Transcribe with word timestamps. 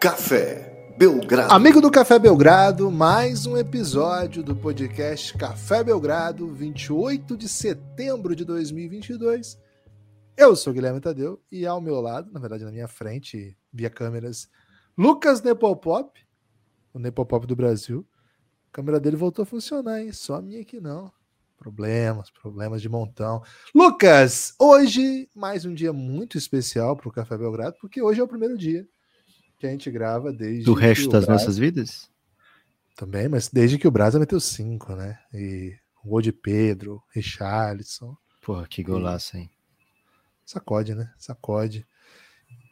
Café 0.00 0.94
Belgrado. 0.96 1.52
Amigo 1.52 1.78
do 1.78 1.90
Café 1.90 2.18
Belgrado, 2.18 2.90
mais 2.90 3.44
um 3.44 3.54
episódio 3.54 4.42
do 4.42 4.56
podcast 4.56 5.36
Café 5.36 5.84
Belgrado, 5.84 6.48
28 6.54 7.36
de 7.36 7.46
setembro 7.46 8.34
de 8.34 8.42
2022. 8.46 9.60
Eu 10.38 10.56
sou 10.56 10.72
Guilherme 10.72 11.02
Tadeu 11.02 11.38
e 11.52 11.66
ao 11.66 11.82
meu 11.82 12.00
lado, 12.00 12.32
na 12.32 12.40
verdade 12.40 12.64
na 12.64 12.72
minha 12.72 12.88
frente, 12.88 13.54
via 13.70 13.90
câmeras, 13.90 14.48
Lucas 14.96 15.42
Nepopop, 15.42 16.18
o 16.94 16.98
Nepopop 16.98 17.46
do 17.46 17.54
Brasil. 17.54 18.08
A 18.70 18.72
câmera 18.72 18.98
dele 18.98 19.16
voltou 19.16 19.42
a 19.42 19.46
funcionar, 19.46 20.00
hein? 20.00 20.12
Só 20.12 20.36
a 20.36 20.40
minha 20.40 20.62
aqui 20.62 20.80
não. 20.80 21.12
Problemas, 21.58 22.30
problemas 22.30 22.80
de 22.80 22.88
montão. 22.88 23.42
Lucas, 23.74 24.54
hoje 24.58 25.28
mais 25.34 25.66
um 25.66 25.74
dia 25.74 25.92
muito 25.92 26.38
especial 26.38 26.96
para 26.96 27.08
o 27.10 27.12
Café 27.12 27.36
Belgrado, 27.36 27.76
porque 27.78 28.00
hoje 28.00 28.18
é 28.18 28.24
o 28.24 28.28
primeiro 28.28 28.56
dia 28.56 28.88
que 29.60 29.66
a 29.66 29.70
gente 29.70 29.90
grava 29.90 30.32
desde. 30.32 30.64
Do 30.64 30.72
resto 30.72 31.08
das 31.08 31.28
nossas 31.28 31.58
vidas? 31.58 32.10
Também, 32.96 33.28
mas 33.28 33.48
desde 33.48 33.78
que 33.78 33.86
o 33.86 33.90
Brasa 33.90 34.18
meteu 34.18 34.40
cinco, 34.40 34.94
né? 34.94 35.18
E 35.32 35.76
o 36.02 36.08
gol 36.08 36.22
de 36.22 36.32
Pedro, 36.32 37.02
Richarlison. 37.14 38.16
Porra, 38.42 38.66
que 38.66 38.82
golaço, 38.82 39.36
hein? 39.36 39.50
Sacode, 40.44 40.94
né? 40.94 41.12
Sacode. 41.18 41.86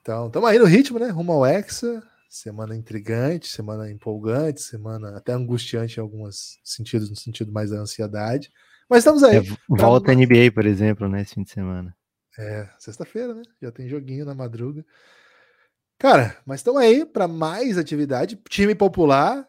Então, 0.01 0.27
estamos 0.27 0.48
aí 0.48 0.59
no 0.59 0.64
ritmo, 0.64 0.98
né? 0.98 1.09
Rumo 1.11 1.33
ao 1.33 1.47
Hexa. 1.47 2.02
Semana 2.28 2.77
intrigante, 2.77 3.48
semana 3.48 3.91
empolgante, 3.91 4.61
semana 4.61 5.16
até 5.16 5.33
angustiante 5.33 5.98
em 5.98 6.02
alguns 6.02 6.59
sentidos, 6.62 7.09
no 7.09 7.16
sentido 7.16 7.50
mais 7.50 7.70
da 7.70 7.78
ansiedade. 7.78 8.50
Mas 8.89 8.98
estamos 8.98 9.23
aí. 9.23 9.36
É, 9.36 9.42
volta 9.69 10.06
pra... 10.06 10.14
NBA, 10.14 10.52
por 10.52 10.67
exemplo, 10.67 11.08
né? 11.08 11.23
Esse 11.23 11.34
fim 11.34 11.42
de 11.42 11.50
semana. 11.50 11.95
É, 12.39 12.69
sexta-feira, 12.78 13.34
né? 13.34 13.42
Já 13.62 13.73
tem 13.73 13.89
joguinho 13.89 14.27
na 14.27 14.34
madruga. 14.34 14.84
Cara, 16.00 16.38
mas 16.46 16.60
estamos 16.60 16.80
aí 16.80 17.04
para 17.04 17.27
mais 17.27 17.77
atividade. 17.77 18.41
Time 18.48 18.72
popular, 18.72 19.44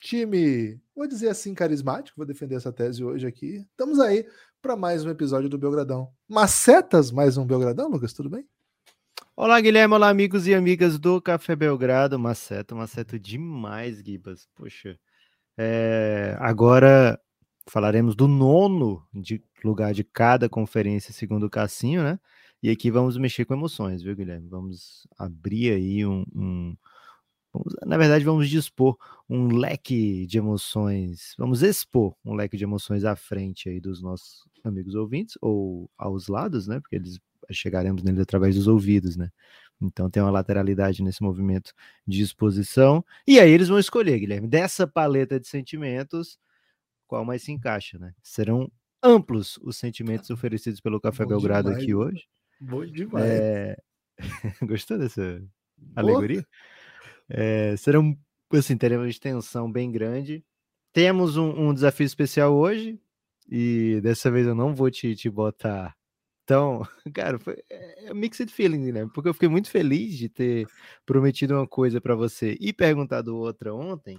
time, 0.00 0.76
vou 0.92 1.06
dizer 1.06 1.28
assim, 1.28 1.54
carismático. 1.54 2.16
Vou 2.16 2.26
defender 2.26 2.56
essa 2.56 2.72
tese 2.72 3.04
hoje 3.04 3.24
aqui. 3.24 3.64
Estamos 3.70 4.00
aí 4.00 4.26
para 4.60 4.74
mais 4.74 5.04
um 5.04 5.10
episódio 5.10 5.48
do 5.48 5.56
Belgradão. 5.56 6.10
Macetas, 6.28 7.12
mais 7.12 7.36
um 7.36 7.46
Belgradão, 7.46 7.88
Lucas, 7.88 8.12
tudo 8.12 8.28
bem? 8.28 8.44
Olá, 9.36 9.60
Guilherme. 9.60 9.94
Olá, 9.94 10.08
amigos 10.08 10.48
e 10.48 10.54
amigas 10.54 10.98
do 10.98 11.22
Café 11.22 11.54
Belgrado. 11.54 12.18
Maceto, 12.18 12.74
maceto 12.74 13.16
demais, 13.16 14.02
Gibas. 14.04 14.48
Poxa. 14.56 14.98
É, 15.56 16.36
agora 16.40 17.20
falaremos 17.68 18.16
do 18.16 18.26
nono 18.26 19.06
de 19.14 19.40
lugar 19.62 19.94
de 19.94 20.02
cada 20.02 20.48
conferência, 20.48 21.12
segundo 21.12 21.46
o 21.46 21.50
Cassinho, 21.50 22.02
né? 22.02 22.18
E 22.62 22.70
aqui 22.70 22.90
vamos 22.90 23.16
mexer 23.16 23.44
com 23.44 23.54
emoções, 23.54 24.02
viu, 24.02 24.16
Guilherme? 24.16 24.48
Vamos 24.48 25.06
abrir 25.16 25.72
aí 25.72 26.04
um. 26.04 26.24
um 26.34 26.76
vamos, 27.52 27.74
na 27.86 27.96
verdade, 27.96 28.24
vamos 28.24 28.48
dispor 28.48 28.96
um 29.28 29.56
leque 29.56 30.26
de 30.26 30.38
emoções. 30.38 31.34
Vamos 31.38 31.62
expor 31.62 32.16
um 32.24 32.34
leque 32.34 32.56
de 32.56 32.64
emoções 32.64 33.04
à 33.04 33.14
frente 33.14 33.68
aí 33.68 33.80
dos 33.80 34.02
nossos 34.02 34.44
amigos 34.64 34.94
ouvintes, 34.94 35.36
ou 35.40 35.90
aos 35.96 36.28
lados, 36.28 36.66
né? 36.66 36.80
Porque 36.80 36.96
eles 36.96 37.18
chegaremos 37.50 38.02
nele 38.02 38.20
através 38.20 38.56
dos 38.56 38.66
ouvidos, 38.66 39.16
né? 39.16 39.30
Então 39.80 40.10
tem 40.10 40.22
uma 40.22 40.30
lateralidade 40.30 41.02
nesse 41.02 41.22
movimento 41.22 41.72
de 42.06 42.22
exposição. 42.22 43.04
E 43.26 43.38
aí 43.38 43.50
eles 43.50 43.68
vão 43.68 43.78
escolher, 43.78 44.18
Guilherme, 44.18 44.48
dessa 44.48 44.86
paleta 44.86 45.38
de 45.38 45.46
sentimentos, 45.46 46.38
qual 47.06 47.24
mais 47.24 47.42
se 47.42 47.52
encaixa, 47.52 47.98
né? 47.98 48.12
Serão 48.22 48.70
amplos 49.02 49.58
os 49.62 49.76
sentimentos 49.76 50.28
oferecidos 50.30 50.80
pelo 50.80 51.00
Café 51.00 51.22
Bom 51.24 51.30
Belgrado 51.30 51.68
demais, 51.68 51.84
aqui 51.84 51.94
hoje. 51.94 52.26
Bom 52.60 52.84
demais. 52.86 53.24
É... 53.24 53.76
Gostou 54.62 54.98
dessa 54.98 55.42
alegoria? 55.94 56.44
É... 57.28 57.76
Serão, 57.76 58.16
assim, 58.52 58.76
teremos 58.76 59.08
extensão 59.08 59.70
bem 59.70 59.90
grande. 59.90 60.44
Temos 60.92 61.36
um, 61.36 61.68
um, 61.68 61.74
desafio 61.74 62.06
especial 62.06 62.54
hoje, 62.54 62.98
e 63.48 64.00
dessa 64.02 64.30
vez 64.30 64.46
eu 64.46 64.54
não 64.54 64.74
vou 64.74 64.90
te, 64.90 65.14
te 65.14 65.28
botar 65.30 65.94
então, 66.48 66.80
cara, 67.14 67.38
foi 67.38 67.62
é, 67.68 68.06
é 68.06 68.14
mixed 68.14 68.50
feeling, 68.50 68.90
né? 68.90 69.06
Porque 69.12 69.28
eu 69.28 69.34
fiquei 69.34 69.50
muito 69.50 69.68
feliz 69.68 70.16
de 70.16 70.30
ter 70.30 70.66
prometido 71.04 71.54
uma 71.54 71.68
coisa 71.68 72.00
para 72.00 72.14
você 72.14 72.56
e 72.58 72.72
perguntado 72.72 73.36
outra 73.36 73.74
ontem, 73.74 74.18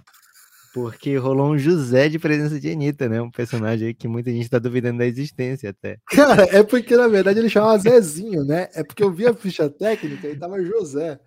porque 0.72 1.16
rolou 1.16 1.52
um 1.52 1.58
José 1.58 2.08
de 2.08 2.18
presença 2.18 2.60
de 2.60 2.70
Anitta, 2.70 3.08
né? 3.08 3.20
Um 3.20 3.30
personagem 3.30 3.88
aí 3.88 3.94
que 3.94 4.06
muita 4.06 4.30
gente 4.30 4.48
tá 4.48 4.58
duvidando 4.58 4.98
da 4.98 5.06
existência 5.06 5.70
até. 5.70 5.98
Cara, 6.08 6.44
é 6.44 6.62
porque 6.62 6.96
na 6.96 7.08
verdade 7.08 7.38
ele 7.38 7.48
chamava 7.48 7.78
Zezinho, 7.78 8.44
né? 8.44 8.68
É 8.74 8.84
porque 8.84 9.02
eu 9.02 9.12
vi 9.12 9.26
a 9.26 9.34
ficha 9.34 9.68
técnica 9.68 10.28
e 10.28 10.36
tava 10.36 10.62
José. 10.62 11.18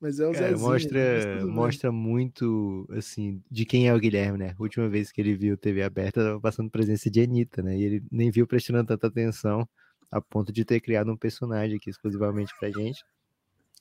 Mas 0.00 0.18
é 0.18 0.26
o 0.26 0.32
Cara, 0.32 0.48
Zezinho. 0.48 0.68
Mostra, 0.68 1.46
mostra 1.46 1.92
muito, 1.92 2.88
assim, 2.92 3.42
de 3.50 3.64
quem 3.64 3.86
é 3.86 3.94
o 3.94 4.00
Guilherme, 4.00 4.38
né? 4.38 4.54
A 4.58 4.62
última 4.62 4.88
vez 4.88 5.12
que 5.12 5.20
ele 5.20 5.36
viu 5.36 5.56
TV 5.56 5.82
aberta, 5.82 6.24
tava 6.24 6.40
passando 6.40 6.70
presença 6.70 7.10
de 7.10 7.20
Anitta, 7.20 7.62
né? 7.62 7.76
E 7.76 7.84
ele 7.84 8.02
nem 8.10 8.30
viu 8.30 8.46
prestando 8.46 8.84
tanta 8.84 9.06
atenção 9.06 9.68
a 10.10 10.20
ponto 10.20 10.52
de 10.52 10.64
ter 10.64 10.80
criado 10.80 11.12
um 11.12 11.16
personagem 11.16 11.76
aqui 11.76 11.90
exclusivamente 11.90 12.52
pra 12.58 12.70
gente. 12.70 13.04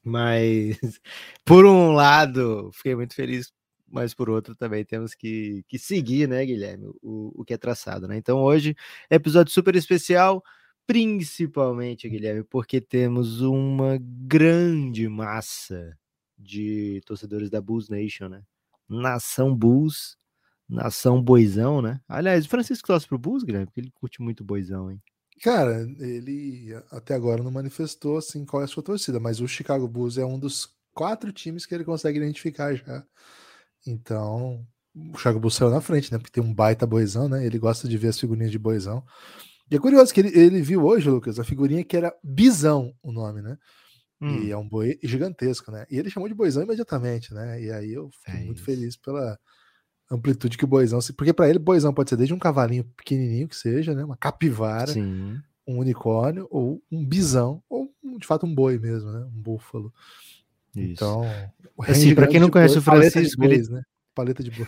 Mas, 0.04 0.78
por 1.44 1.66
um 1.66 1.92
lado, 1.94 2.70
fiquei 2.74 2.96
muito 2.96 3.16
feliz, 3.16 3.52
mas 3.92 4.14
por 4.14 4.30
outro 4.30 4.56
também 4.56 4.86
temos 4.86 5.14
que, 5.14 5.64
que 5.68 5.78
seguir, 5.80 6.28
né, 6.28 6.46
Guilherme, 6.46 6.88
o, 7.02 7.42
o 7.42 7.46
que 7.46 7.54
é 7.54 7.58
traçado, 7.58 8.08
né? 8.08 8.18
Então, 8.18 8.40
hoje, 8.40 8.76
episódio 9.10 9.54
super 9.54 9.76
especial, 9.76 10.44
principalmente, 10.88 12.10
Guilherme, 12.10 12.44
porque 12.44 12.82
temos 12.82 13.42
uma 13.42 14.00
grande 14.02 15.08
massa 15.08 15.98
de 16.38 17.02
torcedores 17.06 17.50
da 17.50 17.62
Bulls 17.62 17.90
Nation, 17.90 18.30
né? 18.30 18.44
Nação 18.88 19.56
Bulls, 19.56 20.18
nação 20.68 21.22
boizão, 21.22 21.82
né? 21.82 22.00
Aliás, 22.08 22.46
o 22.46 22.50
Francisco 22.50 22.88
torce 22.88 23.08
pro 23.08 23.18
Bulls, 23.18 23.44
Guilherme, 23.44 23.68
porque 23.68 23.82
ele 23.82 23.92
curte 23.92 24.22
muito 24.22 24.44
boizão, 24.44 24.90
hein? 24.90 25.02
Cara, 25.42 25.88
ele 26.00 26.74
até 26.92 27.14
agora 27.14 27.42
não 27.42 27.52
manifestou 27.52 28.18
assim 28.18 28.46
qual 28.46 28.62
é 28.62 28.66
a 28.66 28.68
sua 28.68 28.84
torcida, 28.84 29.20
mas 29.20 29.40
o 29.40 29.48
Chicago 29.48 29.88
Bulls 29.88 30.18
é 30.18 30.26
um 30.26 30.38
dos 30.38 30.76
quatro 30.94 31.32
times 31.32 31.66
que 31.66 31.74
ele 31.74 31.86
consegue 31.86 32.20
identificar 32.20 32.76
já. 32.76 33.06
Então, 33.90 34.66
o 34.96 35.18
Chicago 35.18 35.40
Bulls 35.40 35.56
saiu 35.56 35.70
na 35.70 35.82
frente, 35.82 36.12
né? 36.12 36.18
Porque 36.18 36.32
tem 36.32 36.44
um 36.44 36.54
baita 36.54 36.86
boizão, 36.86 37.28
né? 37.28 37.46
Ele 37.46 37.58
gosta 37.58 37.88
de 37.88 37.98
ver 37.98 38.10
as 38.10 38.20
figurinhas 38.20 38.52
de 38.52 38.60
boizão. 38.60 39.04
E 39.70 39.76
é 39.76 39.80
curioso 39.80 40.14
que 40.14 40.20
ele, 40.20 40.38
ele 40.38 40.62
viu 40.62 40.84
hoje, 40.84 41.10
Lucas, 41.10 41.40
a 41.40 41.44
figurinha 41.44 41.84
que 41.84 41.96
era 41.96 42.14
Bisão, 42.24 42.94
o 43.04 43.12
nome, 43.12 43.42
né? 43.42 43.58
Hum. 44.22 44.44
E 44.44 44.52
é 44.52 44.58
um 44.58 44.68
boi 44.68 45.00
gigantesco, 45.04 45.72
né? 45.72 45.86
E 45.90 45.98
ele 45.98 46.10
chamou 46.10 46.28
de 46.28 46.36
boizão 46.36 46.64
imediatamente, 46.64 47.34
né? 47.34 47.62
E 47.62 47.72
aí 47.72 47.94
eu 47.94 48.10
fiquei 48.12 48.42
é 48.42 48.46
muito 48.46 48.62
feliz 48.62 48.98
pela 48.98 49.40
amplitude 50.12 50.58
que 50.58 50.66
o 50.66 50.68
boizão. 50.68 51.00
Porque 51.16 51.34
para 51.34 51.50
ele, 51.50 51.60
boizão 51.60 51.94
pode 51.94 52.10
ser 52.10 52.18
desde 52.18 52.34
um 52.34 52.40
cavalinho 52.40 52.84
pequenininho 52.98 53.48
que 53.48 53.56
seja, 53.56 53.94
né? 53.94 54.04
Uma 54.04 54.18
capivara, 54.18 54.92
Sim. 54.92 55.40
um 55.68 55.78
unicórnio, 55.78 56.48
ou 56.50 56.84
um 56.92 57.06
bisão, 57.06 57.64
ou 57.70 57.90
de 58.20 58.26
fato 58.28 58.46
um 58.46 58.54
boi 58.54 58.78
mesmo, 58.78 59.12
né? 59.12 59.20
Um 59.20 59.42
búfalo. 59.42 59.94
Isso. 60.76 60.92
Então, 60.92 61.24
assim, 61.88 62.14
para 62.14 62.28
quem 62.28 62.40
não 62.40 62.50
conhece 62.50 62.76
boi, 62.76 62.82
o 62.82 62.84
Francisco, 62.84 63.12
paleta 63.12 63.22
de, 63.24 63.38
bois, 63.38 63.68
ele... 63.68 63.76
né? 63.76 63.84
paleta 64.14 64.44
de 64.44 64.52
boi. 64.52 64.68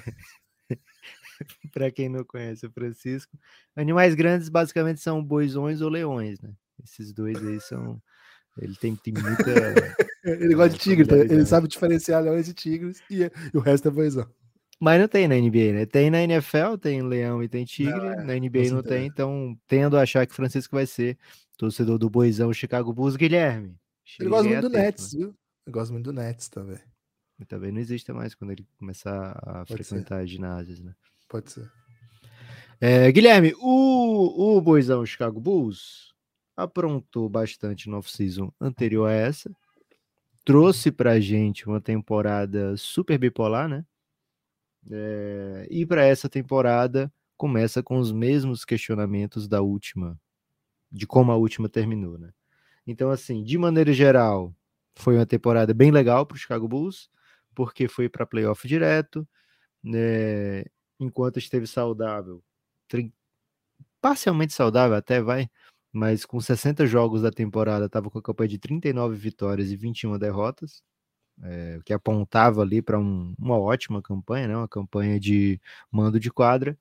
para 1.73 1.91
quem 1.91 2.09
não 2.09 2.23
conhece 2.23 2.66
o 2.66 2.72
Francisco, 2.72 3.38
animais 3.75 4.16
grandes 4.16 4.50
basicamente 4.50 5.00
são 5.01 5.23
boizões 5.23 5.81
ou 5.81 5.89
leões, 5.89 6.39
né? 6.41 6.51
Esses 6.84 7.13
dois 7.13 7.38
aí 7.45 7.59
são. 7.59 8.01
Ele 8.57 8.75
tem, 8.75 8.95
tem 8.95 9.13
muita. 9.13 9.44
ele 10.23 10.56
gosta 10.56 10.78
de 10.78 10.79
tigre, 10.79 11.06
tá? 11.06 11.16
ele 11.16 11.45
sabe 11.45 11.67
diferenciar 11.67 12.23
leões 12.23 12.47
e 12.50 12.53
tigres 12.53 13.01
e, 13.09 13.23
e 13.23 13.57
o 13.57 13.59
resto 13.59 13.88
é 13.88 13.91
boizão. 13.91 14.28
Mas 14.79 15.00
não 15.00 15.07
tem 15.07 15.28
na 15.28 15.35
NBA, 15.35 15.73
né? 15.73 15.85
Tem 15.85 16.09
na 16.09 16.23
NFL, 16.23 16.75
tem 16.81 17.03
leão 17.03 17.44
e 17.44 17.47
tem 17.47 17.63
tigre. 17.63 17.94
Não, 17.94 18.13
é, 18.13 18.24
na 18.24 18.33
NBA 18.33 18.71
não 18.71 18.81
tem, 18.81 19.06
então 19.06 19.56
tendo 19.68 19.95
a 19.95 20.01
achar 20.01 20.25
que 20.25 20.33
Francisco 20.33 20.75
vai 20.75 20.88
ser 20.88 21.18
torcedor 21.56 22.00
do 22.00 22.09
Boizão 22.09 22.51
Chicago 22.51 22.92
Bulls, 22.92 23.15
Guilherme. 23.15 23.75
Ele 24.19 24.30
gosta 24.30 24.50
muito 24.50 24.69
do 24.69 24.69
Nets, 24.69 25.13
viu? 25.13 25.36
Eu 25.66 25.72
gosto 25.72 25.92
muito 25.92 26.06
do 26.06 26.13
Nets 26.13 26.50
também. 26.50 26.80
E 27.40 27.46
também 27.46 27.72
não 27.72 27.80
existe 27.80 28.12
mais 28.12 28.36
quando 28.36 28.52
ele 28.52 28.68
começar 28.78 29.31
a 29.44 29.66
Pode 29.66 29.74
frequentar 29.74 30.22
ser. 30.22 30.28
ginásios, 30.28 30.80
né? 30.80 30.94
Pode 31.28 31.52
ser. 31.52 31.72
É, 32.80 33.12
Guilherme, 33.12 33.54
o, 33.60 34.58
o 34.58 34.62
Boizão 34.62 35.06
Chicago 35.06 35.40
Bulls 35.40 36.13
aprontou 36.56 37.30
bastante 37.30 37.90
no 37.90 37.98
off-season 37.98 38.52
anterior 38.60 39.08
a 39.08 39.13
essa. 39.13 39.52
Trouxe 40.44 40.92
pra 40.92 41.19
gente 41.19 41.68
uma 41.68 41.80
temporada 41.80 42.75
super 42.78 43.18
bipolar, 43.18 43.68
né? 43.68 43.86
É, 44.90 45.68
e 45.69 45.86
para 45.86 46.04
essa 46.04 46.28
temporada 46.28 47.12
começa 47.38 47.84
com 47.84 47.98
os 47.98 48.12
mesmos 48.12 48.66
questionamentos 48.66 49.48
da 49.48 49.62
última, 49.62 50.19
de 50.92 51.06
como 51.06 51.31
a 51.31 51.36
última 51.36 51.69
terminou, 51.69 52.18
né? 52.18 52.31
Então, 52.86 53.12
assim, 53.12 53.44
de 53.44 53.58
maneira 53.58 53.94
geral, 53.94 54.56
foi 54.97 55.15
uma 55.15 55.25
temporada 55.25 55.73
bem 55.73 55.91
legal 55.91 56.25
para 56.25 56.35
o 56.35 56.39
Chicago 56.39 56.67
Bulls, 56.67 57.09
porque 57.55 57.88
foi 57.88 58.09
para 58.09 58.25
playoff 58.25 58.67
direto, 58.67 59.27
né? 59.83 60.63
enquanto 60.99 61.39
esteve 61.39 61.67
saudável, 61.67 62.43
parcialmente 64.01 64.53
saudável 64.53 64.97
até 64.97 65.21
vai, 65.21 65.49
mas 65.91 66.25
com 66.25 66.39
60 66.41 66.85
jogos 66.85 67.21
da 67.21 67.31
temporada 67.31 67.85
estava 67.85 68.09
com 68.09 68.19
a 68.19 68.21
campanha 68.21 68.49
de 68.49 68.57
39 68.59 69.15
vitórias 69.15 69.71
e 69.71 69.75
21 69.75 70.17
derrotas, 70.17 70.83
é, 71.43 71.79
que 71.85 71.93
apontava 71.93 72.61
ali 72.61 72.81
para 72.81 72.99
um, 72.99 73.33
uma 73.39 73.57
ótima 73.59 74.01
campanha, 74.01 74.47
né? 74.49 74.57
Uma 74.57 74.67
campanha 74.67 75.19
de 75.19 75.59
mando 75.91 76.19
de 76.19 76.31
quadra. 76.31 76.77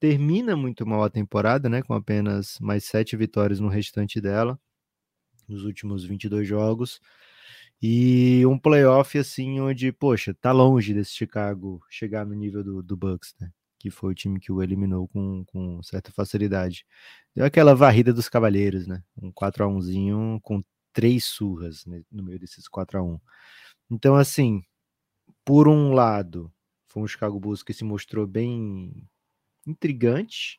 Termina 0.00 0.56
muito 0.56 0.86
mal 0.86 1.04
a 1.04 1.10
temporada, 1.10 1.68
né? 1.68 1.82
Com 1.82 1.94
apenas 1.94 2.58
mais 2.60 2.84
sete 2.84 3.16
vitórias 3.16 3.60
no 3.60 3.68
restante 3.68 4.20
dela, 4.20 4.58
nos 5.48 5.64
últimos 5.64 6.04
22 6.04 6.46
jogos. 6.48 7.00
E 7.82 8.44
um 8.46 8.58
playoff 8.58 9.18
assim, 9.18 9.60
onde, 9.60 9.92
poxa, 9.92 10.34
tá 10.34 10.52
longe 10.52 10.94
desse 10.94 11.12
Chicago 11.12 11.80
chegar 11.90 12.24
no 12.24 12.34
nível 12.34 12.64
do, 12.64 12.82
do 12.82 12.96
Bucks, 12.96 13.34
né? 13.40 13.50
Que 13.78 13.90
foi 13.90 14.12
o 14.12 14.14
time 14.14 14.40
que 14.40 14.50
o 14.50 14.62
eliminou 14.62 15.06
com, 15.08 15.44
com 15.46 15.82
certa 15.82 16.10
facilidade. 16.10 16.86
Deu 17.34 17.44
aquela 17.44 17.74
varrida 17.74 18.12
dos 18.12 18.28
Cavaleiros, 18.28 18.86
né? 18.86 19.02
Um 19.20 19.30
4 19.30 19.64
a 19.64 19.68
1 19.68 20.40
com 20.40 20.62
três 20.94 21.24
surras 21.24 21.84
né, 21.84 22.02
no 22.10 22.22
meio 22.22 22.38
desses 22.38 22.68
4 22.68 22.98
a 22.98 23.02
1 23.02 23.20
Então, 23.90 24.14
assim, 24.14 24.62
por 25.44 25.68
um 25.68 25.92
lado, 25.92 26.50
foi 26.86 27.02
um 27.02 27.06
Chicago 27.08 27.38
Bulls 27.38 27.62
que 27.62 27.74
se 27.74 27.84
mostrou 27.84 28.26
bem 28.26 28.94
intrigante. 29.66 30.58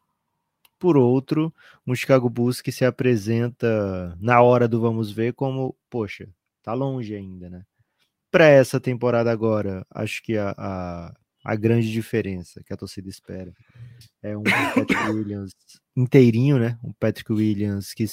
Por 0.78 0.98
outro, 0.98 1.54
um 1.88 1.96
Chicago 1.96 2.30
Bulls 2.30 2.62
que 2.62 2.72
se 2.72 2.86
apresenta 2.86 4.16
na 4.20 4.42
hora 4.42 4.68
do 4.68 4.82
vamos 4.82 5.12
ver 5.12 5.34
como, 5.34 5.76
poxa, 5.90 6.30
tá 6.66 6.74
longe 6.74 7.16
ainda, 7.16 7.48
né? 7.48 7.64
Para 8.32 8.48
essa 8.48 8.80
temporada 8.80 9.32
agora, 9.32 9.86
acho 9.92 10.22
que 10.24 10.36
a, 10.36 10.54
a, 10.58 11.14
a, 11.46 11.56
grande 11.56 11.92
diferença 11.92 12.64
que 12.64 12.74
a 12.74 12.78
torcida 12.78 13.08
espera 13.08 13.54
é 14.22 14.36
um 14.36 14.44
Patrick 14.44 14.96
Williams 15.14 15.54
inteirinho, 15.96 16.58
né? 16.58 16.78
Um 16.84 16.92
Patrick 16.94 17.32
Williams 17.32 17.94
que 17.94 18.06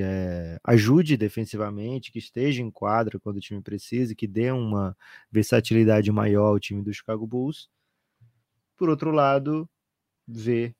é, 0.00 0.56
ajude 0.64 1.16
defensivamente, 1.16 2.12
que 2.12 2.20
esteja 2.20 2.62
em 2.62 2.70
quadra 2.70 3.18
quando 3.18 3.38
o 3.38 3.40
time 3.40 3.60
precisa, 3.60 4.14
que 4.14 4.28
dê 4.28 4.52
uma 4.52 4.96
versatilidade 5.30 6.10
maior 6.12 6.46
ao 6.46 6.60
time 6.60 6.82
do 6.82 6.94
Chicago 6.94 7.26
Bulls. 7.26 7.68
Por 8.76 8.88
outro 8.88 9.10
lado, 9.10 9.68
ver 10.28 10.74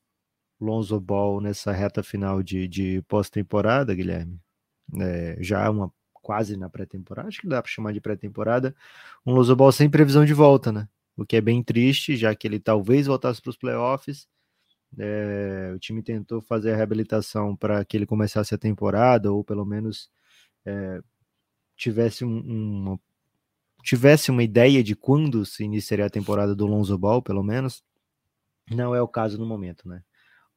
Lonzo 0.60 1.00
Ball 1.00 1.40
nessa 1.40 1.72
reta 1.72 2.02
final 2.04 2.40
de, 2.42 2.68
de 2.68 3.02
pós-temporada, 3.08 3.94
Guilherme. 3.94 4.40
É, 5.00 5.36
já 5.40 5.64
é 5.64 5.68
uma 5.68 5.92
quase 6.26 6.56
na 6.56 6.68
pré-temporada, 6.68 7.28
acho 7.28 7.40
que 7.40 7.46
dá 7.46 7.62
para 7.62 7.70
chamar 7.70 7.92
de 7.92 8.00
pré-temporada, 8.00 8.74
um 9.24 9.32
Lonzo 9.32 9.54
Ball 9.54 9.70
sem 9.70 9.88
previsão 9.88 10.24
de 10.24 10.34
volta, 10.34 10.72
né? 10.72 10.88
O 11.16 11.24
que 11.24 11.36
é 11.36 11.40
bem 11.40 11.62
triste, 11.62 12.16
já 12.16 12.34
que 12.34 12.48
ele 12.48 12.58
talvez 12.58 13.06
voltasse 13.06 13.40
para 13.40 13.50
os 13.50 13.56
playoffs. 13.56 14.26
É, 14.98 15.72
o 15.72 15.78
time 15.78 16.02
tentou 16.02 16.40
fazer 16.42 16.72
a 16.72 16.76
reabilitação 16.76 17.54
para 17.54 17.84
que 17.84 17.96
ele 17.96 18.06
começasse 18.06 18.52
a 18.52 18.58
temporada, 18.58 19.32
ou 19.32 19.44
pelo 19.44 19.64
menos 19.64 20.10
é, 20.64 21.00
tivesse 21.76 22.24
um, 22.24 22.40
uma, 22.40 23.00
tivesse 23.84 24.32
uma 24.32 24.42
ideia 24.42 24.82
de 24.82 24.96
quando 24.96 25.46
se 25.46 25.62
iniciaria 25.62 26.06
a 26.06 26.10
temporada 26.10 26.56
do 26.56 26.66
Lonzo 26.66 26.98
Ball, 26.98 27.22
pelo 27.22 27.44
menos. 27.44 27.84
Não 28.68 28.96
é 28.96 29.00
o 29.00 29.06
caso 29.06 29.38
no 29.38 29.46
momento, 29.46 29.88
né? 29.88 30.02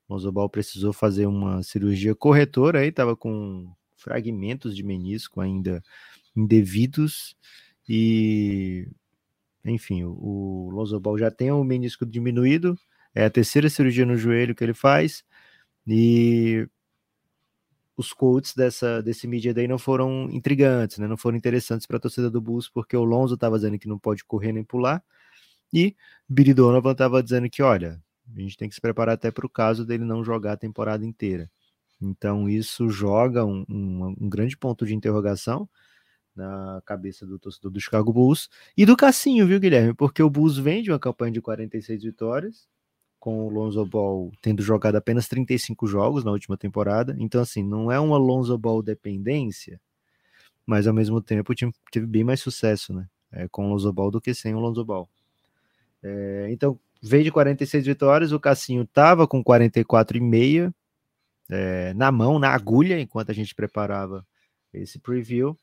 O 0.08 0.14
Lonzo 0.14 0.32
Ball 0.32 0.50
precisou 0.50 0.92
fazer 0.92 1.28
uma 1.28 1.62
cirurgia 1.62 2.16
corretora 2.16 2.80
aí, 2.80 2.88
estava 2.88 3.16
com 3.16 3.72
fragmentos 4.00 4.76
de 4.76 4.84
menisco 4.84 5.42
ainda 5.42 5.84
indevidos 6.36 7.36
e 7.88 8.88
enfim, 9.64 10.04
o, 10.04 10.70
o 10.72 11.00
Ball 11.00 11.18
já 11.18 11.30
tem 11.30 11.52
o 11.52 11.64
menisco 11.64 12.06
diminuído, 12.06 12.78
é 13.14 13.26
a 13.26 13.30
terceira 13.30 13.70
cirurgia 13.70 14.06
no 14.06 14.16
joelho 14.16 14.56
que 14.56 14.64
ele 14.64 14.74
faz 14.74 15.24
e 15.86 16.68
os 17.98 18.14
quotes 18.14 18.56
dessa, 18.56 19.02
desse 19.04 19.28
mídia 19.28 19.54
daí 19.54 19.68
não 19.68 19.78
foram 19.78 20.30
intrigantes, 20.32 21.00
né? 21.00 21.08
não 21.08 21.18
foram 21.18 21.38
interessantes 21.38 21.86
para 21.86 21.98
a 21.98 22.00
torcida 22.00 22.30
do 22.30 22.40
Bulls, 22.40 22.70
porque 22.70 22.96
o 22.96 23.04
Lonzo 23.04 23.36
estava 23.36 23.58
dizendo 23.58 23.78
que 23.78 23.90
não 23.90 24.00
pode 24.00 24.24
correr 24.24 24.54
nem 24.54 24.64
pular, 24.64 25.04
e 25.74 25.96
Billy 26.28 26.54
Donovan 26.54 26.94
estava 26.94 27.22
dizendo 27.22 27.50
que, 27.50 27.62
olha, 27.62 28.02
a 28.36 28.40
gente 28.40 28.56
tem 28.56 28.70
que 28.70 28.76
se 28.76 28.82
preparar 28.82 29.16
até 29.16 29.32
para 29.32 29.46
o 29.46 29.50
caso 29.50 29.86
dele 29.86 30.06
não 30.06 30.24
jogar 30.24 30.54
a 30.54 30.58
temporada 30.58 31.06
inteira. 31.06 31.52
Então, 32.02 32.48
isso 32.48 32.90
joga 32.90 33.46
um, 33.46 33.66
um, 33.70 34.16
um, 34.22 34.30
grande 34.30 34.58
ponto 34.58 34.86
de 34.86 34.96
interrogação 34.96 35.68
na 36.36 36.82
cabeça 36.86 37.26
do 37.26 37.38
torcedor 37.38 37.72
do 37.72 37.82
Chicago 37.82 38.14
Bulls 38.14 38.50
e 38.78 38.86
do 38.86 38.96
Cassinho, 38.96 39.46
viu, 39.46 39.60
Guilherme? 39.60 39.94
Porque 39.94 40.24
o 40.24 40.30
Bulls 40.30 40.58
vem 40.58 40.82
de 40.82 40.92
uma 40.92 41.00
campanha 41.00 41.34
de 41.34 41.42
46 41.42 42.04
vitórias, 42.04 42.68
com 43.20 43.46
o 43.46 43.50
Lonzo 43.50 43.86
Ball 43.86 44.32
tendo 44.42 44.64
jogado 44.64 44.96
apenas 44.96 45.28
35 45.28 45.86
jogos 45.88 46.24
na 46.24 46.32
última 46.32 46.58
temporada. 46.58 47.16
Então, 47.20 47.42
assim, 47.42 47.62
não 47.62 47.92
é 47.92 48.00
uma 48.00 48.18
Lonzo 48.18 48.58
Ball 48.58 48.82
dependência, 48.82 49.82
mas 50.66 50.88
ao 50.88 50.94
mesmo 50.94 51.22
tempo 51.22 51.52
o 51.52 51.56
time 51.56 51.74
teve 51.92 52.08
bem 52.08 52.24
mais 52.24 52.40
sucesso, 52.40 52.94
né? 52.94 53.08
É, 53.32 53.48
com 53.50 53.66
o 53.66 53.70
Lonzo 53.70 53.92
Ball 53.92 54.10
do 54.10 54.22
que 54.22 54.34
sem 54.34 54.56
o 54.56 54.60
Lonzo 54.60 54.86
Ball. 54.86 55.10
É, 56.02 56.48
então, 56.50 56.80
veio 57.02 57.26
de 57.26 57.32
46 57.32 57.86
vitórias, 57.86 58.32
o 58.32 58.40
Cassinho 58.40 58.86
tava 58.88 59.28
com 59.28 59.44
44,5 59.44 60.74
é, 61.50 61.94
na 61.94 62.12
mão, 62.12 62.40
na 62.40 62.50
agulha, 62.50 63.00
enquanto 63.00 63.32
a 63.32 63.34
gente 63.34 63.56
preparava 63.56 64.26
esse 64.74 65.00
preview. 65.00 65.58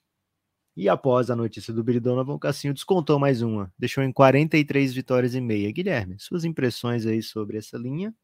E 0.76 0.88
após 0.88 1.30
a 1.30 1.36
notícia 1.36 1.72
do 1.72 1.82
Billy 1.82 2.00
Donovan, 2.00 2.38
Cassinho 2.38 2.74
descontou 2.74 3.18
mais 3.18 3.40
uma, 3.40 3.72
deixou 3.78 4.04
em 4.04 4.12
43 4.12 4.92
vitórias 4.92 5.34
e 5.34 5.40
meia. 5.40 5.72
Guilherme, 5.72 6.16
suas 6.18 6.44
impressões 6.44 7.06
aí 7.06 7.22
sobre 7.22 7.56
essa 7.56 7.78
linha 7.78 8.14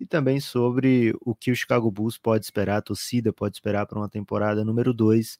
e 0.00 0.06
também 0.06 0.40
sobre 0.40 1.14
o 1.20 1.34
que 1.34 1.50
o 1.50 1.56
Chicago 1.56 1.90
Bulls 1.90 2.16
pode 2.16 2.44
esperar, 2.44 2.78
a 2.78 2.82
torcida 2.82 3.32
pode 3.32 3.56
esperar 3.56 3.86
para 3.86 3.98
uma 3.98 4.08
temporada 4.08 4.64
número 4.64 4.94
2 4.94 5.38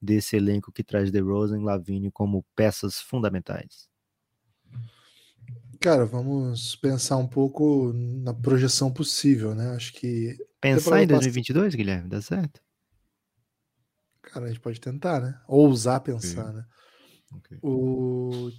desse 0.00 0.36
elenco 0.36 0.70
que 0.70 0.84
traz 0.84 1.10
DeRozan 1.10 1.60
e 1.60 1.64
Lavigne 1.64 2.10
como 2.10 2.44
peças 2.54 3.00
fundamentais. 3.00 3.88
Cara, 5.80 6.04
vamos 6.04 6.74
pensar 6.76 7.16
um 7.18 7.26
pouco 7.26 7.92
na 7.94 8.34
projeção 8.34 8.92
possível, 8.92 9.54
né? 9.54 9.70
Acho 9.70 9.92
que. 9.92 10.36
Pensar 10.60 11.02
em 11.02 11.06
2022, 11.06 11.74
Guilherme, 11.74 12.08
dá 12.08 12.20
certo? 12.20 12.60
Cara, 14.22 14.46
a 14.46 14.48
gente 14.48 14.60
pode 14.60 14.80
tentar, 14.80 15.20
né? 15.20 15.40
Ousar 15.46 16.00
pensar, 16.00 16.52
né? 16.52 16.64
Okay. 17.36 17.58
O, 17.62 18.50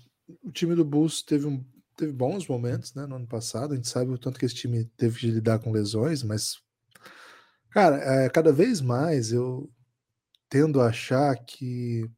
o 0.44 0.52
time 0.52 0.76
do 0.76 0.86
Bulls 0.86 1.22
teve, 1.22 1.46
um, 1.46 1.64
teve 1.96 2.14
bons 2.14 2.48
momentos, 2.48 2.94
né? 2.94 3.06
No 3.06 3.16
ano 3.16 3.28
passado. 3.28 3.74
A 3.74 3.76
gente 3.76 3.90
sabe 3.90 4.12
o 4.12 4.18
tanto 4.18 4.40
que 4.40 4.46
esse 4.46 4.56
time 4.56 4.86
teve 4.98 5.20
de 5.20 5.32
lidar 5.32 5.60
com 5.60 5.72
lesões, 5.72 6.24
mas. 6.24 6.58
Cara, 7.70 7.98
é, 7.98 8.30
cada 8.30 8.52
vez 8.52 8.82
mais 8.82 9.32
eu 9.32 9.70
tendo 10.50 10.82
a 10.82 10.88
achar 10.88 11.36
que 11.46 12.10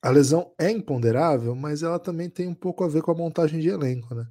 a 0.00 0.10
lesão 0.10 0.54
é 0.58 0.70
imponderável, 0.70 1.54
mas 1.56 1.82
ela 1.82 1.98
também 1.98 2.30
tem 2.30 2.46
um 2.46 2.54
pouco 2.54 2.84
a 2.84 2.88
ver 2.88 3.02
com 3.02 3.10
a 3.10 3.16
montagem 3.16 3.58
de 3.58 3.68
elenco, 3.68 4.14
né? 4.14 4.26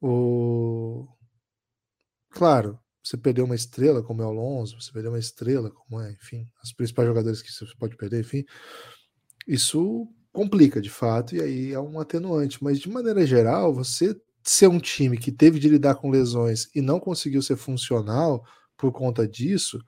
O... 0.00 1.06
Claro, 2.30 2.81
você 3.02 3.16
perdeu 3.16 3.44
uma 3.44 3.54
estrela 3.54 4.02
como 4.02 4.22
é 4.22 4.26
o 4.26 4.28
Alonso, 4.28 4.80
você 4.80 4.92
perdeu 4.92 5.10
uma 5.10 5.18
estrela 5.18 5.70
como 5.70 6.00
é, 6.00 6.12
enfim, 6.12 6.46
os 6.62 6.72
principais 6.72 7.08
jogadores 7.08 7.42
que 7.42 7.50
você 7.50 7.66
pode 7.78 7.96
perder, 7.96 8.20
enfim, 8.20 8.44
isso 9.46 10.08
complica 10.32 10.80
de 10.80 10.90
fato, 10.90 11.34
e 11.34 11.40
aí 11.40 11.72
é 11.72 11.80
um 11.80 12.00
atenuante, 12.00 12.62
mas 12.62 12.78
de 12.78 12.88
maneira 12.88 13.26
geral, 13.26 13.74
você 13.74 14.16
ser 14.42 14.68
um 14.68 14.78
time 14.78 15.18
que 15.18 15.30
teve 15.30 15.58
de 15.58 15.68
lidar 15.68 15.94
com 15.96 16.10
lesões 16.10 16.68
e 16.74 16.80
não 16.80 16.98
conseguiu 16.98 17.42
ser 17.42 17.56
funcional 17.56 18.44
por 18.76 18.90
conta 18.92 19.26
disso, 19.28 19.78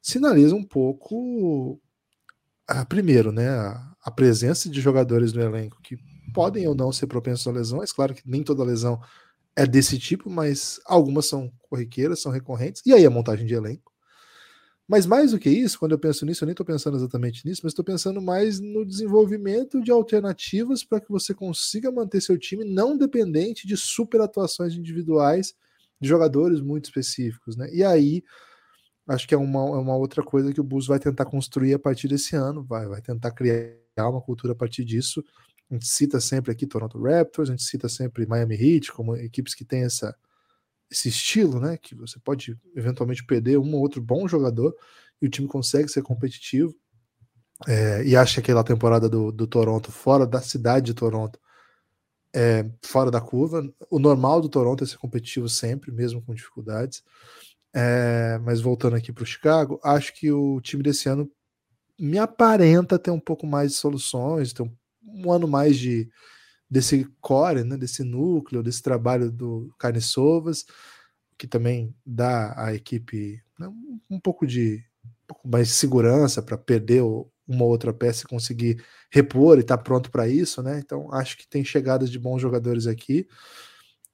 sinaliza 0.00 0.54
um 0.54 0.64
pouco, 0.64 1.80
a, 2.66 2.84
primeiro, 2.84 3.32
né, 3.32 3.48
a, 3.48 3.96
a 4.02 4.10
presença 4.10 4.68
de 4.68 4.80
jogadores 4.80 5.32
no 5.32 5.42
elenco 5.42 5.80
que 5.82 5.96
podem 6.32 6.68
ou 6.68 6.74
não 6.74 6.92
ser 6.92 7.06
propensos 7.06 7.46
a 7.46 7.50
lesões. 7.50 7.92
Claro 7.92 8.14
que 8.14 8.22
nem 8.24 8.42
toda 8.42 8.62
lesão 8.62 9.00
é 9.58 9.66
desse 9.66 9.98
tipo, 9.98 10.30
mas 10.30 10.80
algumas 10.84 11.26
são 11.26 11.52
corriqueiras, 11.68 12.22
são 12.22 12.30
recorrentes, 12.30 12.80
e 12.86 12.92
aí 12.92 13.04
a 13.04 13.10
montagem 13.10 13.44
de 13.44 13.54
elenco. 13.54 13.92
Mas 14.86 15.04
mais 15.04 15.32
do 15.32 15.38
que 15.38 15.50
isso, 15.50 15.80
quando 15.80 15.92
eu 15.92 15.98
penso 15.98 16.24
nisso, 16.24 16.44
eu 16.44 16.46
nem 16.46 16.52
estou 16.52 16.64
pensando 16.64 16.96
exatamente 16.96 17.44
nisso, 17.44 17.62
mas 17.64 17.72
estou 17.72 17.84
pensando 17.84 18.22
mais 18.22 18.60
no 18.60 18.86
desenvolvimento 18.86 19.82
de 19.82 19.90
alternativas 19.90 20.84
para 20.84 21.00
que 21.00 21.10
você 21.10 21.34
consiga 21.34 21.90
manter 21.90 22.20
seu 22.20 22.38
time 22.38 22.64
não 22.64 22.96
dependente 22.96 23.66
de 23.66 23.76
super 23.76 24.20
atuações 24.20 24.74
individuais 24.74 25.54
de 26.00 26.08
jogadores 26.08 26.60
muito 26.60 26.84
específicos. 26.84 27.56
Né? 27.56 27.68
E 27.74 27.82
aí 27.82 28.22
acho 29.08 29.26
que 29.26 29.34
é 29.34 29.38
uma, 29.38 29.60
é 29.60 29.80
uma 29.80 29.96
outra 29.96 30.22
coisa 30.22 30.52
que 30.52 30.60
o 30.60 30.64
Bulls 30.64 30.86
vai 30.86 31.00
tentar 31.00 31.24
construir 31.24 31.74
a 31.74 31.78
partir 31.80 32.06
desse 32.06 32.36
ano, 32.36 32.62
vai, 32.62 32.86
vai 32.86 33.02
tentar 33.02 33.32
criar 33.32 34.08
uma 34.08 34.22
cultura 34.22 34.52
a 34.52 34.56
partir 34.56 34.84
disso. 34.84 35.22
A 35.70 35.74
gente 35.74 35.86
cita 35.86 36.20
sempre 36.20 36.50
aqui 36.50 36.66
Toronto 36.66 37.00
Raptors, 37.02 37.50
a 37.50 37.52
gente 37.52 37.64
cita 37.64 37.88
sempre 37.88 38.26
Miami 38.26 38.54
Heat 38.54 38.92
como 38.92 39.16
equipes 39.16 39.54
que 39.54 39.64
têm 39.64 39.84
essa, 39.84 40.16
esse 40.90 41.08
estilo, 41.08 41.60
né? 41.60 41.76
Que 41.76 41.94
você 41.94 42.18
pode 42.18 42.58
eventualmente 42.74 43.24
perder 43.24 43.58
um 43.58 43.74
ou 43.74 43.80
outro 43.80 44.00
bom 44.00 44.26
jogador 44.26 44.74
e 45.20 45.26
o 45.26 45.30
time 45.30 45.46
consegue 45.46 45.88
ser 45.88 46.02
competitivo. 46.02 46.74
É, 47.66 48.04
e 48.04 48.16
acho 48.16 48.34
que 48.34 48.40
aquela 48.40 48.62
temporada 48.64 49.08
do, 49.08 49.32
do 49.32 49.46
Toronto 49.46 49.90
fora 49.90 50.26
da 50.26 50.40
cidade 50.40 50.86
de 50.86 50.94
Toronto 50.94 51.38
é 52.32 52.64
fora 52.84 53.10
da 53.10 53.20
curva. 53.20 53.68
O 53.90 53.98
normal 53.98 54.40
do 54.40 54.48
Toronto 54.48 54.84
é 54.84 54.86
ser 54.86 54.98
competitivo 54.98 55.48
sempre, 55.48 55.90
mesmo 55.90 56.22
com 56.22 56.34
dificuldades. 56.34 57.02
É, 57.72 58.38
mas 58.42 58.60
voltando 58.60 58.96
aqui 58.96 59.12
para 59.12 59.22
o 59.22 59.26
Chicago, 59.26 59.80
acho 59.82 60.14
que 60.14 60.30
o 60.32 60.60
time 60.60 60.82
desse 60.82 61.08
ano 61.08 61.30
me 61.98 62.18
aparenta 62.18 62.98
ter 62.98 63.10
um 63.10 63.20
pouco 63.20 63.46
mais 63.46 63.72
de 63.72 63.76
soluções, 63.76 64.52
ter 64.52 64.62
um, 64.62 64.72
um 65.14 65.32
ano 65.32 65.48
mais 65.48 65.78
de 65.78 66.08
desse 66.70 67.06
core, 67.20 67.64
né, 67.64 67.76
desse 67.76 68.04
núcleo, 68.04 68.62
desse 68.62 68.82
trabalho 68.82 69.32
do 69.32 69.74
Carne 69.78 70.00
Sovas, 70.00 70.66
que 71.38 71.46
também 71.46 71.94
dá 72.04 72.52
à 72.56 72.74
equipe 72.74 73.42
né, 73.58 73.68
um 74.10 74.20
pouco 74.20 74.46
de 74.46 74.84
um 75.04 75.26
pouco 75.26 75.48
mais 75.48 75.68
de 75.68 75.74
segurança 75.74 76.42
para 76.42 76.58
perder 76.58 77.02
uma 77.46 77.64
outra 77.64 77.92
peça 77.92 78.24
e 78.24 78.28
conseguir 78.28 78.84
repor 79.10 79.56
e 79.56 79.60
estar 79.60 79.78
tá 79.78 79.82
pronto 79.82 80.10
para 80.10 80.28
isso, 80.28 80.62
né? 80.62 80.78
Então 80.78 81.12
acho 81.12 81.36
que 81.36 81.48
tem 81.48 81.64
chegadas 81.64 82.10
de 82.10 82.18
bons 82.18 82.40
jogadores 82.40 82.86
aqui. 82.86 83.26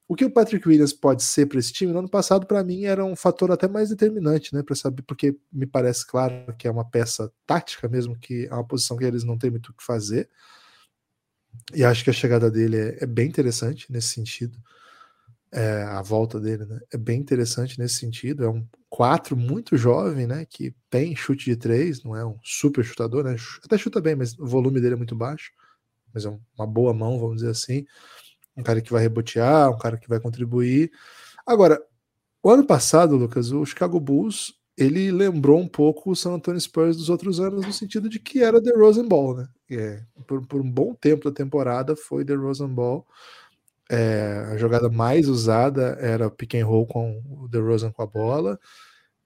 O 0.06 0.14
que 0.14 0.24
o 0.24 0.30
Patrick 0.30 0.68
Williams 0.68 0.92
pode 0.92 1.22
ser 1.22 1.46
para 1.46 1.58
esse 1.58 1.72
time, 1.72 1.92
no 1.92 2.00
ano 2.00 2.10
passado, 2.10 2.46
para 2.46 2.62
mim, 2.62 2.84
era 2.84 3.02
um 3.04 3.16
fator 3.16 3.50
até 3.50 3.66
mais 3.66 3.88
determinante, 3.88 4.54
né? 4.54 4.62
Para 4.62 4.76
saber, 4.76 5.02
porque 5.02 5.36
me 5.50 5.66
parece 5.66 6.06
claro 6.06 6.54
que 6.58 6.68
é 6.68 6.70
uma 6.70 6.84
peça 6.84 7.32
tática 7.46 7.88
mesmo, 7.88 8.18
que 8.18 8.46
é 8.46 8.54
uma 8.54 8.66
posição 8.66 8.96
que 8.96 9.04
eles 9.04 9.24
não 9.24 9.38
têm 9.38 9.50
muito 9.50 9.70
o 9.70 9.74
que 9.74 9.82
fazer. 9.82 10.28
E 11.75 11.84
acho 11.84 12.04
que 12.04 12.11
a 12.11 12.12
chegada 12.12 12.50
dele 12.50 12.76
é, 12.76 13.04
é 13.04 13.06
bem 13.06 13.28
interessante 13.28 13.90
nesse 13.90 14.08
sentido. 14.08 14.58
É, 15.52 15.82
a 15.84 16.02
volta 16.02 16.40
dele 16.40 16.64
né? 16.64 16.80
é 16.92 16.96
bem 16.96 17.20
interessante 17.20 17.78
nesse 17.78 17.94
sentido. 17.94 18.44
É 18.44 18.49
um 18.49 18.66
4 18.88 19.37
muito 19.37 19.76
jovem, 19.76 20.26
né? 20.26 20.44
Que 20.44 20.75
tem 20.90 21.14
chute 21.14 21.44
de 21.46 21.56
3, 21.56 22.02
não 22.02 22.16
é 22.16 22.25
um 22.25 22.38
super 22.42 22.84
chutador, 22.84 23.25
né? 23.25 23.37
Até 23.64 23.78
chuta 23.78 24.00
bem, 24.00 24.16
mas 24.16 24.38
o 24.38 24.46
volume 24.46 24.80
dele 24.80 24.94
é 24.94 24.99
muito 24.99 25.14
baixo. 25.14 25.52
Mas 26.12 26.25
é 26.25 26.38
uma 26.56 26.66
boa 26.66 26.92
mão, 26.92 27.18
vamos 27.18 27.37
dizer 27.37 27.50
assim 27.50 27.87
um 28.56 28.62
cara 28.62 28.80
que 28.80 28.92
vai 28.92 29.02
rebotear, 29.02 29.70
um 29.70 29.78
cara 29.78 29.99
que 29.99 30.08
vai 30.08 30.20
contribuir. 30.20 30.90
Agora, 31.46 31.80
o 32.42 32.50
ano 32.50 32.64
passado, 32.66 33.16
Lucas, 33.16 33.50
o 33.50 33.64
Chicago 33.64 33.99
Bulls 33.99 34.54
ele 34.76 35.12
lembrou 35.12 35.60
um 35.60 35.68
pouco 35.68 36.10
o 36.10 36.16
San 36.16 36.32
Antonio 36.32 36.60
Spurs 36.60 36.96
dos 36.96 37.08
outros 37.08 37.38
anos 37.38 37.64
no 37.64 37.72
sentido 37.72 38.08
de 38.08 38.18
que 38.18 38.42
era 38.42 38.62
The 38.62 38.72
Rosen 38.72 39.06
Ball, 39.06 39.36
né? 39.36 39.48
É, 39.70 40.02
por, 40.26 40.44
por, 40.46 40.60
um 40.60 40.70
bom 40.70 40.94
tempo 40.94 41.30
da 41.30 41.34
temporada 41.34 41.94
foi 41.94 42.24
The 42.24 42.34
Rosen 42.34 42.68
Ball. 42.68 43.06
É, 43.90 44.48
a 44.52 44.56
jogada 44.56 44.88
mais 44.88 45.28
usada 45.28 45.96
era 46.00 46.30
pick 46.30 46.54
and 46.54 46.66
roll 46.66 46.86
com 46.86 47.22
o 47.28 47.48
The 47.48 47.58
Rosen 47.58 47.92
com 47.92 48.02
a 48.02 48.06
bola 48.06 48.58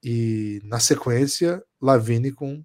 e 0.03 0.61
na 0.63 0.79
sequência 0.79 1.63
Lavine 1.81 2.31
com 2.31 2.63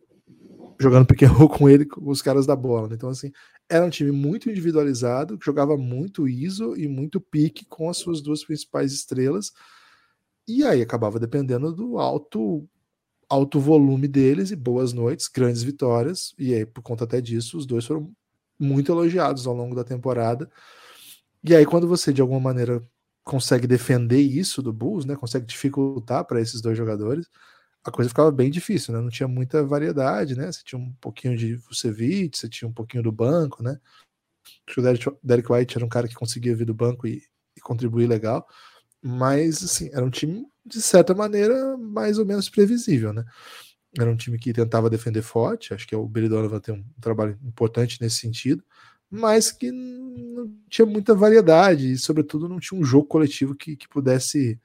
jogando 0.79 1.07
pick 1.07 1.23
and 1.23 1.31
roll 1.31 1.49
com 1.49 1.69
ele 1.69 1.87
com 1.87 2.11
os 2.11 2.21
caras 2.21 2.47
da 2.47 2.57
bola. 2.57 2.89
Né? 2.89 2.97
Então 2.97 3.09
assim 3.09 3.33
era 3.69 3.85
um 3.85 3.91
time 3.91 4.11
muito 4.11 4.51
individualizado, 4.51 5.39
que 5.39 5.47
jogava 5.47 5.77
muito 5.77 6.29
ISO 6.29 6.77
e 6.77 6.87
muito 6.87 7.21
pique 7.21 7.65
com 7.65 7.89
as 7.89 7.97
suas 7.97 8.21
duas 8.21 8.45
principais 8.45 8.93
estrelas. 8.93 9.53
E 10.47 10.63
aí 10.65 10.83
acabava 10.83 11.19
dependendo 11.19 11.73
do 11.73 11.99
alto 11.99 12.69
alto 13.35 13.59
volume 13.59 14.07
deles 14.07 14.53
e 14.53 14.57
boas 14.57 14.93
noites, 14.93 15.27
grandes 15.29 15.63
vitórias. 15.63 16.35
E 16.39 16.55
aí, 16.55 16.65
por 16.65 16.83
conta 16.83 17.05
até 17.05 17.21
disso, 17.21 17.59
os 17.59 17.67
dois 17.67 17.85
foram 17.85 18.13
muito 18.59 18.93
elogiados 18.93 19.47
ao 19.47 19.55
longo 19.55 19.75
da 19.75 19.83
temporada. 19.83 20.49
E 21.43 21.55
aí, 21.55 21.67
quando 21.67 21.89
você 21.89 22.13
de 22.13 22.21
alguma 22.21 22.41
maneira 22.41 22.83
consegue 23.25 23.67
defender 23.67 24.21
isso 24.21 24.63
do 24.63 24.73
Bulls, 24.73 25.05
né, 25.05 25.17
consegue 25.17 25.47
dificultar 25.47 26.25
para 26.25 26.41
esses 26.41 26.61
dois 26.61 26.77
jogadores, 26.79 27.29
a 27.83 27.91
coisa 27.91 28.09
ficava 28.09 28.31
bem 28.31 28.51
difícil, 28.51 28.95
né? 28.95 29.01
Não 29.01 29.11
tinha 29.11 29.29
muita 29.29 29.65
variedade, 29.65 30.37
né? 30.37 30.51
Você 30.51 30.63
tinha 30.65 30.79
um 30.79 30.93
pouquinho 31.01 31.37
de 31.37 31.57
Vucevic, 31.57 32.39
você 32.39 32.49
tinha 32.49 32.69
um 32.69 32.73
pouquinho 32.73 33.03
do 33.03 33.13
banco, 33.13 33.63
né? 33.63 33.79
Acho 34.67 34.75
que 34.75 35.09
o 35.09 35.19
Derek 35.23 35.53
White 35.53 35.77
era 35.77 35.85
um 35.85 35.89
cara 35.89 36.09
que 36.09 36.15
conseguia 36.15 36.57
vir 36.57 36.65
do 36.65 36.75
banco 36.75 37.07
e, 37.07 37.23
e 37.57 37.61
contribuir 37.61 38.07
legal, 38.07 38.47
mas 39.05 39.63
assim, 39.63 39.91
era 39.93 40.03
um 40.03 40.11
time 40.11 40.47
de 40.65 40.81
certa 40.81 41.15
maneira 41.15 41.77
mais 41.77 42.19
ou 42.19 42.25
menos 42.25 42.49
previsível, 42.49 43.13
né? 43.13 43.23
Era 43.99 44.11
um 44.11 44.17
time 44.17 44.39
que 44.39 44.53
tentava 44.53 44.89
defender 44.89 45.23
forte, 45.23 45.75
acho 45.75 45.87
que 45.87 45.95
o 45.95 46.09
Billy 46.09 46.29
Donovan 46.29 46.59
tem 46.59 46.75
um 46.75 46.85
trabalho 47.01 47.39
importante 47.45 48.01
nesse 48.01 48.17
sentido, 48.17 48.65
mas 49.11 49.53
que 49.53 49.71
não 49.71 50.51
tinha 50.71 50.87
muita 50.87 51.15
variedade 51.15 51.93
e, 51.93 51.99
sobretudo, 51.99 52.49
não 52.49 52.59
tinha 52.59 52.81
um 52.81 52.85
jogo 52.85 53.07
coletivo 53.07 53.55
que, 53.55 53.77
que 53.77 53.89
pudesse 53.89 54.59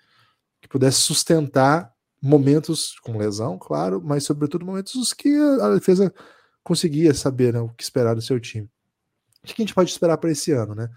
que 0.61 0.67
pudesse 0.67 0.99
sustentar 0.99 1.93
momentos 2.21 2.99
com 2.99 3.17
lesão, 3.17 3.57
claro, 3.57 4.01
mas 4.03 4.25
sobretudo 4.25 4.65
momentos 4.65 5.13
que 5.13 5.35
a 5.61 5.73
defesa 5.73 6.13
conseguia 6.63 7.13
saber 7.13 7.53
né, 7.53 7.61
o 7.61 7.69
que 7.69 7.83
esperar 7.83 8.13
do 8.13 8.21
seu 8.21 8.39
time. 8.39 8.69
O 9.43 9.47
que 9.47 9.61
a 9.61 9.65
gente 9.65 9.73
pode 9.73 9.89
esperar 9.89 10.17
para 10.17 10.31
esse 10.31 10.51
ano, 10.51 10.75
né? 10.75 10.89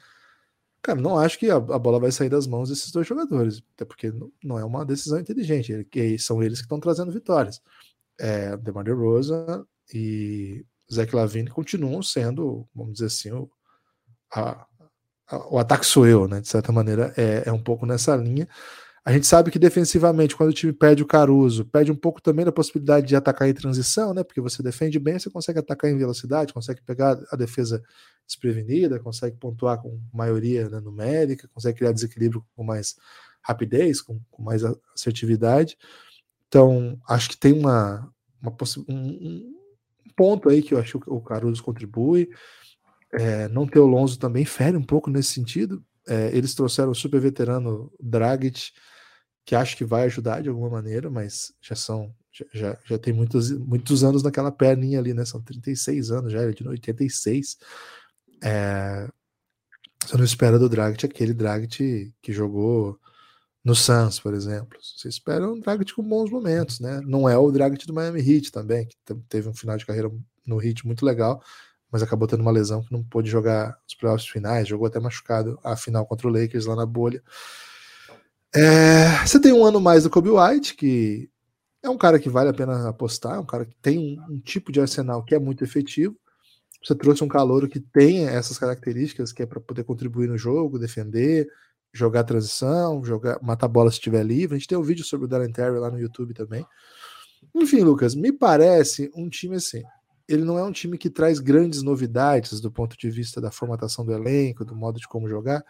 Cara, 0.83 1.01
não 1.01 1.17
acho 1.17 1.39
que 1.39 1.49
a, 1.49 1.57
a, 1.57 1.79
bola 1.79 2.01
vai 2.01 2.11
sair 2.11 2.29
das 2.29 2.47
mãos 2.47 2.69
desses 2.69 2.91
dois 2.91 3.07
jogadores, 3.07 3.63
até 3.75 3.85
porque 3.85 4.13
não, 4.43 4.59
é 4.59 4.65
uma 4.65 4.85
decisão 4.85 5.21
inteligente, 5.21 5.87
que 5.91 6.19
são 6.19 6.43
eles 6.43 6.59
que 6.59 6.65
estão 6.65 6.81
trazendo 6.81 7.13
vitórias. 7.13 7.63
É, 8.19 8.57
DeMar 8.57 8.85
DeRozan 8.85 9.65
e 9.95 10.67
Zach 10.93 11.15
Lavine 11.15 11.51
continuam 11.51 12.03
sendo, 12.03 12.67
vamos 12.75 12.95
dizer 12.95 13.07
assim, 13.07 13.31
o, 13.31 13.49
a, 14.35 14.67
a, 15.29 15.55
o 15.55 15.59
ataque 15.59 15.87
sou 15.87 16.07
eu, 16.07 16.27
né? 16.27 16.41
De 16.41 16.49
certa 16.49 16.73
maneira, 16.73 17.15
é, 17.17 17.45
é 17.47 17.53
um 17.53 17.63
pouco 17.63 17.87
nessa 17.87 18.17
linha. 18.17 18.49
A 19.05 19.13
gente 19.13 19.27
sabe 19.27 19.51
que 19.51 19.59
defensivamente, 19.59 20.37
quando 20.37 20.51
o 20.51 20.55
time 20.55 20.73
perde 20.73 21.03
o 21.03 21.07
Caruso, 21.07 21.65
perde 21.65 21.91
um 21.91 21.97
pouco 21.97 22.23
também 22.23 22.45
da 22.45 22.53
possibilidade 22.53 23.07
de 23.07 23.17
atacar 23.17 23.49
em 23.49 23.55
transição, 23.55 24.15
né? 24.15 24.23
Porque 24.23 24.41
você 24.41 24.63
defende 24.63 24.99
bem, 25.01 25.19
você 25.19 25.29
consegue 25.29 25.59
atacar 25.59 25.91
em 25.91 25.99
velocidade, 25.99 26.53
consegue 26.55 26.81
pegar 26.83 27.19
a 27.31 27.37
defesa 27.37 27.83
desprevenida, 28.25 29.01
consegue 29.01 29.37
pontuar 29.37 29.83
com 29.83 30.01
maioria 30.13 30.69
né, 30.69 30.79
numérica, 30.79 31.49
consegue 31.53 31.79
criar 31.79 31.91
desequilíbrio 31.91 32.45
com 32.55 32.63
mais 32.63 32.95
rapidez, 33.43 34.01
com, 34.01 34.21
com 34.31 34.43
mais 34.43 34.63
assertividade. 34.95 35.77
Então, 36.47 36.97
acho 37.09 37.31
que 37.31 37.37
tem 37.37 37.53
uma, 37.53 38.09
uma 38.41 38.55
um, 38.89 39.53
ponto 40.15 40.49
aí 40.49 40.63
que 40.63 40.75
eu 40.75 40.79
acho 40.79 41.01
que 41.01 41.11
o 41.11 41.21
Caruso 41.21 41.63
contribui. 41.63 42.31
É, 43.13 43.49
não 43.49 43.67
ter 43.67 43.81
o 43.81 43.87
Lonzo 43.87 44.19
também 44.19 44.45
fere 44.45 44.77
um 44.77 44.85
pouco 44.85 45.11
nesse 45.11 45.33
sentido. 45.33 45.85
É, 46.07 46.31
eles 46.37 46.55
trouxeram 46.55 46.91
o 46.91 46.95
super 46.95 47.21
veterano 47.21 47.93
Dragic, 48.01 48.71
que 49.45 49.55
acho 49.55 49.77
que 49.77 49.85
vai 49.85 50.05
ajudar 50.05 50.43
de 50.43 50.49
alguma 50.49 50.71
maneira, 50.71 51.11
mas 51.11 51.53
já 51.61 51.75
são 51.75 52.15
já, 52.53 52.79
já 52.85 52.99
tem 52.99 53.13
muitos, 53.13 53.51
muitos 53.51 54.03
anos 54.03 54.23
naquela 54.23 54.51
perninha 54.51 54.99
ali, 54.99 55.13
né? 55.13 55.25
São 55.25 55.41
36 55.43 56.11
anos 56.11 56.33
já, 56.33 56.43
ele 56.43 56.53
é 56.53 56.55
de 56.55 56.67
86. 56.67 57.59
É, 58.43 59.09
você 60.05 60.17
não 60.17 60.25
espera 60.25 60.59
do 60.59 60.69
Dragic 60.69 61.05
aquele 61.05 61.35
Dragic 61.35 62.13
que 62.23 62.33
jogou 62.33 62.99
no 63.65 63.75
Suns, 63.75 64.19
por 64.19 64.35
exemplo. 64.35 64.79
Você 64.81 65.09
espera 65.09 65.47
um 65.49 65.61
Dragic 65.61 65.93
com 65.95 66.03
bons 66.03 66.31
momentos, 66.31 66.81
né? 66.81 67.01
Não 67.05 67.29
é 67.29 67.37
o 67.37 67.51
Dragic 67.51 67.87
do 67.87 67.95
Miami 67.95 68.21
Heat 68.21 68.51
também, 68.51 68.87
que 68.87 68.97
teve 69.29 69.49
um 69.49 69.55
final 69.55 69.77
de 69.77 69.87
carreira 69.87 70.11
no 70.47 70.61
Heat 70.61 70.87
muito 70.87 71.05
legal, 71.05 71.43
mas 71.91 72.03
acabou 72.03 72.27
tendo 72.27 72.41
uma 72.41 72.51
lesão 72.51 72.83
que 72.83 72.93
não 72.93 73.05
pôde 73.05 73.31
jogar 73.31 73.79
os 73.87 73.95
playoffs 73.95 74.29
finais, 74.29 74.67
jogou 74.67 74.87
até 74.87 74.99
machucado 74.99 75.59
a 75.63 75.77
final 75.77 76.07
contra 76.07 76.27
o 76.27 76.31
Lakers 76.31 76.67
lá 76.67 76.75
na 76.75 76.87
bolha. 76.87 77.23
É, 78.55 79.25
você 79.27 79.41
tem 79.41 79.53
um 79.53 79.65
ano 79.65 79.81
mais 79.81 80.05
do 80.05 80.11
Kobe 80.11 80.29
White, 80.31 80.75
que 80.75 81.31
é 81.83 81.89
um 81.89 81.97
cara 81.97 82.19
que 82.19 82.29
vale 82.29 82.51
a 82.51 82.55
pena 82.55 82.89
apostar, 82.89 83.41
um 83.41 83.47
cara 83.47 83.65
que 83.65 83.75
tem 83.77 83.99
um, 83.99 84.35
um 84.35 84.41
tipo 84.41 84.71
de 84.71 84.81
arsenal 84.81 85.25
que 85.25 85.35
é 85.35 85.39
muito 85.39 85.65
efetivo. 85.65 86.17
Você 86.85 86.95
trouxe 86.95 87.23
um 87.23 87.29
calouro 87.29 87.69
que 87.69 87.81
tem 87.81 88.27
essas 88.27 88.59
características, 88.59 89.33
que 89.33 89.43
é 89.43 89.47
para 89.47 89.61
poder 89.61 89.85
contribuir 89.85 90.29
no 90.29 90.37
jogo, 90.37 90.79
defender, 90.79 91.49
jogar 91.93 92.25
transição, 92.25 93.05
jogar, 93.05 93.39
matar 93.41 93.69
bola 93.69 93.91
se 93.91 93.99
estiver 93.99 94.25
livre. 94.25 94.57
A 94.57 94.59
gente 94.59 94.69
tem 94.69 94.77
um 94.79 94.83
vídeo 94.83 95.05
sobre 95.05 95.27
o 95.27 95.29
Darren 95.29 95.53
Terry 95.53 95.79
lá 95.79 95.91
no 95.91 96.01
YouTube 96.01 96.35
também. 96.35 96.67
Enfim, 97.55 97.83
Lucas, 97.83 98.15
me 98.15 98.33
parece 98.33 99.11
um 99.15 99.29
time 99.29 99.57
assim. 99.57 99.83
Ele 100.29 100.45
não 100.45 100.59
é 100.59 100.63
um 100.63 100.73
time 100.73 100.99
que 100.99 101.11
traz 101.11 101.39
grandes 101.39 101.83
novidades 101.83 102.61
do 102.61 102.71
ponto 102.71 102.97
de 102.97 103.11
vista 103.11 103.41
da 103.41 103.51
formatação 103.51 104.05
do 104.05 104.13
elenco, 104.13 104.65
do 104.65 104.75
modo 104.75 104.99
de 104.99 105.07
como 105.07 105.29
jogar, 105.29 105.65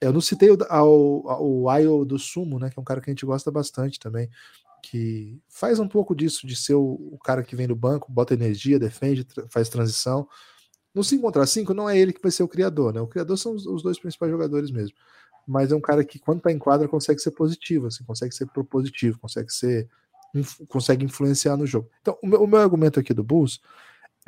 eu 0.00 0.12
não 0.12 0.20
citei 0.20 0.50
o, 0.50 0.58
ao, 0.68 1.42
o 1.42 1.68
Ayo 1.68 2.04
do 2.04 2.18
Sumo, 2.18 2.58
né? 2.58 2.70
Que 2.70 2.78
é 2.78 2.82
um 2.82 2.84
cara 2.84 3.00
que 3.00 3.10
a 3.10 3.12
gente 3.12 3.26
gosta 3.26 3.50
bastante 3.50 3.98
também. 3.98 4.30
Que 4.82 5.40
faz 5.48 5.78
um 5.80 5.88
pouco 5.88 6.14
disso, 6.14 6.46
de 6.46 6.54
ser 6.54 6.74
o, 6.74 7.10
o 7.12 7.18
cara 7.18 7.42
que 7.42 7.56
vem 7.56 7.66
do 7.66 7.74
banco, 7.74 8.10
bota 8.10 8.34
energia, 8.34 8.78
defende, 8.78 9.24
tra 9.24 9.46
faz 9.48 9.68
transição. 9.68 10.28
No 10.94 11.02
5 11.02 11.22
contra 11.22 11.46
5, 11.46 11.74
não 11.74 11.88
é 11.88 11.98
ele 11.98 12.12
que 12.12 12.22
vai 12.22 12.30
ser 12.30 12.42
o 12.42 12.48
criador, 12.48 12.92
né? 12.92 13.00
O 13.00 13.06
criador 13.06 13.36
são 13.36 13.54
os, 13.54 13.66
os 13.66 13.82
dois 13.82 13.98
principais 13.98 14.30
jogadores 14.30 14.70
mesmo. 14.70 14.96
Mas 15.46 15.72
é 15.72 15.76
um 15.76 15.80
cara 15.80 16.04
que, 16.04 16.18
quando 16.18 16.42
tá 16.42 16.52
em 16.52 16.58
quadra, 16.58 16.86
consegue 16.86 17.20
ser 17.20 17.32
positivo, 17.32 17.86
assim, 17.86 18.04
consegue 18.04 18.34
ser 18.34 18.46
propositivo, 18.46 19.18
consegue 19.18 19.50
ser. 19.50 19.88
Inf 20.34 20.60
consegue 20.68 21.04
influenciar 21.04 21.56
no 21.56 21.66
jogo. 21.66 21.88
Então, 22.02 22.18
o 22.22 22.26
meu, 22.26 22.42
o 22.42 22.46
meu 22.46 22.60
argumento 22.60 23.00
aqui 23.00 23.14
do 23.14 23.24
Bulls 23.24 23.60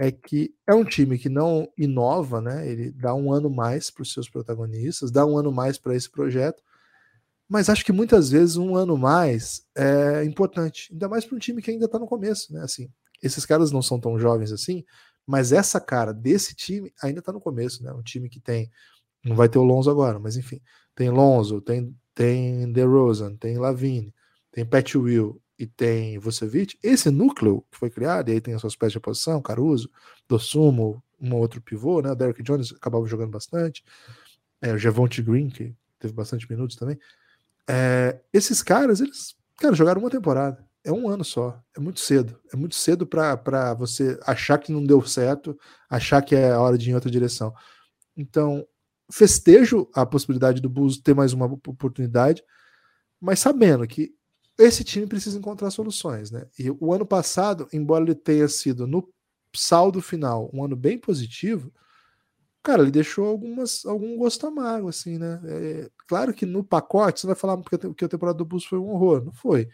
é 0.00 0.11
que 0.11 0.50
é 0.66 0.75
um 0.75 0.83
time 0.83 1.19
que 1.19 1.28
não 1.28 1.71
inova, 1.76 2.40
né? 2.40 2.66
Ele 2.66 2.90
dá 2.90 3.14
um 3.14 3.30
ano 3.30 3.50
mais 3.50 3.90
para 3.90 4.02
os 4.02 4.14
seus 4.14 4.30
protagonistas, 4.30 5.11
dá 5.11 5.26
um 5.26 5.37
ano 5.37 5.52
mais 5.52 5.76
para 5.76 5.95
esse 5.95 6.11
projeto, 6.11 6.62
mas 7.47 7.69
acho 7.69 7.85
que 7.85 7.92
muitas 7.92 8.30
vezes 8.30 8.57
um 8.57 8.75
ano 8.75 8.97
mais 8.97 9.62
é 9.76 10.25
importante, 10.25 10.88
ainda 10.90 11.07
mais 11.07 11.26
para 11.26 11.37
um 11.37 11.38
time 11.38 11.61
que 11.61 11.71
ainda 11.71 11.85
está 11.85 11.99
no 11.99 12.07
começo, 12.07 12.50
né? 12.50 12.62
Assim, 12.62 12.88
esses 13.23 13.45
caras 13.45 13.71
não 13.71 13.83
são 13.83 14.00
tão 14.00 14.19
jovens 14.19 14.52
assim, 14.52 14.87
mas 15.26 15.52
essa 15.52 15.78
cara 15.78 16.14
desse 16.14 16.54
time 16.54 16.90
ainda 17.02 17.19
está 17.19 17.30
no 17.30 17.40
começo, 17.40 17.85
né? 17.85 17.92
Um 17.92 18.02
time 18.02 18.30
que 18.30 18.40
tem, 18.40 18.71
não 19.23 19.37
vai 19.37 19.50
ter 19.50 19.59
o 19.59 19.64
Lonzo 19.64 19.90
agora, 19.90 20.19
mas 20.19 20.35
enfim, 20.35 20.62
tem 20.95 21.11
Lonzo, 21.11 21.61
tem 21.61 21.95
tem 22.14 22.73
DeRozan, 22.73 23.37
tem 23.37 23.59
Lavine, 23.59 24.14
tem 24.50 24.64
Pat 24.64 24.95
Will, 24.95 25.38
e 25.61 25.67
tem 25.67 26.19
Vucevic, 26.19 26.79
esse 26.83 27.11
núcleo 27.11 27.62
que 27.71 27.76
foi 27.76 27.90
criado, 27.90 28.31
e 28.31 28.33
aí 28.33 28.40
tem 28.40 28.55
as 28.55 28.62
suas 28.62 28.75
peças 28.75 28.93
de 28.93 28.99
oposição, 28.99 29.43
Caruso, 29.43 29.90
Dossumo, 30.26 31.05
um 31.21 31.35
outro 31.35 31.61
pivô, 31.61 32.00
né? 32.00 32.14
Derrick 32.14 32.43
Jones 32.43 32.73
acabava 32.73 33.07
jogando 33.07 33.31
bastante. 33.31 33.85
É, 34.62 34.73
o 34.73 34.79
Javonte 34.79 35.21
Green, 35.21 35.50
que 35.50 35.76
teve 35.99 36.14
bastante 36.14 36.50
minutos 36.50 36.76
também. 36.76 36.99
É, 37.69 38.19
esses 38.33 38.62
caras, 38.62 39.02
eles, 39.02 39.37
cara, 39.59 39.75
jogaram 39.75 40.00
uma 40.00 40.09
temporada. 40.09 40.67
É 40.83 40.90
um 40.90 41.11
ano 41.11 41.23
só. 41.23 41.62
É 41.76 41.79
muito 41.79 42.00
cedo. 42.00 42.40
É 42.50 42.57
muito 42.57 42.75
cedo 42.75 43.07
para 43.07 43.75
você 43.75 44.19
achar 44.26 44.57
que 44.57 44.73
não 44.73 44.83
deu 44.83 45.05
certo, 45.07 45.59
achar 45.90 46.23
que 46.23 46.35
é 46.35 46.52
a 46.52 46.61
hora 46.61 46.79
de 46.79 46.88
ir 46.88 46.93
em 46.93 46.95
outra 46.95 47.11
direção. 47.11 47.52
Então, 48.17 48.67
festejo 49.12 49.90
a 49.95 50.07
possibilidade 50.07 50.62
do 50.62 50.71
Bulls 50.71 50.97
ter 50.97 51.14
mais 51.14 51.35
uma 51.35 51.45
oportunidade, 51.45 52.43
mas 53.21 53.40
sabendo 53.40 53.87
que 53.87 54.19
esse 54.61 54.85
time 54.85 55.07
precisa 55.07 55.38
encontrar 55.38 55.71
soluções, 55.71 56.31
né? 56.31 56.47
E 56.59 56.71
o 56.71 56.93
ano 56.93 57.07
passado, 57.07 57.69
embora 57.73 58.05
ele 58.05 58.14
tenha 58.14 58.47
sido 58.49 58.87
no 58.87 59.09
saldo 59.55 60.00
final 60.00 60.50
um 60.52 60.64
ano 60.64 60.76
bem 60.76 60.99
positivo, 60.99 61.73
cara, 62.62 62.83
ele 62.83 62.90
deixou 62.90 63.26
algumas, 63.26 63.85
algum 63.87 64.17
gosto 64.17 64.47
amargo, 64.47 64.88
assim, 64.88 65.19
né? 65.19 65.40
É, 65.45 65.90
claro 66.07 66.35
que 66.35 66.47
no 66.47 66.62
pacote 66.62 67.21
você 67.21 67.26
vai 67.26 67.37
falar 67.37 67.61
que 67.97 68.05
a 68.05 68.09
temporada 68.09 68.38
do 68.38 68.45
Bulls 68.45 68.64
foi 68.64 68.79
um 68.79 68.90
horror, 68.90 69.25
não 69.25 69.33
foi. 69.33 69.69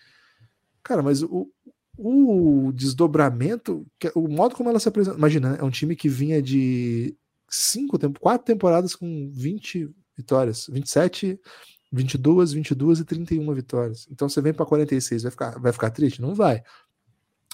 Cara, 0.83 1.03
mas 1.03 1.23
o, 1.23 1.51
o 1.99 2.73
desdobramento, 2.73 3.87
o 4.15 4.29
modo 4.29 4.55
como 4.55 4.71
ela 4.71 4.79
se 4.79 4.89
apresenta, 4.89 5.17
imagina, 5.19 5.53
né? 5.53 5.59
é 5.61 5.65
um 5.65 5.71
time 5.71 5.97
que 5.97 6.09
vinha 6.09 6.41
de 6.41 7.17
cinco, 7.49 7.99
quatro 8.21 8.47
temporadas 8.47 8.95
com 8.95 9.31
20 9.33 9.91
vitórias, 10.17 10.67
27 10.71 11.41
22, 11.93 12.53
22 12.53 13.01
e 13.01 13.05
31 13.05 13.55
vitórias. 13.55 14.07
Então 14.11 14.29
você 14.29 14.41
vem 14.41 14.53
para 14.53 14.67
46, 14.67 15.23
vai 15.23 15.31
ficar, 15.31 15.59
vai 15.59 15.73
ficar 15.73 15.91
triste? 15.91 16.21
Não 16.21 16.35
vai. 16.35 16.63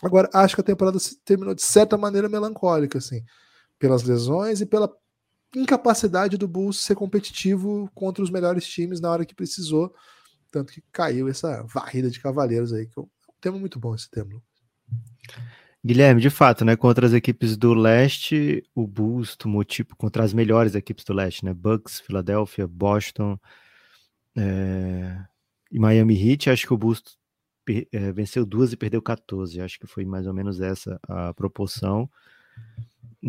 Agora, 0.03 0.29
acho 0.35 0.55
que 0.55 0.61
a 0.61 0.65
temporada 0.65 0.99
terminou 1.25 1.55
de 1.55 1.63
certa 1.63 1.97
maneira 1.97 2.29
melancólica, 2.29 2.99
assim, 2.99 3.25
pelas 3.79 4.03
lesões 4.03 4.61
e 4.61 4.67
pela 4.67 4.93
incapacidade 5.55 6.37
do 6.37 6.49
Bulls 6.49 6.81
ser 6.81 6.95
competitivo 6.95 7.91
contra 7.95 8.25
os 8.25 8.31
melhores 8.31 8.67
times 8.67 9.01
na 9.01 9.11
hora 9.11 9.25
que 9.25 9.35
precisou. 9.35 9.95
Tanto 10.51 10.73
que 10.73 10.83
caiu 10.93 11.29
essa 11.29 11.63
varrida 11.63 12.11
de 12.11 12.21
cavaleiros 12.21 12.73
aí, 12.73 12.87
que 12.87 12.99
é 12.99 13.03
um 13.03 13.09
tema 13.41 13.59
muito 13.59 13.79
bom 13.79 13.95
esse 13.95 14.11
tema. 14.11 14.43
Guilherme, 15.85 16.21
de 16.21 16.31
fato, 16.31 16.65
né? 16.65 16.77
Contra 16.77 17.07
as 17.07 17.13
equipes 17.13 17.57
do 17.57 17.75
leste, 17.75 18.63
o 18.75 18.87
Bulls 18.87 19.35
tomou 19.35 19.65
tipo 19.65 19.97
contra 19.97 20.23
as 20.23 20.33
melhores 20.33 20.75
equipes 20.75 21.05
do 21.05 21.13
leste, 21.13 21.45
né? 21.45 21.53
Bucks, 21.53 22.01
Filadélfia, 22.01 22.69
Boston, 22.69 23.39
é, 24.37 25.25
e 25.71 25.79
Miami 25.79 26.15
Heat, 26.15 26.51
acho 26.51 26.67
que 26.67 26.75
o 26.75 26.79
Busto 26.79 27.13
é, 27.93 28.13
venceu 28.13 28.45
duas 28.45 28.73
e 28.73 28.77
perdeu 28.77 29.01
14. 29.03 29.61
Acho 29.61 29.79
que 29.79 29.87
foi 29.87 30.05
mais 30.05 30.27
ou 30.27 30.35
menos 30.35 30.61
essa 30.61 30.99
a 31.09 31.33
proporção. 31.35 32.11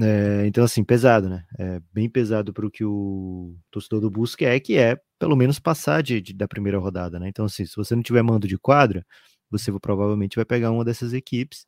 É, 0.02 0.46
então, 0.48 0.64
assim, 0.64 0.84
pesado, 0.84 1.30
né? 1.30 1.46
É 1.60 1.80
bem 1.94 2.10
pesado 2.10 2.52
para 2.54 2.66
o 2.66 2.72
que 2.72 2.84
o 2.84 3.56
torcedor 3.70 4.02
do 4.02 4.10
Bus 4.10 4.36
quer, 4.36 4.60
que 4.60 4.76
é 4.76 5.00
pelo 5.20 5.36
menos 5.36 5.60
passar 5.60 6.02
de, 6.02 6.20
de, 6.20 6.34
da 6.34 6.48
primeira 6.48 6.80
rodada, 6.80 7.20
né? 7.20 7.30
Então, 7.30 7.46
assim, 7.46 7.66
se 7.66 7.76
você 7.76 7.96
não 7.96 8.02
tiver 8.04 8.24
mando 8.24 8.48
de 8.48 8.58
quadra, 8.58 9.06
você 9.52 9.72
provavelmente 9.80 10.36
vai 10.36 10.46
pegar 10.46 10.72
uma 10.72 10.84
dessas 10.84 11.14
equipes. 11.14 11.66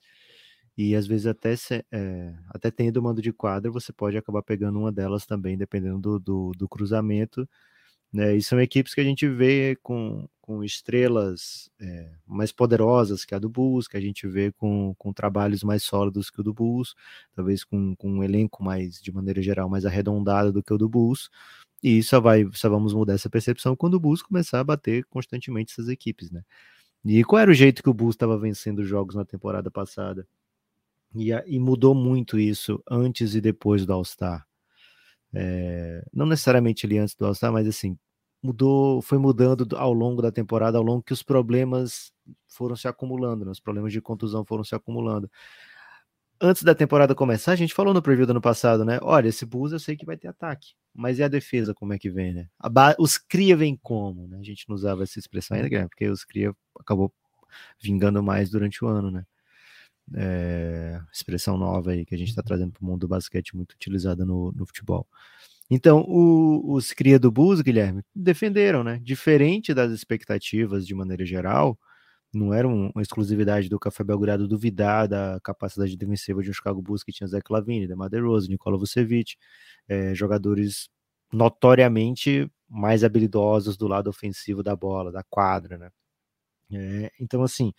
E 0.78 0.96
às 0.96 1.08
vezes, 1.08 1.28
até, 1.28 1.56
se, 1.56 1.86
é, 1.92 2.34
até 2.50 2.72
tendo 2.72 3.02
mando 3.02 3.22
de 3.22 3.32
quadra, 3.32 3.72
você 3.72 3.94
pode 3.94 4.18
acabar 4.18 4.44
pegando 4.44 4.80
uma 4.80 4.92
delas 4.92 5.26
também, 5.26 5.58
dependendo 5.58 6.00
do, 6.00 6.20
do, 6.20 6.52
do 6.58 6.68
cruzamento. 6.68 7.48
Né? 8.16 8.38
E 8.38 8.42
são 8.42 8.62
equipes 8.62 8.94
que 8.94 9.02
a 9.02 9.04
gente 9.04 9.28
vê 9.28 9.78
com, 9.84 10.26
com 10.40 10.64
estrelas 10.64 11.70
é, 11.82 12.10
mais 12.26 12.50
poderosas 12.50 13.26
que 13.26 13.36
a 13.36 13.40
do 13.40 13.50
Bulls, 13.50 13.90
que 13.90 13.98
a 13.98 14.00
gente 14.00 14.26
vê 14.26 14.54
com, 14.54 14.96
com 14.98 15.12
trabalhos 15.12 15.64
mais 15.66 15.84
sólidos 15.84 16.30
que 16.30 16.40
o 16.40 16.44
do 16.44 16.54
Bulls, 16.54 16.96
talvez 17.36 17.66
com, 17.66 17.94
com 17.98 18.10
um 18.10 18.24
elenco 18.24 18.64
mais, 18.64 19.02
de 19.02 19.12
maneira 19.12 19.42
geral, 19.42 19.68
mais 19.68 19.86
arredondado 19.86 20.54
do 20.54 20.64
que 20.64 20.74
o 20.74 20.78
do 20.78 20.88
Bulls. 20.88 21.30
E 21.84 22.02
só, 22.02 22.22
vai, 22.22 22.48
só 22.54 22.70
vamos 22.70 22.94
mudar 22.94 23.16
essa 23.16 23.30
percepção 23.30 23.76
quando 23.76 23.96
o 23.96 24.00
Bulls 24.00 24.22
começar 24.22 24.62
a 24.62 24.64
bater 24.64 25.04
constantemente 25.10 25.74
essas 25.74 25.90
equipes, 25.90 26.32
né? 26.32 26.42
E 27.04 27.22
qual 27.26 27.42
era 27.42 27.52
o 27.52 27.54
jeito 27.54 27.84
que 27.84 27.90
o 27.90 27.94
Bulls 27.94 28.16
estava 28.16 28.38
vencendo 28.38 28.86
jogos 28.86 29.16
na 29.16 29.26
temporada 29.26 29.70
passada? 29.70 30.26
E, 31.14 31.32
e 31.32 31.60
mudou 31.60 31.94
muito 31.94 32.40
isso 32.40 32.82
antes 32.90 33.36
e 33.36 33.42
depois 33.42 33.86
do 33.86 33.92
All-Star. 33.92 34.48
É, 35.34 36.02
não 36.14 36.26
necessariamente 36.26 36.86
ele 36.86 36.98
antes 36.98 37.14
do 37.14 37.26
All-Star, 37.26 37.52
mas 37.52 37.68
assim, 37.68 37.98
mudou, 38.46 39.02
foi 39.02 39.18
mudando 39.18 39.68
ao 39.76 39.92
longo 39.94 40.22
da 40.22 40.32
temporada, 40.32 40.78
ao 40.78 40.84
longo 40.84 41.04
que 41.04 41.14
os 41.14 41.24
problemas 41.24 42.12
foram 42.48 42.76
se 42.76 42.88
acumulando, 42.88 43.46
né? 43.46 43.52
os 43.52 43.60
problemas 43.60 43.92
de 43.92 44.02
contusão 44.02 44.46
foram 44.46 44.64
se 44.64 44.76
acumulando. 44.76 45.30
Antes 46.40 46.64
da 46.64 46.76
temporada 46.76 47.16
começar, 47.16 47.54
a 47.54 47.56
gente 47.56 47.74
falou 47.74 47.94
no 47.94 48.02
preview 48.02 48.26
do 48.26 48.32
ano 48.32 48.42
passado, 48.42 48.84
né? 48.84 49.00
Olha, 49.02 49.30
esse 49.30 49.46
Bulls 49.46 49.72
eu 49.72 49.80
sei 49.80 49.96
que 49.96 50.06
vai 50.06 50.18
ter 50.18 50.28
ataque, 50.28 50.74
mas 50.94 51.18
e 51.18 51.24
a 51.24 51.30
defesa, 51.30 51.74
como 51.74 51.94
é 51.94 51.98
que 51.98 52.10
vem, 52.10 52.34
né? 52.34 52.50
Os 53.00 53.18
cria 53.18 53.56
vem 53.56 53.80
como, 53.82 54.28
né? 54.28 54.38
A 54.40 54.44
gente 54.44 54.68
não 54.68 54.76
usava 54.76 55.04
essa 55.04 55.18
expressão 55.18 55.56
ainda, 55.56 55.88
porque 55.88 56.10
os 56.10 56.26
cria 56.26 56.54
acabou 56.78 57.14
vingando 57.82 58.22
mais 58.22 58.50
durante 58.50 58.84
o 58.84 58.88
ano, 58.88 59.12
né? 59.12 59.26
É, 60.14 61.00
expressão 61.12 61.58
nova 61.58 61.92
aí 61.92 62.06
que 62.06 62.14
a 62.14 62.18
gente 62.18 62.30
está 62.30 62.44
trazendo 62.44 62.72
para 62.74 62.84
o 62.84 62.86
mundo 62.86 63.02
do 63.02 63.08
basquete, 63.08 63.56
muito 63.56 63.74
utilizada 63.74 64.26
no, 64.26 64.52
no 64.52 64.66
futebol. 64.66 65.08
Então, 65.70 66.02
o, 66.08 66.74
os 66.76 66.94
cria 66.94 67.20
do 67.20 67.32
Bulls, 67.32 67.62
Guilherme, 67.62 68.04
defenderam, 68.16 68.84
né? 68.84 69.00
Diferente 69.02 69.74
das 69.74 69.92
expectativas 69.92 70.86
de 70.86 70.94
maneira 70.94 71.26
geral, 71.26 71.78
não 72.34 72.54
era 72.54 72.68
uma 72.68 73.02
exclusividade 73.02 73.70
do 73.70 73.80
Café 73.80 74.04
Belgrado 74.04 74.48
duvidar 74.48 75.08
da 75.08 75.40
capacidade 75.44 75.98
defensiva 75.98 76.44
de 76.44 76.50
um 76.50 76.54
Chicago 76.54 76.82
Bulls 76.82 77.04
que 77.04 77.12
tinha 77.12 77.28
Zé 77.28 77.42
Clavini, 77.42 77.88
Demar 77.88 78.10
DeRozan, 78.10 78.50
Nikola 78.50 78.78
Vucevic, 78.78 79.38
é, 79.88 80.14
jogadores 80.16 80.90
notoriamente 81.34 82.50
mais 82.70 83.04
habilidosos 83.04 83.78
do 83.78 83.88
lado 83.88 84.10
ofensivo 84.10 84.64
da 84.64 84.76
bola, 84.76 85.12
da 85.12 85.24
quadra, 85.30 85.78
né? 85.78 85.90
É, 86.74 87.12
então, 87.20 87.44
assim, 87.44 87.74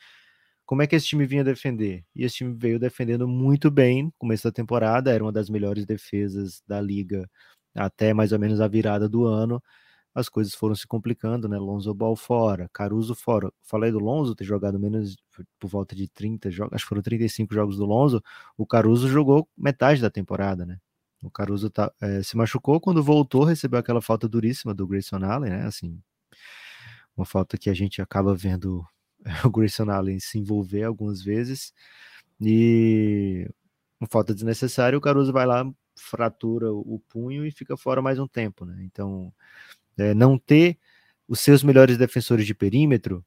como 0.66 0.82
é 0.82 0.86
que 0.86 0.96
esse 0.96 1.06
time 1.08 1.26
vinha 1.26 1.44
defender? 1.44 2.04
E 2.14 2.24
esse 2.24 2.36
time 2.36 2.54
veio 2.58 2.78
defendendo 2.78 3.28
muito 3.28 3.70
bem 3.70 4.04
no 4.04 4.12
começo 4.18 4.44
da 4.44 4.52
temporada, 4.52 5.12
era 5.12 5.24
uma 5.24 5.32
das 5.32 5.50
melhores 5.50 5.86
defesas 5.86 6.62
da 6.66 6.80
liga 6.80 7.28
até 7.76 8.14
mais 8.14 8.32
ou 8.32 8.38
menos 8.38 8.60
a 8.60 8.68
virada 8.68 9.08
do 9.08 9.26
ano, 9.26 9.62
as 10.14 10.28
coisas 10.30 10.54
foram 10.54 10.74
se 10.74 10.86
complicando, 10.86 11.46
né? 11.48 11.58
Lonzo 11.58 11.92
Ball 11.94 12.16
fora, 12.16 12.70
Caruso 12.72 13.14
fora. 13.14 13.52
Falei 13.62 13.92
do 13.92 13.98
Lonzo 13.98 14.34
ter 14.34 14.44
jogado 14.44 14.80
menos 14.80 15.16
por 15.58 15.68
volta 15.68 15.94
de 15.94 16.08
30 16.08 16.50
jogos, 16.50 16.72
acho 16.74 16.84
que 16.84 16.88
foram 16.88 17.02
35 17.02 17.52
jogos 17.54 17.76
do 17.76 17.84
Lonzo. 17.84 18.22
O 18.56 18.66
Caruso 18.66 19.08
jogou 19.08 19.48
metade 19.56 20.00
da 20.00 20.10
temporada, 20.10 20.64
né? 20.64 20.78
O 21.22 21.30
Caruso 21.30 21.68
tá, 21.70 21.92
é, 22.00 22.22
se 22.22 22.36
machucou 22.36 22.80
quando 22.80 23.02
voltou, 23.02 23.44
recebeu 23.44 23.78
aquela 23.78 24.00
falta 24.00 24.28
duríssima 24.28 24.72
do 24.74 24.86
Grayson 24.86 25.16
Allen, 25.16 25.50
né? 25.50 25.66
Assim, 25.66 26.00
uma 27.16 27.26
falta 27.26 27.58
que 27.58 27.70
a 27.70 27.74
gente 27.74 28.00
acaba 28.00 28.34
vendo 28.34 28.86
o 29.44 29.50
Grayson 29.50 29.90
Allen 29.90 30.20
se 30.20 30.38
envolver 30.38 30.84
algumas 30.84 31.22
vezes 31.22 31.72
e 32.40 33.48
uma 34.00 34.08
falta 34.08 34.34
desnecessária. 34.34 34.96
O 34.96 35.00
Caruso 35.00 35.32
vai 35.32 35.46
lá, 35.46 35.64
fratura 35.96 36.72
o 36.72 37.00
punho 37.08 37.46
e 37.46 37.50
fica 37.50 37.76
fora 37.76 38.02
mais 38.02 38.18
um 38.18 38.26
tempo, 38.28 38.64
né? 38.64 38.78
Então, 38.82 39.32
é, 39.98 40.14
não 40.14 40.38
ter 40.38 40.78
os 41.28 41.40
seus 41.40 41.62
melhores 41.62 41.98
defensores 41.98 42.46
de 42.46 42.54
perímetro 42.54 43.24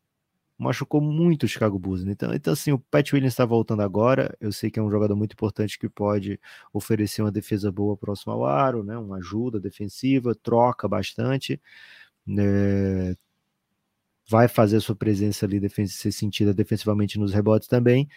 machucou 0.60 1.00
muito 1.02 1.44
o 1.44 1.48
Chicago 1.48 1.80
Bulls. 1.80 2.04
Né? 2.04 2.12
Então, 2.12 2.34
então, 2.34 2.54
assim, 2.54 2.72
o 2.74 2.80
Pat 2.80 3.14
Williams 3.14 3.34
está 3.34 3.46
voltando 3.46 3.82
agora. 3.82 4.36
Eu 4.42 4.52
sei 4.52 4.70
que 4.70 4.78
é 4.78 4.84
um 4.84 4.92
jogador 4.92 5.16
muito 5.16 5.34
importante 5.34 5.80
que 5.80 5.88
pode 5.90 6.40
oferecer 6.74 7.22
uma 7.22 7.32
defesa 7.32 7.72
boa 7.72 7.96
próximo 7.96 8.34
ao 8.34 8.46
aro, 8.46 8.84
né? 8.84 8.98
Uma 8.98 9.18
ajuda 9.18 9.60
defensiva, 9.60 10.36
troca 10.36 10.88
bastante. 10.88 11.60
Né? 12.28 13.16
Vai 14.30 14.48
fazer 14.48 14.78
a 14.78 14.82
sua 14.82 14.96
presença 14.96 15.46
ali 15.46 15.60
ser 15.88 16.12
sentida 16.12 16.54
defensivamente 16.54 17.18
nos 17.18 17.34
rebotes 17.34 17.68
também. 17.68 18.08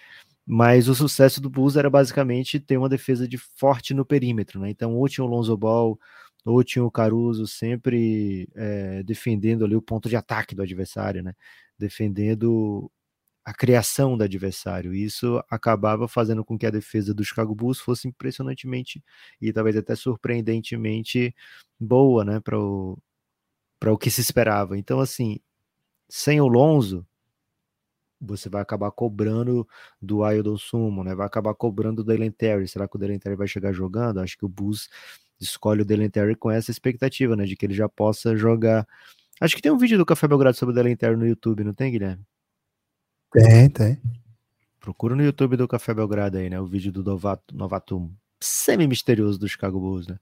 Mas 0.46 0.88
o 0.88 0.94
sucesso 0.94 1.40
do 1.40 1.48
Bulls 1.50 1.76
era 1.76 1.88
basicamente 1.90 2.58
ter 2.60 2.76
uma 2.76 2.88
defesa 2.88 3.28
de 3.28 3.38
forte 3.38 3.94
no 3.94 4.04
perímetro, 4.04 4.60
né? 4.60 4.70
Então, 4.70 4.94
ou 4.96 5.08
tinha 5.08 5.24
o 5.24 5.28
Lonzo 5.28 5.56
Ball, 5.56 5.98
ou 6.44 6.64
tinha 6.64 6.84
o 6.84 6.90
Caruso 6.90 7.46
sempre 7.46 8.48
é, 8.56 9.02
defendendo 9.04 9.64
ali 9.64 9.76
o 9.76 9.82
ponto 9.82 10.08
de 10.08 10.16
ataque 10.16 10.54
do 10.54 10.62
adversário, 10.62 11.22
né? 11.22 11.34
Defendendo 11.78 12.90
a 13.44 13.52
criação 13.54 14.16
do 14.16 14.24
adversário. 14.24 14.94
Isso 14.94 15.42
acabava 15.50 16.08
fazendo 16.08 16.44
com 16.44 16.58
que 16.58 16.66
a 16.66 16.70
defesa 16.70 17.14
do 17.14 17.24
Chicago 17.24 17.54
Bulls 17.54 17.80
fosse 17.80 18.08
impressionantemente 18.08 19.02
e 19.40 19.52
talvez 19.52 19.76
até 19.76 19.94
surpreendentemente 19.96 21.34
boa, 21.80 22.24
né? 22.24 22.40
Para 22.40 22.58
o, 22.58 22.98
o 23.86 23.98
que 23.98 24.10
se 24.10 24.20
esperava. 24.20 24.78
Então, 24.78 25.00
assim, 25.00 25.40
sem 26.10 26.40
o 26.40 26.48
Lonzo, 26.48 27.06
você 28.22 28.48
vai 28.48 28.62
acabar 28.62 28.90
cobrando 28.90 29.66
do 30.00 30.22
Aildon 30.22 30.56
Sumo, 30.56 31.02
né? 31.02 31.14
Vai 31.14 31.26
acabar 31.26 31.54
cobrando 31.54 32.04
do 32.04 32.30
Terry. 32.30 32.68
Será 32.68 32.86
que 32.86 32.96
o 32.96 32.98
Terry 32.98 33.36
vai 33.36 33.48
chegar 33.48 33.72
jogando? 33.72 34.20
Acho 34.20 34.38
que 34.38 34.44
o 34.44 34.48
Bulls 34.48 34.88
escolhe 35.40 35.82
o 35.82 36.10
Terry 36.10 36.36
com 36.36 36.50
essa 36.50 36.70
expectativa, 36.70 37.34
né? 37.34 37.44
De 37.44 37.56
que 37.56 37.66
ele 37.66 37.74
já 37.74 37.88
possa 37.88 38.36
jogar. 38.36 38.86
Acho 39.40 39.56
que 39.56 39.62
tem 39.62 39.72
um 39.72 39.78
vídeo 39.78 39.98
do 39.98 40.06
Café 40.06 40.28
Belgrado 40.28 40.56
sobre 40.56 40.80
o 40.80 40.96
Terry 40.96 41.16
no 41.16 41.26
YouTube, 41.26 41.64
não 41.64 41.74
tem, 41.74 41.90
Guilherme? 41.90 42.24
Tem, 43.32 43.68
tem. 43.68 44.00
Procura 44.78 45.16
no 45.16 45.22
YouTube 45.22 45.56
do 45.56 45.66
Café 45.66 45.94
Belgrado 45.94 46.38
aí, 46.38 46.48
né? 46.48 46.60
O 46.60 46.66
vídeo 46.66 46.92
do 46.92 47.02
novato, 47.02 47.54
novato 47.54 48.10
semi-misterioso 48.40 49.38
do 49.38 49.48
Chicago 49.48 49.80
Bulls, 49.80 50.06
né? 50.06 50.18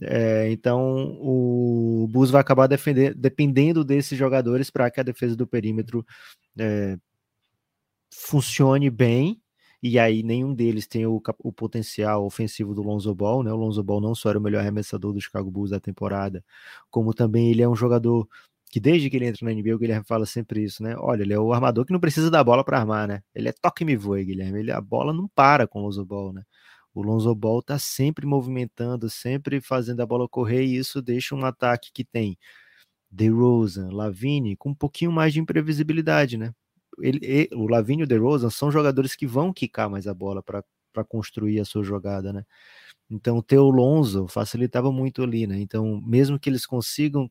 É, 0.00 0.50
então 0.50 1.18
o 1.20 2.08
Bulls 2.10 2.30
vai 2.30 2.40
acabar 2.40 2.66
defender, 2.66 3.14
dependendo 3.14 3.84
desses 3.84 4.18
jogadores 4.18 4.70
para 4.70 4.90
que 4.90 5.00
a 5.00 5.02
defesa 5.02 5.36
do 5.36 5.46
perímetro 5.46 6.04
é, 6.58 6.96
funcione 8.12 8.90
bem 8.90 9.40
e 9.82 9.98
aí 9.98 10.22
nenhum 10.22 10.54
deles 10.54 10.86
tem 10.86 11.06
o, 11.06 11.20
o, 11.40 11.52
potencial 11.52 12.24
ofensivo 12.24 12.74
do 12.74 12.82
Lonzo 12.82 13.12
Ball, 13.14 13.42
né? 13.42 13.52
O 13.52 13.56
Lonzo 13.56 13.82
Ball 13.82 14.00
não 14.00 14.14
só 14.14 14.30
era 14.30 14.38
o 14.38 14.42
melhor 14.42 14.60
arremessador 14.60 15.12
do 15.12 15.20
Chicago 15.20 15.50
Bulls 15.50 15.70
da 15.70 15.80
temporada, 15.80 16.44
como 16.90 17.12
também 17.12 17.50
ele 17.50 17.62
é 17.62 17.68
um 17.68 17.74
jogador 17.74 18.28
que 18.70 18.80
desde 18.80 19.10
que 19.10 19.16
ele 19.16 19.26
entra 19.26 19.44
na 19.44 19.52
NBA, 19.52 19.74
o 19.74 19.78
Guilherme 19.78 20.04
fala 20.06 20.24
sempre 20.24 20.62
isso, 20.62 20.82
né? 20.82 20.94
Olha, 20.98 21.22
ele 21.22 21.34
é 21.34 21.38
o 21.38 21.52
armador 21.52 21.84
que 21.84 21.92
não 21.92 22.00
precisa 22.00 22.30
da 22.30 22.42
bola 22.44 22.64
para 22.64 22.78
armar, 22.78 23.08
né? 23.08 23.22
Ele 23.34 23.48
é 23.48 23.52
toque 23.52 23.84
me 23.84 23.96
voe, 23.96 24.24
Guilherme. 24.24 24.60
Ele, 24.60 24.72
a 24.72 24.80
bola 24.80 25.12
não 25.12 25.28
para 25.28 25.66
com 25.66 25.80
o 25.80 25.82
Lonzo 25.82 26.04
Ball, 26.06 26.32
né? 26.32 26.42
O 26.94 27.02
Lonzo 27.02 27.34
Ball 27.34 27.62
tá 27.62 27.78
sempre 27.78 28.26
movimentando, 28.26 29.10
sempre 29.10 29.60
fazendo 29.60 30.00
a 30.00 30.06
bola 30.06 30.28
correr 30.28 30.64
e 30.64 30.76
isso 30.76 31.02
deixa 31.02 31.34
um 31.34 31.44
ataque 31.44 31.90
que 31.92 32.04
tem 32.04 32.38
DeRozan, 33.10 33.90
Lavine 33.92 34.56
com 34.56 34.70
um 34.70 34.74
pouquinho 34.74 35.12
mais 35.12 35.32
de 35.32 35.40
imprevisibilidade, 35.40 36.38
né? 36.38 36.52
Ele, 37.00 37.48
o 37.52 37.68
Lavinho 37.68 38.00
e 38.00 38.04
o 38.04 38.06
DeRozan 38.06 38.50
são 38.50 38.70
jogadores 38.70 39.14
que 39.14 39.26
vão 39.26 39.52
quicar 39.52 39.88
mais 39.90 40.06
a 40.06 40.14
bola 40.14 40.42
para 40.42 41.04
construir 41.04 41.60
a 41.60 41.64
sua 41.64 41.82
jogada, 41.82 42.32
né? 42.32 42.44
Então, 43.10 43.42
ter 43.42 43.58
o 43.58 43.70
Lonzo 43.70 44.26
facilitava 44.28 44.90
muito 44.92 45.22
ali, 45.22 45.46
né? 45.46 45.60
Então, 45.60 46.00
mesmo 46.02 46.38
que 46.38 46.48
eles 46.50 46.66
consigam 46.66 47.30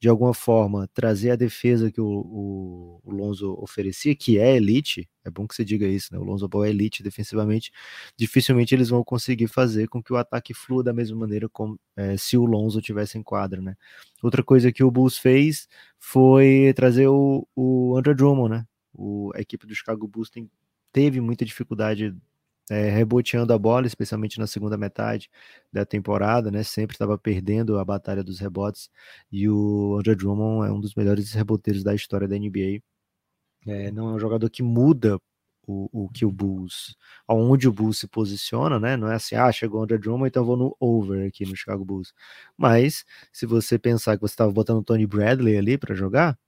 de 0.00 0.08
alguma 0.08 0.34
forma 0.34 0.88
trazer 0.94 1.30
a 1.30 1.36
defesa 1.36 1.90
que 1.90 2.00
o, 2.00 2.06
o, 2.06 3.00
o, 3.04 3.10
Lonzo 3.10 3.54
oferecia, 3.60 4.14
que 4.14 4.38
é 4.38 4.56
elite, 4.56 5.08
é 5.24 5.30
bom 5.30 5.46
que 5.46 5.54
você 5.54 5.64
diga 5.64 5.86
isso, 5.86 6.12
né? 6.12 6.18
O 6.18 6.24
Lonzo 6.24 6.48
Ball 6.48 6.64
é 6.64 6.70
elite 6.70 7.02
defensivamente, 7.02 7.72
dificilmente 8.16 8.74
eles 8.74 8.88
vão 8.88 9.02
conseguir 9.04 9.48
fazer 9.48 9.88
com 9.88 10.02
que 10.02 10.12
o 10.12 10.16
ataque 10.16 10.54
flua 10.54 10.82
da 10.82 10.92
mesma 10.92 11.18
maneira 11.18 11.48
como 11.48 11.78
é, 11.96 12.16
se 12.16 12.36
o 12.36 12.44
Lonzo 12.44 12.80
tivesse 12.80 13.18
em 13.18 13.22
quadra, 13.22 13.60
né? 13.60 13.76
Outra 14.22 14.42
coisa 14.42 14.72
que 14.72 14.84
o 14.84 14.90
Bulls 14.90 15.18
fez 15.18 15.68
foi 15.98 16.72
trazer 16.74 17.08
o, 17.08 17.46
o 17.56 17.96
Andrew 17.96 18.14
Drummond, 18.14 18.50
né? 18.50 18.66
O, 18.98 19.30
a 19.34 19.40
equipe 19.40 19.66
do 19.66 19.74
Chicago 19.74 20.08
Bulls 20.08 20.28
tem, 20.28 20.50
teve 20.92 21.20
muita 21.20 21.44
dificuldade 21.44 22.14
é, 22.70 22.90
reboteando 22.90 23.52
a 23.52 23.58
bola, 23.58 23.86
especialmente 23.86 24.38
na 24.38 24.46
segunda 24.46 24.76
metade 24.76 25.30
da 25.72 25.86
temporada, 25.86 26.50
né? 26.50 26.62
Sempre 26.62 26.94
estava 26.94 27.16
perdendo 27.16 27.78
a 27.78 27.84
batalha 27.84 28.22
dos 28.22 28.38
rebotes 28.40 28.90
e 29.32 29.48
o 29.48 29.96
Andrew 29.98 30.16
Drummond 30.16 30.68
é 30.68 30.72
um 30.72 30.80
dos 30.80 30.94
melhores 30.94 31.32
reboteiros 31.32 31.82
da 31.82 31.94
história 31.94 32.28
da 32.28 32.36
NBA. 32.36 32.82
É, 33.66 33.90
não 33.92 34.10
é 34.10 34.12
um 34.14 34.18
jogador 34.18 34.50
que 34.50 34.62
muda 34.62 35.18
o, 35.66 35.88
o 35.92 36.08
que 36.10 36.24
o 36.24 36.32
Bulls, 36.32 36.96
aonde 37.26 37.68
o 37.68 37.72
Bulls 37.72 37.98
se 37.98 38.08
posiciona, 38.08 38.80
né? 38.80 38.96
Não 38.96 39.10
é 39.10 39.14
assim, 39.16 39.36
ah, 39.36 39.52
chegou 39.52 39.80
o 39.80 39.84
Andrew 39.84 39.98
Drummond, 39.98 40.28
então 40.28 40.44
vou 40.44 40.56
no 40.56 40.76
over 40.80 41.26
aqui 41.26 41.44
no 41.46 41.56
Chicago 41.56 41.84
Bulls. 41.84 42.14
Mas 42.56 43.04
se 43.32 43.46
você 43.46 43.78
pensar 43.78 44.16
que 44.16 44.22
você 44.22 44.32
estava 44.32 44.50
botando 44.52 44.78
o 44.78 44.84
Tony 44.84 45.06
Bradley 45.06 45.56
ali 45.58 45.78
para 45.78 45.94
jogar, 45.94 46.38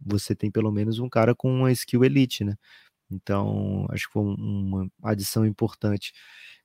você 0.00 0.34
tem 0.34 0.50
pelo 0.50 0.70
menos 0.72 0.98
um 0.98 1.08
cara 1.08 1.34
com 1.34 1.52
uma 1.52 1.72
skill 1.72 2.04
elite, 2.04 2.44
né? 2.44 2.56
Então, 3.10 3.86
acho 3.90 4.06
que 4.06 4.12
foi 4.12 4.22
uma 4.22 4.88
adição 5.02 5.46
importante. 5.46 6.12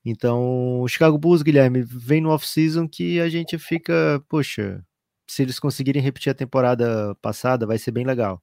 Então, 0.04 0.82
o 0.82 0.88
Chicago 0.88 1.17
Bulls, 1.17 1.44
Guilherme, 1.44 1.84
vem 1.84 2.22
no 2.22 2.30
off-season 2.32 2.88
que 2.88 3.20
a 3.20 3.30
gente 3.30 3.58
fica, 3.60 4.24
poxa, 4.28 4.84
se 5.30 5.44
eles 5.44 5.60
conseguirem 5.60 6.02
repetir 6.02 6.32
a 6.32 6.36
temporada 6.36 7.15
passada, 7.22 7.67
vai 7.67 7.78
ser 7.78 7.91
bem 7.91 8.06
legal. 8.06 8.41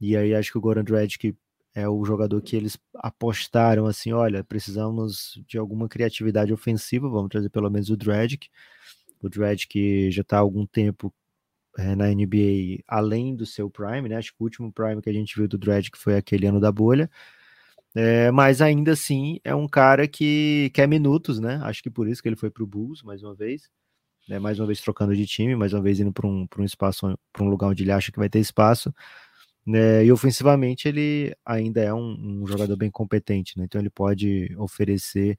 E 0.00 0.16
aí 0.16 0.34
acho 0.34 0.52
que 0.52 0.58
o 0.58 0.60
Goran 0.60 0.84
Dragic 0.84 1.36
é 1.74 1.88
o 1.88 2.04
jogador 2.04 2.40
que 2.42 2.56
eles 2.56 2.78
apostaram 2.96 3.86
assim, 3.86 4.12
olha, 4.12 4.42
precisamos 4.42 5.40
de 5.46 5.58
alguma 5.58 5.88
criatividade 5.88 6.52
ofensiva, 6.52 7.08
vamos 7.08 7.30
trazer 7.30 7.50
pelo 7.50 7.70
menos 7.70 7.90
o 7.90 7.96
Dragic. 7.96 8.48
O 9.22 9.28
Dragic 9.28 10.10
já 10.10 10.22
está 10.22 10.38
há 10.38 10.40
algum 10.40 10.66
tempo 10.66 11.12
é, 11.78 11.94
na 11.94 12.08
NBA 12.08 12.82
além 12.88 13.36
do 13.36 13.46
seu 13.46 13.70
prime, 13.70 14.08
né? 14.08 14.16
Acho 14.16 14.32
que 14.32 14.42
o 14.42 14.44
último 14.44 14.72
prime 14.72 15.00
que 15.00 15.08
a 15.08 15.12
gente 15.12 15.36
viu 15.36 15.46
do 15.46 15.56
Dredd 15.56 15.90
que 15.90 15.98
foi 15.98 16.16
aquele 16.16 16.46
ano 16.46 16.60
da 16.60 16.72
bolha. 16.72 17.08
É, 17.94 18.30
mas 18.32 18.60
ainda 18.60 18.92
assim 18.92 19.40
é 19.44 19.54
um 19.54 19.68
cara 19.68 20.06
que 20.08 20.70
quer 20.74 20.88
minutos, 20.88 21.38
né? 21.40 21.60
Acho 21.62 21.82
que 21.82 21.90
por 21.90 22.08
isso 22.08 22.22
que 22.22 22.28
ele 22.28 22.36
foi 22.36 22.50
para 22.50 22.62
o 22.64 22.66
Bulls 22.66 23.02
mais 23.02 23.22
uma 23.22 23.34
vez, 23.34 23.70
né? 24.28 24.38
mais 24.38 24.58
uma 24.60 24.66
vez 24.66 24.80
trocando 24.80 25.16
de 25.16 25.26
time, 25.26 25.56
mais 25.56 25.72
uma 25.72 25.82
vez 25.82 26.00
indo 26.00 26.12
para 26.12 26.26
um, 26.26 26.46
um 26.58 26.64
espaço, 26.64 27.18
para 27.32 27.44
um 27.44 27.48
lugar 27.48 27.68
onde 27.68 27.84
ele 27.84 27.92
acha 27.92 28.12
que 28.12 28.18
vai 28.18 28.28
ter 28.28 28.40
espaço. 28.40 28.92
Né? 29.66 30.04
E 30.04 30.12
ofensivamente 30.12 30.88
ele 30.88 31.34
ainda 31.44 31.80
é 31.82 31.92
um, 31.94 32.42
um 32.42 32.46
jogador 32.46 32.76
bem 32.76 32.90
competente, 32.90 33.58
né? 33.58 33.64
Então 33.64 33.80
ele 33.80 33.90
pode 33.90 34.54
oferecer 34.58 35.38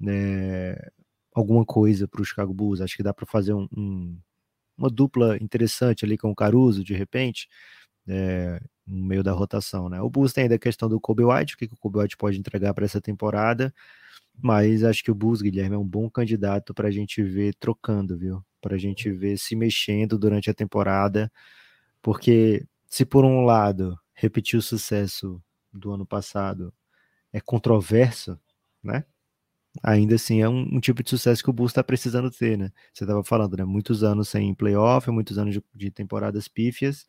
né, 0.00 0.76
alguma 1.34 1.64
coisa 1.64 2.08
para 2.08 2.22
o 2.22 2.24
Chicago 2.24 2.54
Bulls. 2.54 2.80
Acho 2.80 2.96
que 2.96 3.02
dá 3.02 3.14
para 3.14 3.26
fazer 3.26 3.54
um, 3.54 3.68
um 3.76 4.18
uma 4.76 4.90
dupla 4.90 5.36
interessante 5.40 6.04
ali 6.04 6.18
com 6.18 6.30
o 6.30 6.34
Caruso, 6.34 6.84
de 6.84 6.94
repente, 6.94 7.48
é, 8.08 8.60
no 8.86 9.04
meio 9.04 9.22
da 9.22 9.32
rotação, 9.32 9.88
né? 9.88 10.00
O 10.00 10.10
Bulls 10.10 10.32
tem 10.32 10.44
ainda 10.44 10.56
a 10.56 10.58
questão 10.58 10.88
do 10.88 11.00
Kobe 11.00 11.24
White, 11.24 11.54
o 11.54 11.58
que, 11.58 11.68
que 11.68 11.74
o 11.74 11.78
Kobe 11.78 11.98
White 11.98 12.16
pode 12.16 12.38
entregar 12.38 12.74
para 12.74 12.84
essa 12.84 13.00
temporada, 13.00 13.74
mas 14.40 14.84
acho 14.84 15.02
que 15.02 15.10
o 15.10 15.14
Bulls, 15.14 15.42
Guilherme, 15.42 15.76
é 15.76 15.78
um 15.78 15.86
bom 15.86 16.10
candidato 16.10 16.74
para 16.74 16.88
a 16.88 16.90
gente 16.90 17.22
ver 17.22 17.54
trocando, 17.54 18.16
viu? 18.18 18.44
Para 18.60 18.76
a 18.76 18.78
gente 18.78 19.10
ver 19.10 19.38
se 19.38 19.56
mexendo 19.56 20.18
durante 20.18 20.50
a 20.50 20.54
temporada, 20.54 21.32
porque 22.02 22.66
se 22.88 23.04
por 23.04 23.24
um 23.24 23.44
lado 23.44 23.98
repetir 24.14 24.58
o 24.58 24.62
sucesso 24.62 25.42
do 25.72 25.92
ano 25.92 26.06
passado 26.06 26.72
é 27.32 27.40
controverso, 27.40 28.38
né? 28.82 29.04
Ainda 29.82 30.14
assim 30.16 30.42
é 30.42 30.48
um, 30.48 30.76
um, 30.76 30.80
tipo 30.80 31.02
de 31.02 31.10
sucesso 31.10 31.42
que 31.42 31.50
o 31.50 31.52
Bulls 31.52 31.72
está 31.72 31.82
precisando 31.84 32.30
ter, 32.30 32.56
né? 32.58 32.70
Você 32.92 33.04
estava 33.04 33.22
falando, 33.24 33.56
né? 33.56 33.64
Muitos 33.64 34.02
anos 34.02 34.28
sem 34.28 34.54
playoff, 34.54 35.10
muitos 35.10 35.38
anos 35.38 35.54
de, 35.54 35.62
de, 35.74 35.90
temporadas 35.90 36.48
pífias, 36.48 37.06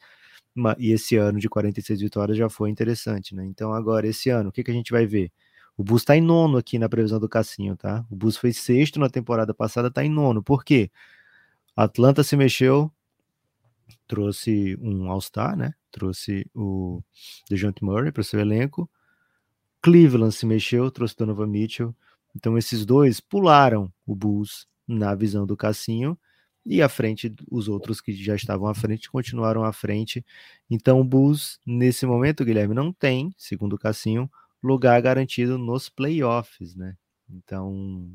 e 0.79 0.91
esse 0.91 1.15
ano 1.17 1.39
de 1.39 1.49
46 1.49 2.01
vitórias 2.01 2.37
já 2.37 2.49
foi 2.49 2.69
interessante, 2.69 3.35
né? 3.35 3.45
Então 3.45 3.73
agora, 3.73 4.07
esse 4.07 4.29
ano, 4.29 4.49
o 4.49 4.51
que, 4.51 4.63
que 4.63 4.71
a 4.71 4.73
gente 4.73 4.91
vai 4.91 5.05
ver? 5.05 5.31
O 5.77 5.83
Bulls 5.83 6.01
está 6.01 6.17
em 6.17 6.21
nono 6.21 6.57
aqui 6.57 6.79
na 6.79 6.89
previsão 6.89 7.19
do 7.19 7.29
Cassinho, 7.29 7.77
tá? 7.77 8.03
O 8.09 8.15
Bulls 8.15 8.37
foi 8.37 8.51
sexto 8.51 8.99
na 8.99 9.09
temporada 9.09 9.53
passada, 9.53 9.89
está 9.89 10.03
em 10.03 10.09
nono. 10.09 10.41
Por 10.41 10.63
quê? 10.63 10.89
Atlanta 11.75 12.23
se 12.23 12.35
mexeu, 12.35 12.91
trouxe 14.07 14.75
um 14.81 15.11
All-Star, 15.11 15.55
né? 15.55 15.73
Trouxe 15.91 16.49
o 16.55 17.03
DeJounte 17.49 17.83
Murray 17.83 18.11
para 18.11 18.21
o 18.21 18.23
seu 18.23 18.39
elenco. 18.39 18.89
Cleveland 19.81 20.33
se 20.33 20.45
mexeu, 20.45 20.89
trouxe 20.89 21.15
Donovan 21.15 21.47
Mitchell. 21.47 21.95
Então 22.37 22.55
esses 22.55 22.85
dois 22.85 23.19
pularam 23.19 23.91
o 24.05 24.15
Bulls 24.15 24.67
na 24.87 25.15
visão 25.15 25.45
do 25.45 25.57
Cassinho 25.57 26.17
e 26.63 26.81
à 26.83 26.87
frente 26.87 27.33
os 27.49 27.67
outros 27.67 27.99
que 27.99 28.13
já 28.13 28.35
estavam 28.35 28.67
à 28.67 28.75
frente 28.75 29.09
continuaram 29.09 29.63
à 29.63 29.73
frente. 29.73 30.23
Então 30.69 31.01
o 31.01 31.03
Bulls 31.03 31.59
nesse 31.65 32.05
momento, 32.05 32.45
Guilherme, 32.45 32.75
não 32.75 32.93
tem, 32.93 33.33
segundo 33.37 33.73
o 33.73 33.79
Cassinho, 33.79 34.29
lugar 34.61 35.01
garantido 35.01 35.57
nos 35.57 35.89
playoffs, 35.89 36.75
né? 36.75 36.95
Então 37.27 38.07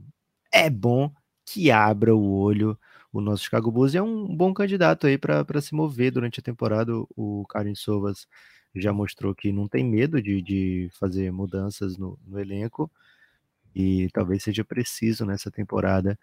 é 0.52 0.70
bom 0.70 1.12
que 1.44 1.70
abra 1.72 2.14
o 2.14 2.32
olho 2.32 2.78
o 3.12 3.20
nosso 3.20 3.44
Chicago 3.44 3.70
Bulls 3.72 3.92
e 3.94 3.98
é 3.98 4.02
um 4.02 4.34
bom 4.34 4.54
candidato 4.54 5.06
aí 5.06 5.18
para 5.18 5.60
se 5.60 5.74
mover 5.74 6.12
durante 6.12 6.38
a 6.40 6.42
temporada. 6.42 6.92
O 7.16 7.44
Karen 7.48 7.74
Sovas 7.74 8.26
já 8.74 8.92
mostrou 8.92 9.34
que 9.34 9.52
não 9.52 9.68
tem 9.68 9.84
medo 9.84 10.22
de, 10.22 10.40
de 10.40 10.88
fazer 10.98 11.30
mudanças 11.32 11.98
no, 11.98 12.18
no 12.24 12.38
elenco 12.38 12.90
e 13.74 14.08
talvez 14.12 14.42
seja 14.42 14.64
preciso 14.64 15.24
nessa 15.24 15.50
temporada, 15.50 16.18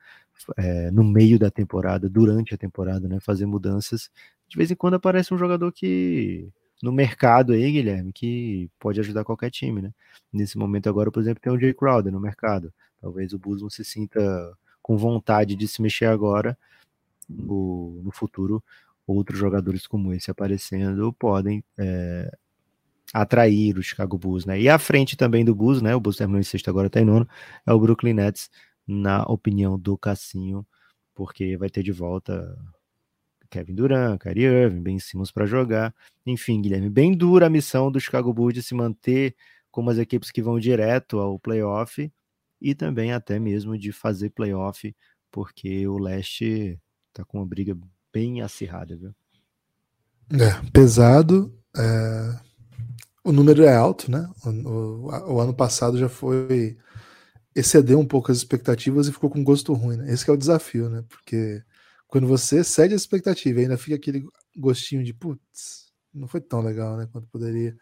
é, 0.57 0.91
no 0.91 1.03
meio 1.03 1.39
da 1.39 1.49
temporada, 1.49 2.09
durante 2.09 2.53
a 2.53 2.57
temporada, 2.57 3.07
né, 3.07 3.19
fazer 3.19 3.45
mudanças. 3.45 4.11
De 4.47 4.57
vez 4.57 4.71
em 4.71 4.75
quando 4.75 4.95
aparece 4.95 5.33
um 5.33 5.37
jogador 5.37 5.71
que 5.71 6.49
no 6.81 6.91
mercado 6.91 7.53
aí, 7.53 7.71
Guilherme, 7.71 8.13
que 8.13 8.69
pode 8.79 8.99
ajudar 8.99 9.25
qualquer 9.25 9.51
time, 9.51 9.81
né? 9.81 9.93
Nesse 10.31 10.57
momento 10.57 10.87
agora, 10.87 11.11
por 11.11 11.19
exemplo, 11.19 11.41
tem 11.41 11.51
o 11.51 11.59
Jay 11.59 11.73
Crowder 11.73 12.11
no 12.11 12.19
mercado. 12.19 12.73
Talvez 13.01 13.33
o 13.33 13.39
Bulls 13.39 13.61
não 13.61 13.69
se 13.69 13.83
sinta 13.83 14.57
com 14.81 14.97
vontade 14.97 15.55
de 15.55 15.67
se 15.67 15.81
mexer 15.81 16.05
agora. 16.05 16.57
No, 17.27 18.01
no 18.03 18.11
futuro, 18.11 18.63
outros 19.05 19.37
jogadores 19.37 19.85
como 19.85 20.13
esse 20.13 20.31
aparecendo 20.31 21.13
podem 21.13 21.63
é, 21.77 22.31
atrair 23.13 23.77
o 23.77 23.83
Chicago 23.83 24.17
Bulls, 24.17 24.45
né? 24.45 24.59
E 24.59 24.69
à 24.69 24.77
frente 24.77 25.17
também 25.17 25.43
do 25.43 25.55
Bulls, 25.55 25.81
né? 25.81 25.95
O 25.95 25.99
Bulls 25.99 26.17
terminou 26.17 26.39
em 26.39 26.43
sexto, 26.43 26.69
agora 26.69 26.89
tá 26.89 27.01
em 27.01 27.05
nono, 27.05 27.27
é 27.65 27.73
o 27.73 27.79
Brooklyn 27.79 28.13
Nets, 28.13 28.49
na 28.87 29.23
opinião 29.23 29.77
do 29.77 29.97
Cassinho, 29.97 30.65
porque 31.13 31.57
vai 31.57 31.69
ter 31.69 31.83
de 31.83 31.91
volta 31.91 32.57
Kevin 33.49 33.75
Durant, 33.75 34.19
Kyrie 34.19 34.45
Irving, 34.45 34.81
Ben 34.81 34.99
Simmons 34.99 35.31
para 35.31 35.45
jogar. 35.45 35.93
Enfim, 36.25 36.61
Guilherme, 36.61 36.89
bem 36.89 37.15
dura 37.15 37.47
a 37.47 37.49
missão 37.49 37.91
do 37.91 37.99
Chicago 37.99 38.33
Bulls 38.33 38.53
de 38.53 38.63
se 38.63 38.73
manter 38.75 39.35
como 39.71 39.89
as 39.89 39.97
equipes 39.97 40.31
que 40.31 40.41
vão 40.41 40.59
direto 40.59 41.19
ao 41.19 41.39
playoff 41.39 42.11
e 42.61 42.75
também 42.75 43.13
até 43.13 43.39
mesmo 43.39 43.77
de 43.77 43.91
fazer 43.91 44.29
playoff, 44.31 44.95
porque 45.31 45.87
o 45.87 45.97
leste 45.97 46.79
tá 47.13 47.23
com 47.23 47.39
uma 47.39 47.45
briga 47.45 47.77
bem 48.11 48.41
acirrada, 48.41 48.95
viu? 48.95 49.13
É, 50.31 50.69
pesado. 50.71 51.53
É 51.75 52.48
o 53.23 53.31
número 53.31 53.63
é 53.63 53.75
alto, 53.75 54.09
né? 54.11 54.29
O, 54.45 54.49
o, 54.49 55.35
o, 55.35 55.39
ano 55.39 55.53
passado 55.53 55.97
já 55.97 56.09
foi 56.09 56.77
excedeu 57.55 57.99
um 57.99 58.05
pouco 58.05 58.31
as 58.31 58.37
expectativas 58.37 59.07
e 59.07 59.11
ficou 59.11 59.29
com 59.29 59.43
gosto 59.43 59.73
ruim, 59.73 59.97
né? 59.97 60.13
Esse 60.13 60.29
é 60.29 60.33
o 60.33 60.37
desafio, 60.37 60.89
né? 60.89 61.03
Porque 61.09 61.61
quando 62.07 62.27
você 62.27 62.63
cede 62.63 62.93
a 62.93 62.97
expectativa 62.97 63.59
ainda 63.59 63.77
fica 63.77 63.95
aquele 63.95 64.25
gostinho 64.57 65.03
de 65.03 65.13
putz, 65.13 65.91
não 66.13 66.27
foi 66.27 66.41
tão 66.41 66.61
legal, 66.61 66.97
né? 66.97 67.07
Quanto 67.11 67.27
poderia. 67.27 67.75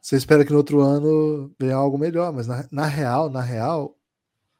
Você 0.00 0.16
espera 0.16 0.44
que 0.44 0.52
no 0.52 0.58
outro 0.58 0.80
ano 0.80 1.54
venha 1.58 1.76
algo 1.76 1.98
melhor, 1.98 2.32
mas 2.32 2.46
na, 2.46 2.66
na 2.70 2.86
real, 2.86 3.30
na 3.30 3.42
real, 3.42 3.96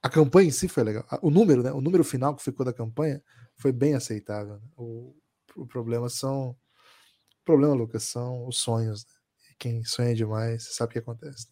a 0.02 0.08
campanha 0.08 0.48
em 0.48 0.52
si 0.52 0.68
foi 0.68 0.84
legal. 0.84 1.04
O 1.22 1.30
número, 1.30 1.62
né? 1.62 1.72
O 1.72 1.80
número 1.80 2.04
final 2.04 2.34
que 2.34 2.42
ficou 2.42 2.64
da 2.64 2.72
campanha 2.72 3.22
foi 3.56 3.72
bem 3.72 3.94
aceitável. 3.94 4.54
Né? 4.54 4.68
O, 4.76 5.14
o 5.56 5.66
problema 5.66 6.08
são. 6.08 6.50
O 6.50 7.44
problema, 7.44 7.74
Lucas, 7.74 8.04
são 8.04 8.46
os 8.46 8.58
sonhos. 8.58 9.04
Né? 9.04 9.19
Quem 9.60 9.84
sonha 9.84 10.14
demais 10.14 10.74
sabe 10.74 10.90
o 10.90 10.92
que 10.94 10.98
acontece. 10.98 11.46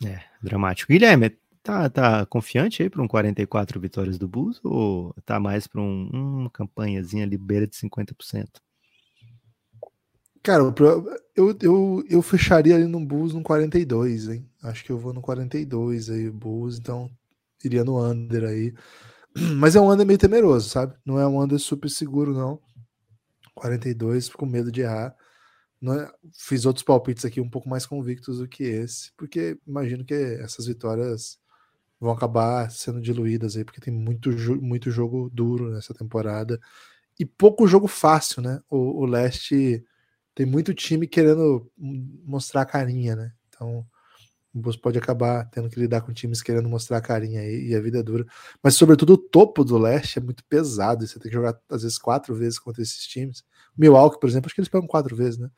Né? 0.00 0.12
É, 0.12 0.24
dramático. 0.40 0.92
Guilherme, 0.92 1.36
tá, 1.60 1.90
tá 1.90 2.24
confiante 2.24 2.82
aí 2.82 2.88
para 2.88 3.02
um 3.02 3.08
44 3.08 3.80
vitórias 3.80 4.16
do 4.16 4.28
Bulls 4.28 4.60
ou 4.62 5.12
tá 5.26 5.40
mais 5.40 5.66
para 5.66 5.80
um, 5.80 6.08
uma 6.12 6.50
campanhazinha 6.50 7.24
ali 7.24 7.36
beira 7.36 7.66
de 7.66 7.76
50%? 7.76 8.46
Cara, 10.40 10.62
eu, 10.62 11.56
eu, 11.60 12.04
eu 12.08 12.22
fecharia 12.22 12.76
ali 12.76 12.86
no 12.86 13.04
Bulls 13.04 13.34
no 13.34 13.42
42, 13.42 14.28
hein? 14.28 14.48
Acho 14.62 14.84
que 14.84 14.90
eu 14.90 14.98
vou 14.98 15.12
no 15.12 15.20
42 15.20 16.10
aí, 16.10 16.30
Bulls, 16.30 16.78
então 16.78 17.10
iria 17.64 17.84
no 17.84 18.00
under 18.00 18.44
aí. 18.44 18.72
Mas 19.58 19.74
é 19.74 19.80
um 19.80 19.90
under 19.90 20.06
meio 20.06 20.18
temeroso, 20.18 20.68
sabe? 20.68 20.94
Não 21.04 21.18
é 21.18 21.26
um 21.26 21.40
under 21.40 21.58
super 21.58 21.88
seguro, 21.88 22.32
não. 22.32 22.60
42, 23.54 24.28
com 24.30 24.46
medo 24.46 24.70
de 24.70 24.82
errar. 24.82 25.14
Não 25.82 25.94
é... 25.94 26.10
Fiz 26.34 26.64
outros 26.64 26.84
palpites 26.84 27.24
aqui 27.24 27.40
um 27.40 27.50
pouco 27.50 27.68
mais 27.68 27.84
convictos 27.84 28.38
do 28.38 28.48
que 28.48 28.62
esse, 28.62 29.12
porque 29.16 29.58
imagino 29.66 30.04
que 30.04 30.14
essas 30.14 30.66
vitórias 30.66 31.38
vão 32.00 32.12
acabar 32.12 32.70
sendo 32.70 33.00
diluídas 33.00 33.56
aí, 33.56 33.64
porque 33.64 33.80
tem 33.80 33.92
muito, 33.92 34.30
muito 34.62 34.90
jogo 34.90 35.28
duro 35.32 35.70
nessa 35.70 35.92
temporada 35.92 36.60
e 37.18 37.26
pouco 37.26 37.66
jogo 37.66 37.86
fácil, 37.88 38.42
né? 38.42 38.60
O, 38.70 39.02
o 39.02 39.06
leste 39.06 39.84
tem 40.34 40.46
muito 40.46 40.72
time 40.74 41.06
querendo 41.06 41.70
mostrar 41.76 42.62
a 42.62 42.66
carinha, 42.66 43.16
né? 43.16 43.32
Então 43.48 43.86
o 44.54 44.78
pode 44.78 44.98
acabar 44.98 45.48
tendo 45.50 45.68
que 45.70 45.80
lidar 45.80 46.02
com 46.02 46.12
times 46.12 46.42
querendo 46.42 46.68
mostrar 46.68 46.98
a 46.98 47.00
carinha 47.00 47.40
aí, 47.40 47.68
e 47.68 47.74
a 47.74 47.80
vida 47.80 48.00
é 48.00 48.02
dura. 48.02 48.26
Mas, 48.62 48.74
sobretudo, 48.74 49.14
o 49.14 49.18
topo 49.18 49.64
do 49.64 49.78
leste 49.78 50.18
é 50.18 50.22
muito 50.22 50.44
pesado. 50.44 51.06
Você 51.06 51.18
tem 51.18 51.30
que 51.30 51.36
jogar, 51.36 51.58
às 51.70 51.82
vezes, 51.82 51.98
quatro 51.98 52.34
vezes 52.34 52.58
contra 52.58 52.82
esses 52.82 53.06
times. 53.06 53.42
Milwaukee, 53.76 54.20
por 54.20 54.28
exemplo, 54.28 54.46
acho 54.46 54.54
que 54.54 54.60
eles 54.60 54.68
pegam 54.68 54.86
quatro 54.86 55.16
vezes, 55.16 55.38
né? 55.38 55.50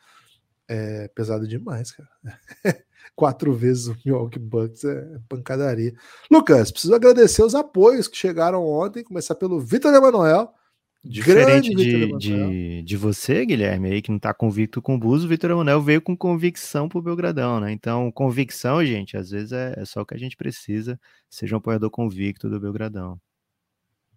É 0.68 1.08
pesado 1.08 1.46
demais, 1.46 1.90
cara. 1.92 2.08
quatro 3.16 3.52
vezes 3.52 3.88
o 3.88 3.96
Milwaukee 4.04 4.38
Bucks 4.38 4.84
é 4.84 5.18
pancadaria. 5.28 5.94
Lucas, 6.30 6.70
preciso 6.70 6.94
agradecer 6.94 7.42
os 7.42 7.54
apoios 7.54 8.08
que 8.08 8.16
chegaram 8.16 8.64
ontem. 8.64 9.02
Começar 9.02 9.34
pelo 9.34 9.60
Vitor 9.60 9.92
Emanuel 9.92 10.54
Diferente 11.04 11.74
de, 11.74 12.16
de, 12.16 12.82
de, 12.82 12.96
você, 12.96 13.44
Guilherme, 13.44 13.90
aí 13.90 14.00
que 14.00 14.08
não 14.10 14.16
está 14.16 14.32
convicto 14.32 14.80
com 14.80 14.94
o 14.94 14.98
Buzo, 14.98 15.26
o 15.26 15.28
Vitor 15.28 15.50
Emanuel 15.50 15.82
veio 15.82 16.00
com 16.00 16.16
convicção 16.16 16.88
pro 16.88 17.02
Belgradão, 17.02 17.60
né? 17.60 17.70
Então, 17.72 18.10
convicção, 18.10 18.82
gente, 18.82 19.14
às 19.14 19.28
vezes 19.28 19.52
é, 19.52 19.74
é, 19.76 19.84
só 19.84 20.00
o 20.00 20.06
que 20.06 20.14
a 20.14 20.18
gente 20.18 20.34
precisa, 20.34 20.98
seja 21.28 21.54
um 21.54 21.58
apoiador 21.58 21.90
convicto 21.90 22.48
do 22.48 22.58
Belgradão. 22.58 23.20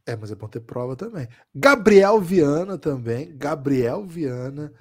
É, 0.06 0.16
mas 0.16 0.32
é 0.32 0.36
bom 0.36 0.48
ter 0.48 0.62
prova 0.62 0.96
também. 0.96 1.28
Gabriel 1.54 2.22
Viana 2.22 2.78
também, 2.78 3.36
Gabriel 3.36 4.06
Viana, 4.06 4.72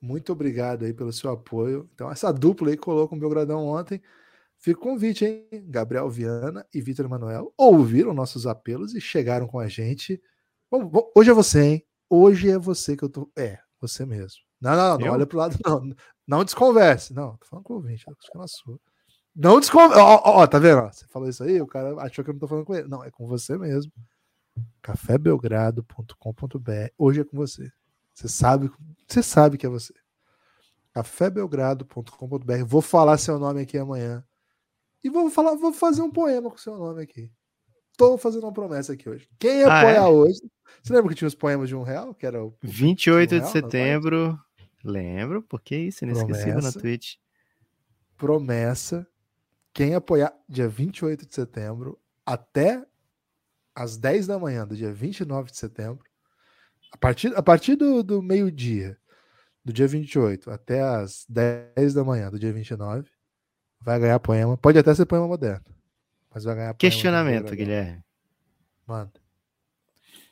muito 0.00 0.32
obrigado 0.32 0.84
aí 0.84 0.92
pelo 0.92 1.12
seu 1.12 1.30
apoio. 1.30 1.88
Então, 1.94 2.10
essa 2.10 2.32
dupla 2.32 2.70
aí 2.70 2.76
colou 2.76 3.06
com 3.06 3.14
o 3.14 3.20
Belgradão 3.20 3.64
ontem. 3.68 4.02
Fica 4.58 4.80
o 4.80 4.82
convite, 4.82 5.24
hein? 5.24 5.46
Gabriel 5.68 6.10
Viana 6.10 6.66
e 6.74 6.80
Vitor 6.80 7.04
Emanuel 7.04 7.54
ouviram 7.56 8.12
nossos 8.12 8.48
apelos 8.48 8.96
e 8.96 9.00
chegaram 9.00 9.46
com 9.46 9.60
a 9.60 9.68
gente 9.68 10.20
Hoje 11.14 11.30
é 11.30 11.34
você, 11.34 11.62
hein? 11.62 11.86
Hoje 12.08 12.50
é 12.50 12.58
você 12.58 12.96
que 12.96 13.04
eu 13.04 13.10
tô. 13.10 13.30
É, 13.36 13.58
você 13.80 14.06
mesmo. 14.06 14.40
Não, 14.60 14.76
não, 14.76 14.98
não, 14.98 15.12
olha 15.12 15.26
pro 15.26 15.38
lado, 15.38 15.58
não. 15.64 15.94
Não 16.26 16.44
desconverse. 16.44 17.12
Não, 17.12 17.36
tô 17.36 17.46
falando 17.46 17.64
com 17.64 17.74
o 17.74 17.76
ouvinte, 17.76 18.04
que 18.04 18.10
é 18.10 18.38
na 18.38 18.46
sua. 18.46 18.78
Não 19.34 19.60
desconverse. 19.60 20.00
Ó, 20.00 20.22
ó, 20.24 20.42
ó, 20.42 20.46
tá 20.46 20.58
vendo? 20.58 20.80
Você 20.82 21.06
falou 21.08 21.28
isso 21.28 21.42
aí, 21.42 21.60
o 21.60 21.66
cara 21.66 21.94
achou 22.00 22.24
que 22.24 22.30
eu 22.30 22.34
não 22.34 22.40
tô 22.40 22.48
falando 22.48 22.64
com 22.64 22.74
ele. 22.74 22.88
Não, 22.88 23.04
é 23.04 23.10
com 23.10 23.26
você 23.26 23.58
mesmo. 23.58 23.92
cafébelgrado.com.br. 24.80 26.92
Hoje 26.96 27.20
é 27.20 27.24
com 27.24 27.36
você. 27.36 27.70
Você 28.14 28.28
sabe, 28.28 28.70
você 29.06 29.22
sabe 29.22 29.58
que 29.58 29.66
é 29.66 29.68
você. 29.68 29.92
cafébelgrado.com.br. 30.94 32.64
Vou 32.66 32.80
falar 32.80 33.18
seu 33.18 33.38
nome 33.38 33.62
aqui 33.62 33.76
amanhã. 33.76 34.24
E 35.04 35.10
vou 35.10 35.28
falar, 35.28 35.56
vou 35.56 35.72
fazer 35.72 36.02
um 36.02 36.10
poema 36.10 36.50
com 36.50 36.56
seu 36.56 36.78
nome 36.78 37.02
aqui. 37.02 37.30
Tô 37.96 38.16
fazendo 38.16 38.44
uma 38.44 38.52
promessa 38.52 38.92
aqui 38.92 39.08
hoje. 39.08 39.28
Quem 39.38 39.64
ah, 39.64 39.80
apoia 39.80 39.96
é? 39.96 40.06
hoje. 40.06 40.40
Você 40.82 40.92
lembra 40.92 41.10
que 41.10 41.16
tinha 41.16 41.28
os 41.28 41.34
poemas 41.34 41.68
de 41.68 41.76
um 41.76 41.82
real? 41.82 42.14
Que 42.14 42.26
era 42.26 42.44
o. 42.44 42.54
28 42.62 43.28
de, 43.28 43.40
um 43.40 43.44
de 43.44 43.50
setembro. 43.50 44.38
Lembro, 44.84 45.42
porque 45.42 45.76
isso, 45.76 46.04
inesquecível 46.04 46.54
promessa, 46.54 46.76
na 46.76 46.82
Twitch. 46.82 47.14
Promessa. 48.16 49.06
Quem 49.72 49.94
apoiar 49.94 50.32
dia 50.48 50.68
28 50.68 51.26
de 51.26 51.34
setembro 51.34 51.98
até 52.26 52.84
às 53.74 53.96
10 53.96 54.26
da 54.26 54.38
manhã 54.38 54.66
do 54.66 54.76
dia 54.76 54.92
29 54.92 55.50
de 55.50 55.56
setembro, 55.56 56.04
a 56.92 56.98
partir, 56.98 57.34
a 57.34 57.42
partir 57.42 57.74
do, 57.76 58.02
do 58.02 58.20
meio-dia 58.20 58.98
do 59.64 59.72
dia 59.72 59.86
28 59.86 60.50
até 60.50 60.82
às 60.82 61.24
10 61.28 61.94
da 61.94 62.04
manhã 62.04 62.30
do 62.30 62.38
dia 62.38 62.52
29, 62.52 63.08
vai 63.80 63.98
ganhar 63.98 64.18
poema. 64.20 64.56
Pode 64.56 64.78
até 64.78 64.94
ser 64.94 65.06
poema 65.06 65.28
moderno. 65.28 65.64
Mas 66.34 66.44
vai 66.44 66.54
ganhar 66.54 66.74
Questionamento, 66.74 67.54
Guilherme. 67.54 68.02
Manda. 68.86 69.12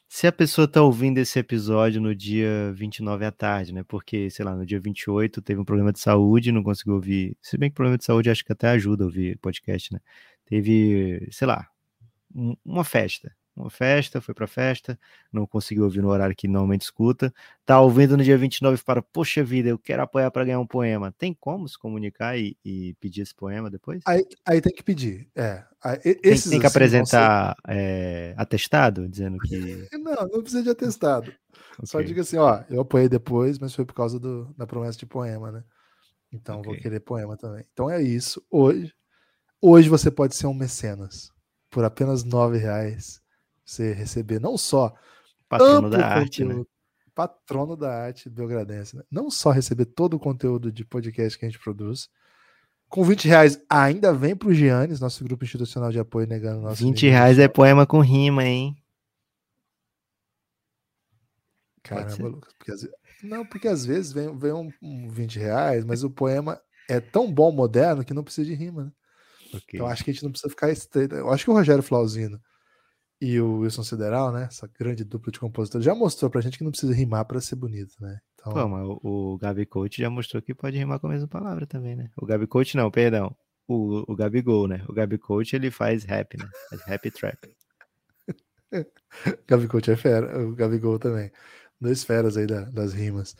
Se 0.08 0.26
a 0.26 0.32
pessoa 0.32 0.66
tá 0.66 0.82
ouvindo 0.82 1.18
esse 1.18 1.38
episódio 1.38 2.00
no 2.00 2.14
dia 2.14 2.72
29 2.74 3.24
à 3.24 3.30
tarde, 3.30 3.72
né? 3.72 3.84
Porque, 3.86 4.28
sei 4.28 4.44
lá, 4.44 4.56
no 4.56 4.66
dia 4.66 4.80
28 4.80 5.40
teve 5.40 5.60
um 5.60 5.64
problema 5.64 5.92
de 5.92 6.00
saúde, 6.00 6.50
não 6.50 6.64
conseguiu 6.64 6.94
ouvir. 6.94 7.36
Se 7.40 7.56
bem 7.56 7.70
que 7.70 7.76
problema 7.76 7.96
de 7.96 8.04
saúde 8.04 8.28
acho 8.28 8.44
que 8.44 8.52
até 8.52 8.70
ajuda 8.70 9.04
a 9.04 9.06
ouvir 9.06 9.38
podcast, 9.38 9.92
né? 9.92 10.00
Teve, 10.44 11.28
sei 11.30 11.46
lá, 11.46 11.68
um, 12.34 12.56
uma 12.64 12.82
festa 12.82 13.32
uma 13.60 13.70
festa, 13.70 14.20
foi 14.20 14.34
pra 14.34 14.46
festa, 14.46 14.98
não 15.32 15.46
conseguiu 15.46 15.84
ouvir 15.84 16.02
no 16.02 16.08
horário 16.08 16.34
que 16.34 16.48
normalmente 16.48 16.82
escuta, 16.82 17.32
tá 17.64 17.80
ouvindo 17.80 18.16
no 18.16 18.24
dia 18.24 18.36
29 18.36 18.74
e 18.74 18.78
fala, 18.78 19.02
poxa 19.02 19.44
vida, 19.44 19.68
eu 19.68 19.78
quero 19.78 20.02
apoiar 20.02 20.30
para 20.30 20.44
ganhar 20.44 20.60
um 20.60 20.66
poema. 20.66 21.14
Tem 21.16 21.34
como 21.38 21.68
se 21.68 21.78
comunicar 21.78 22.38
e, 22.38 22.56
e, 22.64 22.94
pedir 23.00 23.22
esse 23.22 23.34
poema 23.34 23.70
depois? 23.70 24.02
Aí, 24.06 24.26
aí 24.44 24.60
tem 24.60 24.72
que 24.72 24.82
pedir, 24.82 25.28
é. 25.34 25.64
Esses, 26.04 26.44
tem, 26.44 26.52
tem, 26.52 26.60
que 26.60 26.66
assim, 26.66 26.66
apresentar 26.66 27.56
é, 27.68 28.34
atestado, 28.36 29.08
dizendo 29.08 29.38
que... 29.38 29.88
Não, 30.00 30.28
não 30.28 30.42
precisa 30.42 30.62
de 30.62 30.70
atestado. 30.70 31.32
Okay. 31.74 31.86
Só 31.86 32.00
diga 32.00 32.22
assim, 32.22 32.36
ó, 32.36 32.62
eu 32.68 32.80
apoiei 32.80 33.08
depois, 33.08 33.58
mas 33.58 33.74
foi 33.74 33.84
por 33.84 33.94
causa 33.94 34.18
do, 34.18 34.52
da 34.56 34.66
promessa 34.66 34.98
de 34.98 35.06
poema, 35.06 35.50
né? 35.50 35.64
Então 36.32 36.60
okay. 36.60 36.72
vou 36.72 36.80
querer 36.80 37.00
poema 37.00 37.36
também. 37.36 37.64
Então 37.72 37.90
é 37.90 38.02
isso. 38.02 38.44
Hoje, 38.50 38.92
hoje 39.60 39.88
você 39.88 40.10
pode 40.10 40.34
ser 40.34 40.46
um 40.46 40.54
mecenas 40.54 41.30
por 41.70 41.84
apenas 41.84 42.24
nove 42.24 42.58
reais 42.58 43.19
você 43.70 43.92
receber 43.92 44.40
não 44.40 44.56
só 44.56 44.94
patrono 45.48 45.90
da 45.90 46.06
arte, 46.06 46.44
né? 46.44 46.64
patrono 47.14 47.76
da 47.76 47.92
arte 47.92 48.28
belgradense, 48.28 48.96
né? 48.96 49.02
não 49.10 49.30
só 49.30 49.50
receber 49.50 49.86
todo 49.86 50.14
o 50.14 50.20
conteúdo 50.20 50.70
de 50.72 50.84
podcast 50.84 51.38
que 51.38 51.44
a 51.44 51.48
gente 51.48 51.60
produz, 51.60 52.08
com 52.88 53.04
20 53.04 53.28
reais 53.28 53.62
ainda 53.68 54.12
vem 54.12 54.34
para 54.34 54.48
o 54.48 54.54
Giannis, 54.54 55.00
nosso 55.00 55.22
grupo 55.22 55.44
institucional 55.44 55.92
de 55.92 55.98
apoio 55.98 56.26
negando 56.26 56.60
nosso 56.60 56.84
20 56.84 57.08
reais 57.08 57.38
é 57.38 57.46
poema 57.46 57.86
com 57.86 58.00
rima, 58.00 58.44
hein? 58.44 58.76
Caramba, 61.82 62.28
Lucas, 62.28 62.52
porque 62.54 62.72
às 62.72 62.88
não, 63.22 63.44
porque 63.44 63.68
às 63.68 63.84
vezes 63.84 64.12
vem, 64.12 64.36
vem 64.36 64.52
um, 64.52 64.72
um 64.80 65.08
20 65.08 65.38
reais, 65.38 65.84
mas 65.84 66.02
o 66.02 66.10
poema 66.10 66.60
é 66.88 67.00
tão 67.00 67.30
bom, 67.32 67.52
moderno, 67.52 68.04
que 68.04 68.14
não 68.14 68.24
precisa 68.24 68.46
de 68.46 68.54
rima, 68.54 68.84
né? 68.84 68.92
Okay. 69.48 69.62
Então 69.74 69.86
acho 69.86 70.04
que 70.04 70.10
a 70.10 70.14
gente 70.14 70.22
não 70.22 70.30
precisa 70.30 70.50
ficar 70.50 70.70
estreito. 70.70 71.14
Eu 71.14 71.30
acho 71.30 71.44
que 71.44 71.50
o 71.50 71.54
Rogério 71.54 71.82
Flauzino 71.82 72.40
e 73.20 73.38
o 73.40 73.58
Wilson 73.58 73.82
Sideral, 73.82 74.32
né? 74.32 74.44
Essa 74.44 74.66
grande 74.66 75.04
dupla 75.04 75.30
de 75.30 75.38
compositores, 75.38 75.84
já 75.84 75.94
mostrou 75.94 76.30
pra 76.30 76.40
gente 76.40 76.56
que 76.56 76.64
não 76.64 76.70
precisa 76.70 76.94
rimar 76.94 77.26
para 77.26 77.40
ser 77.40 77.56
bonito, 77.56 77.94
né? 78.00 78.18
Então... 78.34 78.52
Pô, 78.52 78.66
mas 78.66 78.82
o, 78.82 79.00
o 79.02 79.38
Gabi 79.38 79.66
Coach 79.66 80.00
já 80.00 80.08
mostrou 80.08 80.40
que 80.40 80.54
pode 80.54 80.78
rimar 80.78 80.98
com 80.98 81.06
a 81.06 81.10
mesma 81.10 81.28
palavra 81.28 81.66
também, 81.66 81.94
né? 81.94 82.10
O 82.16 82.24
Gabi 82.24 82.46
Coach 82.46 82.76
não, 82.76 82.90
perdão. 82.90 83.36
O, 83.68 84.10
o 84.10 84.16
Gabigol, 84.16 84.66
né? 84.66 84.84
O 84.88 84.92
Gabi 84.92 85.18
Coach 85.18 85.54
ele 85.54 85.70
faz 85.70 86.02
rap, 86.04 86.36
né? 86.38 86.48
Faz 86.70 86.82
rap 86.82 87.10
trap. 87.10 87.38
Gabi 89.46 89.68
Coach 89.68 89.90
é 89.90 89.96
fera, 89.96 90.42
o 90.42 90.54
Gabigol 90.54 90.98
também. 90.98 91.30
Dois 91.80 92.02
feras 92.02 92.36
aí 92.36 92.46
da, 92.46 92.62
das 92.64 92.92
rimas. 92.92 93.36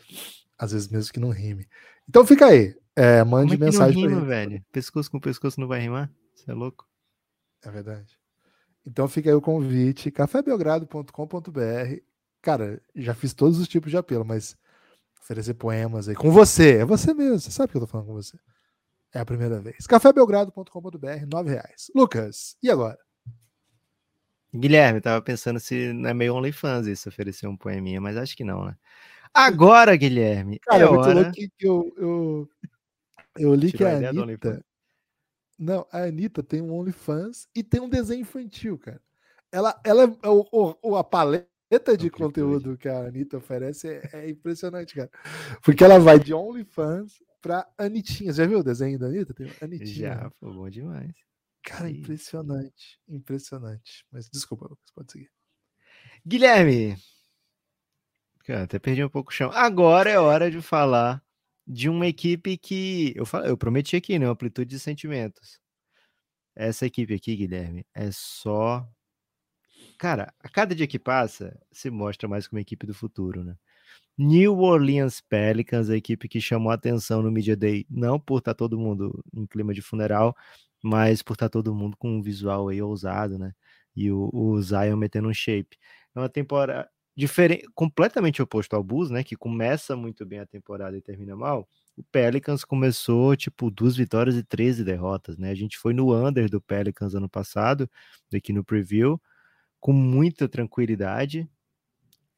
Às 0.58 0.72
vezes 0.72 0.88
mesmo 0.88 1.12
que 1.12 1.20
não 1.20 1.30
rime. 1.30 1.66
Então 2.08 2.26
fica 2.26 2.46
aí. 2.46 2.76
É, 2.94 3.24
mande 3.24 3.52
Como 3.52 3.64
é 3.64 3.66
mensagem 3.66 4.02
não 4.02 4.10
rima, 4.10 4.26
velho. 4.26 4.64
Pescoço 4.70 5.10
com 5.10 5.18
pescoço 5.18 5.58
não 5.58 5.66
vai 5.66 5.80
rimar? 5.80 6.10
Você 6.34 6.50
é 6.50 6.54
louco? 6.54 6.86
É 7.62 7.70
verdade. 7.70 8.19
Então 8.86 9.06
fica 9.08 9.28
aí 9.30 9.34
o 9.34 9.40
convite, 9.40 10.10
cafébelgrado.com.br. 10.10 12.00
Cara, 12.42 12.80
já 12.94 13.14
fiz 13.14 13.34
todos 13.34 13.58
os 13.58 13.68
tipos 13.68 13.90
de 13.90 13.96
apelo, 13.96 14.24
mas 14.24 14.56
oferecer 15.22 15.54
poemas 15.54 16.08
aí 16.08 16.14
com 16.14 16.30
você, 16.30 16.78
é 16.78 16.84
você 16.84 17.12
mesmo, 17.12 17.38
você 17.38 17.50
sabe 17.50 17.70
que 17.70 17.76
eu 17.76 17.82
tô 17.82 17.86
falando 17.86 18.06
com 18.06 18.14
você. 18.14 18.38
É 19.12 19.20
a 19.20 19.24
primeira 19.24 19.60
vez. 19.60 19.86
cafébelgrado.com.br, 19.86 21.26
nove 21.30 21.50
reais. 21.50 21.90
Lucas, 21.94 22.56
e 22.62 22.70
agora? 22.70 22.98
Guilherme, 24.54 25.00
tava 25.00 25.22
pensando 25.22 25.60
se 25.60 25.92
não 25.92 26.10
é 26.10 26.14
meio 26.14 26.34
OnlyFans 26.34 26.86
isso, 26.86 27.08
oferecer 27.08 27.46
um 27.46 27.56
poeminha, 27.56 28.00
mas 28.00 28.16
acho 28.16 28.36
que 28.36 28.44
não, 28.44 28.64
né? 28.64 28.76
Agora, 29.32 29.94
Guilherme, 29.94 30.58
Cara, 30.58 30.82
é 30.82 30.86
hora... 30.86 31.30
que 31.30 31.48
eu, 31.60 31.92
eu, 31.96 32.48
eu 33.38 33.54
li 33.54 33.70
que 33.70 33.78
Tirou 33.78 33.92
a 33.92 34.08
a 34.08 34.12
do 34.12 34.22
Anitta. 34.24 34.64
Não, 35.60 35.86
a 35.92 36.04
Anitta 36.04 36.42
tem 36.42 36.62
um 36.62 36.72
OnlyFans 36.72 37.46
e 37.54 37.62
tem 37.62 37.80
um 37.82 37.88
desenho 37.88 38.22
infantil, 38.22 38.78
cara. 38.78 39.02
Ela, 39.52 39.78
ela 39.84 40.04
é 40.04 40.28
o, 40.28 40.76
o- 40.82 40.96
a 40.96 41.04
paleta 41.04 41.96
de 41.98 42.10
conteúdo 42.10 42.78
que 42.78 42.88
a 42.88 43.06
Anitta 43.06 43.36
oferece 43.36 43.88
é, 43.88 44.10
é 44.14 44.30
impressionante, 44.30 44.94
cara. 44.94 45.10
Porque 45.62 45.84
ela 45.84 45.98
vai 45.98 46.18
de 46.18 46.32
OnlyFans 46.32 47.22
pra 47.42 47.68
Anitinha. 47.76 48.32
Você 48.32 48.42
já 48.42 48.48
viu 48.48 48.60
o 48.60 48.64
desenho 48.64 48.98
da 48.98 49.06
Anitta? 49.08 49.34
Tem 49.34 49.50
Anitinha. 49.60 50.14
Já, 50.14 50.30
foi 50.40 50.52
bom 50.54 50.70
demais. 50.70 51.12
Cara, 51.62 51.88
Sim. 51.88 51.96
impressionante. 51.98 52.98
Impressionante. 53.06 54.06
Mas 54.10 54.30
desculpa, 54.30 54.64
Lucas, 54.66 54.90
pode 54.94 55.12
seguir. 55.12 55.30
Guilherme, 56.26 56.96
cara, 58.44 58.64
até 58.64 58.78
perdi 58.78 59.04
um 59.04 59.08
pouco 59.08 59.30
o 59.30 59.34
chão. 59.34 59.50
Agora 59.52 60.10
é 60.10 60.18
hora 60.18 60.50
de 60.50 60.60
falar 60.62 61.22
de 61.70 61.88
uma 61.90 62.06
equipe 62.08 62.58
que 62.58 63.12
eu, 63.16 63.26
fa- 63.26 63.46
eu 63.46 63.56
prometi 63.56 63.96
aqui, 63.96 64.18
né? 64.18 64.26
Amplitude 64.26 64.70
de 64.70 64.80
sentimentos. 64.80 65.60
Essa 66.56 66.86
equipe 66.86 67.14
aqui, 67.14 67.36
Guilherme, 67.36 67.86
é 67.94 68.10
só. 68.12 68.88
Cara, 69.98 70.32
a 70.40 70.48
cada 70.48 70.74
dia 70.74 70.86
que 70.86 70.98
passa, 70.98 71.58
se 71.72 71.90
mostra 71.90 72.26
mais 72.28 72.48
como 72.48 72.58
equipe 72.60 72.86
do 72.86 72.94
futuro, 72.94 73.44
né? 73.44 73.56
New 74.18 74.58
Orleans 74.60 75.20
Pelicans, 75.22 75.90
a 75.90 75.96
equipe 75.96 76.28
que 76.28 76.40
chamou 76.40 76.72
atenção 76.72 77.22
no 77.22 77.32
Media 77.32 77.56
Day, 77.56 77.86
não 77.90 78.20
por 78.20 78.38
estar 78.40 78.54
todo 78.54 78.78
mundo 78.78 79.24
em 79.34 79.46
clima 79.46 79.74
de 79.74 79.82
funeral, 79.82 80.36
mas 80.82 81.22
por 81.22 81.34
estar 81.34 81.48
todo 81.50 81.74
mundo 81.74 81.96
com 81.98 82.10
um 82.18 82.22
visual 82.22 82.68
aí 82.68 82.82
ousado, 82.82 83.38
né? 83.38 83.52
E 83.96 84.10
o, 84.12 84.30
o 84.32 84.62
Zion 84.62 84.96
metendo 84.96 85.28
um 85.28 85.34
shape. 85.34 85.78
É 86.16 86.20
uma 86.20 86.28
temporada 86.30 86.90
diferente, 87.20 87.66
completamente 87.74 88.40
oposto 88.42 88.74
ao 88.74 88.82
Bulls, 88.82 89.10
né? 89.10 89.22
Que 89.22 89.36
começa 89.36 89.94
muito 89.94 90.24
bem 90.26 90.40
a 90.40 90.46
temporada 90.46 90.96
e 90.96 91.02
termina 91.02 91.36
mal. 91.36 91.68
O 91.96 92.02
Pelicans 92.02 92.64
começou, 92.64 93.36
tipo, 93.36 93.70
duas 93.70 93.96
vitórias 93.96 94.36
e 94.36 94.42
13 94.42 94.82
derrotas, 94.84 95.36
né? 95.36 95.50
A 95.50 95.54
gente 95.54 95.78
foi 95.78 95.92
no 95.92 96.14
under 96.14 96.48
do 96.50 96.60
Pelicans 96.60 97.14
ano 97.14 97.28
passado, 97.28 97.88
aqui 98.34 98.52
no 98.52 98.64
preview, 98.64 99.20
com 99.80 99.92
muita 99.92 100.48
tranquilidade, 100.48 101.48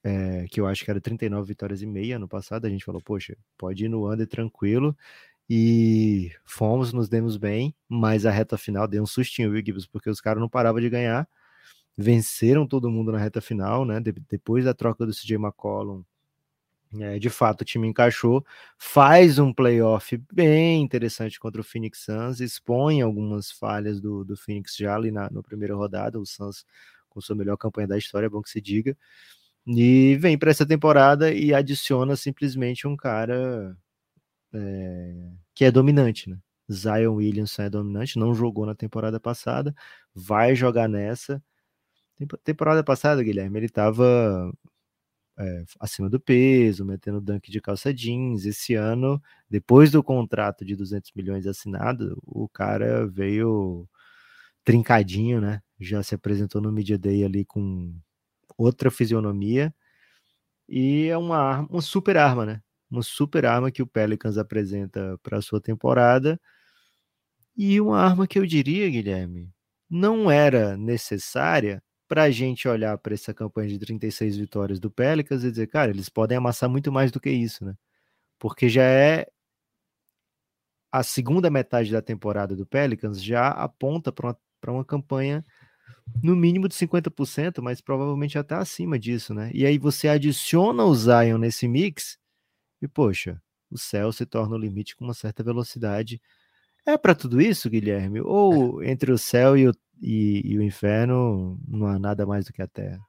é, 0.05 0.47
que 0.51 0.61
eu 0.61 0.67
acho 0.67 0.85
que 0.85 0.91
era 0.91 1.01
39 1.01 1.47
vitórias 1.49 1.83
e 1.83 1.87
meia 1.87 2.17
ano 2.17 2.29
passado. 2.29 2.67
A 2.67 2.71
gente 2.71 2.85
falou, 2.85 3.01
poxa, 3.03 3.37
pode 3.57 3.85
ir 3.85 3.89
no 3.89 4.11
under 4.13 4.27
tranquilo. 4.27 4.97
E 5.49 6.31
fomos, 6.45 6.93
nos 6.93 7.09
demos 7.09 7.37
bem, 7.37 7.75
mas 7.89 8.27
a 8.27 8.31
reta 8.31 8.57
final 8.59 8.89
deu 8.89 9.03
um 9.03 9.07
sustinho, 9.07 9.51
viu, 9.53 9.63
Gibbs? 9.65 9.87
Porque 9.87 10.11
os 10.11 10.21
caras 10.21 10.41
não 10.41 10.49
paravam 10.49 10.81
de 10.81 10.89
ganhar 10.91 11.29
venceram 11.97 12.67
todo 12.67 12.91
mundo 12.91 13.13
na 13.13 13.19
reta 13.19 13.41
final, 13.41 13.85
né? 13.85 14.01
De- 14.01 14.13
depois 14.31 14.65
da 14.65 14.75
troca 14.75 15.07
do 15.07 15.13
CJ 15.15 15.37
McCollum, 15.39 16.03
é, 17.01 17.19
de 17.19 17.31
fato 17.31 17.63
o 17.63 17.65
time 17.65 17.89
encaixou, 17.89 18.45
faz 18.79 19.39
um 19.39 19.53
playoff 19.53 20.17
bem 20.33 20.83
interessante 20.83 21.41
contra 21.41 21.61
o 21.61 21.65
Phoenix 21.65 22.01
Suns, 22.05 22.41
expõe 22.41 23.01
algumas 23.01 23.51
falhas 23.51 24.01
do, 24.01 24.25
do 24.25 24.37
Phoenix 24.37 24.77
já 24.77 24.95
ali 24.95 25.11
na, 25.11 25.31
na 25.31 25.43
primeira 25.43 25.75
rodada, 25.75 26.21
o 26.21 26.27
Suns 26.27 26.65
com 27.09 27.21
sua 27.21 27.37
melhor 27.37 27.57
campanha 27.57 27.89
da 27.89 27.99
história, 27.99 28.27
é 28.27 28.29
bom 28.31 28.43
que 28.43 28.51
se 28.51 28.61
diga, 28.61 28.97
e 29.67 30.17
vem 30.17 30.39
para 30.39 30.51
essa 30.51 30.67
temporada 30.67 31.33
e 31.33 31.55
adiciona 31.55 32.17
simplesmente 32.17 32.87
um 32.87 32.97
cara 32.97 33.77
é, 34.55 35.31
que 35.55 35.65
é 35.65 35.71
dominante, 35.71 36.29
né? 36.31 36.39
Zion 36.73 37.15
Williamson 37.17 37.63
é 37.63 37.71
dominante, 37.71 38.19
não 38.19 38.35
jogou 38.35 38.67
na 38.67 38.75
temporada 38.75 39.21
passada, 39.21 39.75
vai 40.15 40.55
jogar 40.55 40.89
nessa. 40.89 41.43
Tempo- 42.19 42.39
Temporada 42.39 42.83
passada, 42.85 43.23
Guilherme, 43.23 43.59
ele 43.59 43.67
estava 43.67 44.53
acima 45.81 46.09
do 46.09 46.21
peso, 46.21 46.85
metendo 46.85 47.21
dunk 47.21 47.51
de 47.51 47.61
calça 47.61 47.93
jeans. 47.93 48.45
Esse 48.47 48.75
ano, 48.75 49.21
depois 49.49 49.91
do 49.91 50.03
contrato 50.03 50.65
de 50.65 50.77
200 50.77 51.11
milhões 51.15 51.47
assinado, 51.47 52.19
o 52.25 52.49
cara 52.49 53.07
veio 53.07 53.89
trincadinho, 54.65 55.41
né? 55.41 55.63
Já 55.81 56.03
se 56.03 56.15
apresentou 56.15 56.61
no 56.63 56.73
Media 56.73 56.99
Day 56.99 57.25
ali 57.25 57.45
com 57.45 57.95
outra 58.59 58.91
fisionomia. 58.91 59.75
E 60.69 61.09
é 61.09 61.19
uma, 61.19 61.39
arma, 61.39 61.69
uma 61.71 61.83
super 61.83 62.17
arma, 62.17 62.47
né? 62.47 62.63
Uma 62.91 63.03
super 63.03 63.47
arma 63.47 63.71
que 63.71 63.83
o 63.83 63.87
Pelicans 63.87 64.39
apresenta 64.39 65.19
para 65.23 65.39
a 65.39 65.43
sua 65.43 65.61
temporada. 65.61 66.41
E 67.57 67.81
uma 67.81 67.99
arma 68.01 68.27
que 68.27 68.39
eu 68.39 68.47
diria, 68.47 68.89
Guilherme, 68.91 69.51
não 69.89 70.31
era 70.31 70.77
necessária 70.77 71.83
para 72.13 72.25
a 72.25 72.31
gente 72.31 72.69
olhar 72.69 72.99
para 72.99 73.15
essa 73.15 73.33
campanha 73.33 73.71
de 73.71 73.79
36 73.79 74.37
vitórias 74.37 74.79
do 74.79 74.91
Pelicans 74.91 75.45
e 75.45 75.51
dizer, 75.51 75.67
cara, 75.67 75.91
eles 75.91 76.11
podem 76.11 76.37
amassar 76.37 76.69
muito 76.69 76.93
mais 76.93 77.11
do 77.11 77.19
que 77.19 77.31
isso, 77.31 77.65
né? 77.65 77.75
Porque 78.39 78.69
já 78.69 78.83
é 78.83 79.27
a 80.93 81.03
segunda 81.03 81.49
metade 81.49 81.91
da 81.91 82.03
temporada 82.03 82.55
do 82.55 82.67
Pelicans 82.67 83.23
já 83.25 83.49
aponta 83.49 84.13
para 84.13 84.27
uma, 84.27 84.75
uma 84.75 84.85
campanha 84.85 85.43
no 86.23 86.37
mínimo 86.37 86.69
de 86.69 86.75
50%, 86.75 87.63
mas 87.63 87.81
provavelmente 87.81 88.37
até 88.37 88.57
acima 88.57 88.99
disso, 88.99 89.33
né? 89.33 89.51
E 89.55 89.65
aí 89.65 89.79
você 89.79 90.07
adiciona 90.07 90.85
o 90.85 90.95
Zion 90.95 91.39
nesse 91.39 91.67
mix 91.67 92.19
e, 92.83 92.87
poxa, 92.87 93.41
o 93.71 93.79
céu 93.79 94.13
se 94.13 94.27
torna 94.27 94.55
o 94.55 94.59
limite 94.59 94.95
com 94.95 95.05
uma 95.07 95.15
certa 95.15 95.43
velocidade. 95.43 96.21
É 96.85 96.99
para 96.99 97.15
tudo 97.15 97.41
isso, 97.41 97.71
Guilherme? 97.71 98.21
Ou 98.21 98.83
entre 98.83 99.13
o 99.13 99.19
céu 99.19 99.57
e 99.57 99.69
o, 99.69 99.73
e, 100.01 100.43
e 100.45 100.59
o 100.59 100.63
inferno 100.63 101.59
não 101.67 101.87
há 101.87 101.99
nada 101.99 102.27
mais 102.27 102.45
do 102.45 102.53
que 102.53 102.63
a 102.63 102.67
terra? 102.67 103.01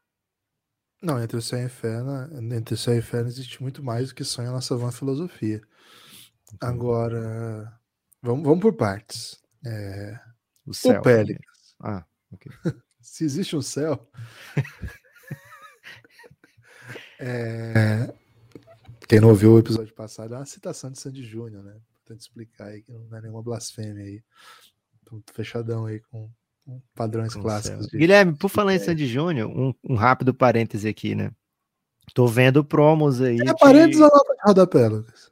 Não, 1.01 1.21
entre 1.21 1.37
o 1.37 1.41
céu 1.41 1.59
e 1.59 1.63
o 1.63 1.65
inferno, 1.65 2.53
entre 2.55 2.75
o 2.75 2.77
céu 2.77 2.93
e 2.93 2.97
o 2.97 2.99
inferno 2.99 3.27
existe 3.27 3.61
muito 3.61 3.83
mais 3.83 4.09
do 4.09 4.15
que 4.15 4.23
sonha 4.23 4.49
a 4.49 4.53
nossa 4.53 4.75
vã 4.75 4.91
filosofia. 4.91 5.61
Agora, 6.61 7.77
vamos, 8.21 8.43
vamos 8.43 8.61
por 8.61 8.73
partes. 8.73 9.41
É, 9.65 10.17
O 10.65 10.73
céu. 10.73 10.99
o 10.99 11.03
Pelicans. 11.03 11.75
Ah, 11.81 12.05
ok. 12.31 12.51
Se 13.01 13.25
existe 13.25 13.55
um 13.55 13.61
céu. 13.61 14.09
é, 17.19 18.13
Quem 19.09 19.19
não 19.19 19.29
ouviu 19.29 19.53
o 19.53 19.59
episódio 19.59 19.93
passado 19.93 20.35
é 20.35 20.37
uma 20.37 20.45
citação 20.45 20.89
de 20.89 20.99
Sandy 20.99 21.23
Júnior, 21.23 21.63
né? 21.63 21.75
Tento 22.05 22.19
explicar 22.19 22.67
aí 22.67 22.81
que 22.81 22.91
não 22.91 23.17
é 23.17 23.21
nenhuma 23.21 23.41
blasfêmia 23.41 24.03
aí. 24.03 24.21
Tô 25.05 25.21
fechadão 25.33 25.85
aí 25.85 25.99
com, 26.11 26.29
com 26.65 26.81
padrões 26.93 27.33
Com 27.33 27.41
clássicos. 27.41 27.87
de- 27.87 27.97
Guilherme, 27.97 28.35
por 28.35 28.49
falar 28.49 28.75
em. 28.75 28.79
Sandy 28.79 29.07
Júnior, 29.07 29.49
um, 29.49 29.73
um 29.83 29.95
rápido 29.95 30.33
parêntese 30.33 30.87
aqui, 30.87 31.15
né? 31.15 31.31
Tô 32.13 32.27
vendo 32.27 32.63
promos 32.63 33.21
aí. 33.21 33.39
É 33.39 33.43
de- 33.45 33.55
parênteses 33.55 34.01
ou 34.01 34.09
nota 34.09 34.33
de 34.35 34.41
rodapé, 34.45 34.87
Lucas? 34.89 35.31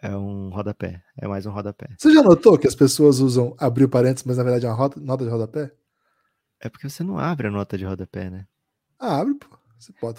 É 0.00 0.14
um 0.16 0.50
rodapé. 0.50 1.02
É 1.16 1.26
mais 1.26 1.46
um 1.46 1.50
rodapé. 1.50 1.88
Você 1.98 2.12
já 2.12 2.22
notou 2.22 2.58
que 2.58 2.68
as 2.68 2.74
pessoas 2.74 3.18
usam 3.20 3.56
abrir 3.58 3.84
o 3.84 3.88
parênteses, 3.88 4.24
mas 4.24 4.36
na 4.36 4.42
verdade 4.44 4.66
é 4.66 4.68
uma 4.68 4.74
rota- 4.76 5.00
nota 5.00 5.24
de 5.24 5.30
rodapé? 5.30 5.72
É 6.60 6.68
porque 6.68 6.88
você 6.88 7.02
não 7.02 7.18
abre 7.18 7.48
a 7.48 7.50
nota 7.50 7.76
de 7.78 7.84
rodapé, 7.84 8.30
né? 8.30 8.46
Ah, 8.98 9.18
abre, 9.20 9.34
pô. 9.34 9.58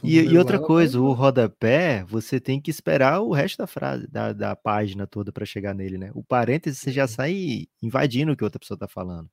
Um 0.03 0.07
E, 0.07 0.19
e 0.19 0.37
outra 0.37 0.59
lá, 0.59 0.65
coisa, 0.65 0.99
o 0.99 1.11
rodapé, 1.13 2.03
você 2.03 2.39
tem 2.39 2.61
que 2.61 2.69
esperar 2.69 3.21
o 3.21 3.31
resto 3.31 3.57
da 3.57 3.67
frase, 3.67 4.07
da, 4.07 4.33
da 4.33 4.55
página 4.55 5.07
toda 5.07 5.31
para 5.31 5.45
chegar 5.45 5.73
nele, 5.73 5.97
né? 5.97 6.11
O 6.13 6.23
parêntese 6.23 6.77
você 6.77 6.91
já 6.91 7.07
sai 7.07 7.67
invadindo 7.81 8.31
o 8.31 8.37
que 8.37 8.43
outra 8.43 8.59
pessoa 8.59 8.77
tá 8.77 8.87
falando. 8.87 9.29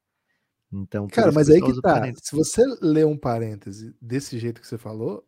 Então, 0.73 1.07
Cara, 1.09 1.31
mas 1.31 1.51
aí 1.51 1.61
que 1.61 1.75
tá. 1.81 1.95
parêntese. 1.95 2.27
Se 2.27 2.35
você 2.35 2.65
ler 2.81 3.07
um 3.07 3.17
parêntese 3.17 3.95
desse 4.01 4.39
jeito 4.39 4.61
que 4.61 4.67
você 4.67 4.79
falou, 4.79 5.23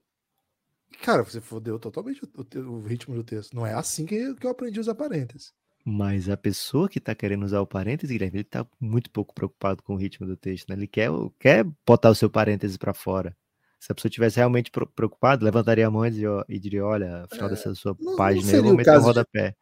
cara, 1.02 1.22
você 1.22 1.40
fodeu 1.40 1.78
totalmente 1.78 2.22
o, 2.24 2.60
o 2.70 2.80
ritmo 2.80 3.14
do 3.14 3.22
texto. 3.22 3.54
Não 3.54 3.66
é 3.66 3.74
assim 3.74 4.06
que, 4.06 4.34
que 4.34 4.46
eu 4.46 4.50
aprendi 4.50 4.78
a 4.78 4.80
usar 4.80 4.94
parênteses. 4.94 5.52
Mas 5.84 6.30
a 6.30 6.36
pessoa 6.36 6.88
que 6.88 6.98
tá 6.98 7.14
querendo 7.14 7.44
usar 7.44 7.60
o 7.60 7.66
parêntese, 7.66 8.14
Guilherme, 8.14 8.38
ele 8.38 8.44
tá 8.44 8.66
muito 8.80 9.10
pouco 9.10 9.34
preocupado 9.34 9.82
com 9.82 9.94
o 9.94 9.98
ritmo 9.98 10.26
do 10.26 10.34
texto, 10.34 10.70
né? 10.70 10.76
Ele 10.76 10.86
quer, 10.86 11.10
quer 11.38 11.66
botar 11.86 12.08
o 12.08 12.14
seu 12.14 12.30
parêntese 12.30 12.78
para 12.78 12.94
fora. 12.94 13.36
Se 13.84 13.92
a 13.92 13.94
pessoa 13.94 14.10
tivesse 14.10 14.38
realmente 14.38 14.70
preocupada, 14.70 15.44
levantaria 15.44 15.86
a 15.86 15.90
mão 15.90 16.06
e 16.06 16.58
diria, 16.58 16.86
olha, 16.86 17.24
afinal 17.24 17.48
É, 17.48 17.50
dessa 17.50 17.74
sua 17.74 17.94
não- 18.00 18.12
não 18.12 18.16
página 18.16 18.50
aí, 18.50 18.56
eu 18.56 18.62
vou 18.62 18.72
o 18.72 18.76
meter 18.78 18.88
um 18.88 18.92
caso 18.94 19.00
de- 19.02 19.06
rodapé. 19.08 19.54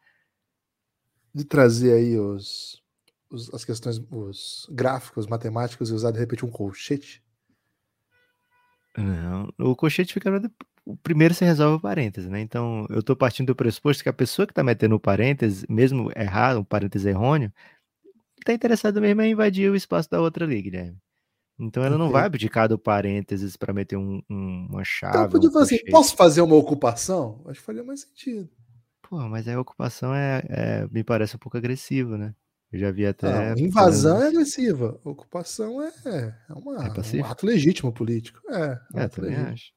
De 1.35 1.43
trazer 1.43 1.91
aí 1.91 2.17
os, 2.17 2.81
os- 3.29 3.53
as 3.53 3.65
questões, 3.65 4.01
os 4.09 4.65
gráficos 4.71 5.27
matemáticos 5.27 5.89
e 5.89 5.93
usar 5.93 6.11
de 6.11 6.19
repente 6.19 6.45
um 6.45 6.49
colchete. 6.49 7.21
Não, 8.97 9.49
o 9.59 9.75
colchete 9.75 10.13
fica. 10.13 10.31
O 10.85 10.95
primeiro 10.95 11.33
você 11.33 11.43
resolve 11.43 11.75
o 11.75 11.81
parêntese, 11.81 12.29
né? 12.29 12.39
Então, 12.39 12.85
eu 12.89 13.03
tô 13.03 13.17
partindo 13.17 13.47
do 13.47 13.55
pressuposto 13.57 14.03
que 14.03 14.09
a 14.09 14.13
pessoa 14.13 14.47
que 14.47 14.53
tá 14.53 14.63
metendo 14.63 14.95
o 14.95 14.99
parêntese, 15.01 15.65
mesmo 15.69 16.09
errado, 16.15 16.59
um 16.61 16.63
parêntese 16.63 17.09
errôneo, 17.09 17.51
tá 18.45 18.53
interessada 18.53 19.01
mesmo 19.01 19.21
em 19.21 19.31
invadir 19.31 19.69
o 19.69 19.75
espaço 19.75 20.09
da 20.09 20.21
outra 20.21 20.45
ali, 20.45 20.61
Guilherme. 20.61 20.97
Então, 21.59 21.83
ela 21.83 21.97
não 21.97 22.11
vai 22.11 22.25
abdicar 22.25 22.67
do 22.67 22.77
parênteses 22.79 23.55
para 23.57 23.73
meter 23.73 23.97
um, 23.97 24.21
um- 24.29 24.67
uma 24.71 24.83
chave. 24.83 25.07
Então 25.07 25.21
eu 25.23 25.29
podia 25.29 25.49
um 25.49 25.51
falar 25.51 25.63
assim: 25.63 25.79
posso 25.87 26.13
fazer 26.15 26.41
uma 26.41 26.55
ocupação? 26.55 27.41
Acho 27.47 27.59
que 27.61 27.65
faria 27.65 27.83
mais 27.83 28.01
sentido. 28.01 28.49
Pô, 29.01 29.17
mas 29.29 29.47
aí 29.47 29.53
a 29.55 29.59
ocupação 29.61 30.13
é, 30.13 30.41
é- 30.49 30.87
me 30.87 31.03
parece 31.03 31.35
um 31.35 31.39
pouco 31.39 31.57
agressivo, 31.57 32.17
né? 32.17 32.33
Eu 32.71 32.79
já 32.79 32.91
vi 32.91 33.05
até. 33.05 33.53
Não, 33.53 33.57
invasão 33.57 34.21
é 34.21 34.27
agressiva, 34.27 34.99
ocupação 35.03 35.81
é, 35.81 35.91
é, 36.05 36.53
uma, 36.53 36.75
É 36.75 37.01
um 37.01 37.23
ato 37.23 37.45
legítimo 37.47 37.91
político. 37.91 38.39
É, 38.51 38.79
é 38.93 38.97
um 38.97 39.03
É, 39.03 39.07
também 39.07 39.35
legítimo. 39.35 39.53
acho. 39.53 39.71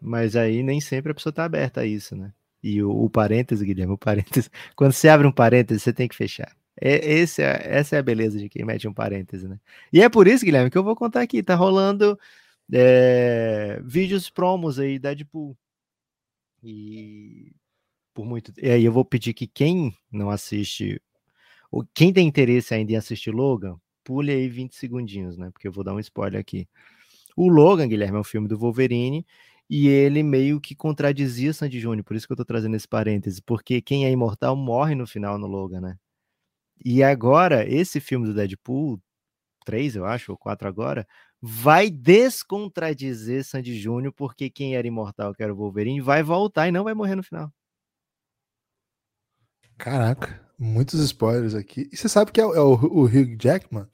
Mas 0.00 0.36
aí 0.36 0.62
nem 0.62 0.80
sempre 0.80 1.12
a 1.12 1.14
pessoa 1.14 1.32
tá 1.32 1.44
aberta 1.44 1.82
a 1.82 1.86
isso, 1.86 2.16
né? 2.16 2.32
E 2.62 2.82
o, 2.82 2.90
o 2.90 3.10
parêntese, 3.10 3.64
Guilherme, 3.64 3.94
o 3.94 3.98
parêntese. 3.98 4.50
Quando 4.76 4.92
você 4.92 5.08
abre 5.08 5.26
um 5.26 5.32
parêntese, 5.32 5.80
você 5.80 5.92
tem 5.92 6.08
que 6.08 6.16
fechar. 6.16 6.54
É, 6.80 7.20
é- 7.20 7.22
essa 7.22 7.96
é 7.96 7.98
a 7.98 8.02
beleza 8.02 8.38
de 8.38 8.48
quem 8.48 8.64
mete 8.64 8.88
um 8.88 8.94
parêntese, 8.94 9.46
né? 9.48 9.58
E 9.92 10.00
é 10.02 10.08
por 10.08 10.26
isso, 10.26 10.44
Guilherme, 10.44 10.70
que 10.70 10.78
eu 10.78 10.84
vou 10.84 10.96
contar 10.96 11.22
aqui. 11.22 11.42
Tá 11.42 11.54
rolando 11.54 12.18
é, 12.72 13.80
vídeos 13.84 14.30
promos 14.30 14.78
aí 14.78 14.98
da 14.98 15.10
Deadpool. 15.14 15.56
E 16.62 17.52
por 18.14 18.26
muito. 18.26 18.52
E 18.58 18.70
aí 18.70 18.84
eu 18.84 18.92
vou 18.92 19.04
pedir 19.04 19.34
que 19.34 19.46
quem 19.46 19.94
não 20.12 20.30
assiste, 20.30 21.00
ou 21.70 21.86
quem 21.94 22.12
tem 22.12 22.28
interesse 22.28 22.74
ainda 22.74 22.92
em 22.92 22.96
assistir 22.96 23.32
Logan, 23.32 23.78
pule 24.04 24.32
aí 24.32 24.48
20 24.48 24.76
segundinhos, 24.76 25.36
né? 25.38 25.50
Porque 25.52 25.68
eu 25.68 25.72
vou 25.72 25.84
dar 25.84 25.94
um 25.94 26.00
spoiler 26.00 26.40
aqui. 26.40 26.68
O 27.36 27.48
Logan, 27.48 27.88
Guilherme, 27.88 28.18
é 28.18 28.20
um 28.20 28.24
filme 28.24 28.48
do 28.48 28.58
Wolverine 28.58 29.26
e 29.70 29.88
ele 29.88 30.22
meio 30.22 30.60
que 30.60 30.74
contradizia 30.74 31.52
Sandy 31.52 31.80
Júnior, 31.80 32.04
por 32.04 32.16
isso 32.16 32.26
que 32.26 32.32
eu 32.32 32.36
tô 32.36 32.44
trazendo 32.44 32.76
esse 32.76 32.88
parêntese, 32.88 33.42
porque 33.42 33.80
quem 33.82 34.06
é 34.06 34.10
imortal 34.10 34.56
morre 34.56 34.94
no 34.94 35.06
final 35.06 35.38
no 35.38 35.46
Logan, 35.46 35.80
né? 35.80 35.98
E 36.84 37.02
agora, 37.02 37.68
esse 37.68 38.00
filme 38.00 38.26
do 38.26 38.34
Deadpool, 38.34 39.00
3, 39.64 39.96
eu 39.96 40.04
acho, 40.06 40.32
ou 40.32 40.38
4 40.38 40.68
agora, 40.68 41.06
vai 41.40 41.90
descontradizer 41.90 43.44
Sandy 43.44 43.78
Júnior, 43.80 44.12
porque 44.14 44.50
quem 44.50 44.76
era 44.76 44.86
imortal, 44.86 45.34
que 45.34 45.42
era 45.42 45.52
o 45.52 45.56
Wolverine, 45.56 46.00
vai 46.00 46.22
voltar 46.22 46.68
e 46.68 46.72
não 46.72 46.84
vai 46.84 46.94
morrer 46.94 47.16
no 47.16 47.22
final. 47.22 47.52
Caraca, 49.78 50.40
muitos 50.58 51.00
spoilers 51.00 51.54
aqui. 51.54 51.88
E 51.92 51.96
você 51.96 52.08
sabe 52.08 52.32
que 52.32 52.40
é, 52.40 52.44
o- 52.44 52.54
é 52.54 52.60
o, 52.60 52.72
o 52.74 53.04
Hugh 53.04 53.36
Jackman 53.40 53.86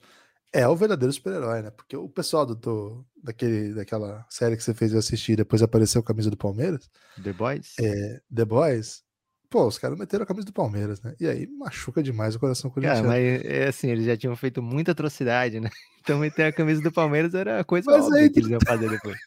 é 0.53 0.67
o 0.67 0.75
verdadeiro 0.75 1.13
super-herói, 1.13 1.61
né? 1.63 1.71
Porque 1.71 1.97
o 1.97 2.09
pessoal 2.09 2.45
do, 2.45 2.55
do- 2.55 3.07
daquele, 3.23 3.73
daquela 3.75 4.25
série 4.29 4.57
que 4.57 4.63
você 4.63 4.73
fez 4.73 4.93
eu 4.93 4.99
assistir, 4.99 5.35
depois 5.37 5.61
apareceu 5.63 6.01
a 6.01 6.05
camisa 6.05 6.29
do 6.31 6.37
Palmeiras, 6.37 6.89
The 7.21 7.33
Boys? 7.33 7.75
é, 7.79 8.21
The 8.33 8.45
Boys, 8.45 9.03
pô, 9.49 9.65
os 9.67 9.77
caras 9.77 9.97
meteram 9.97 10.23
a 10.23 10.27
camisa 10.27 10.45
do 10.45 10.53
Palmeiras, 10.53 11.01
né? 11.01 11.15
E 11.19 11.27
aí 11.27 11.47
machuca 11.47 12.03
demais 12.03 12.35
o 12.35 12.39
coração 12.39 12.69
Cara, 12.69 13.01
corintiano. 13.01 13.07
mas 13.07 13.45
é 13.45 13.67
assim, 13.67 13.89
eles 13.89 14.05
já 14.05 14.17
tinham 14.17 14.35
feito 14.35 14.61
muita 14.61 14.91
atrocidade, 14.91 15.59
né? 15.59 15.69
Então 16.07 16.19
meter 16.19 16.43
a 16.43 16.53
camisa 16.53 16.81
do 16.81 16.89
Palmeiras 16.89 17.33
era 17.33 17.59
a 17.59 17.65
coisa 17.65 17.91
Mas 17.91 18.05
óbvia 18.05 18.21
aí 18.21 18.29
que 18.29 18.39
eles 18.39 18.49
iam 18.49 18.59
fazer 18.65 18.89
depois. 18.89 19.17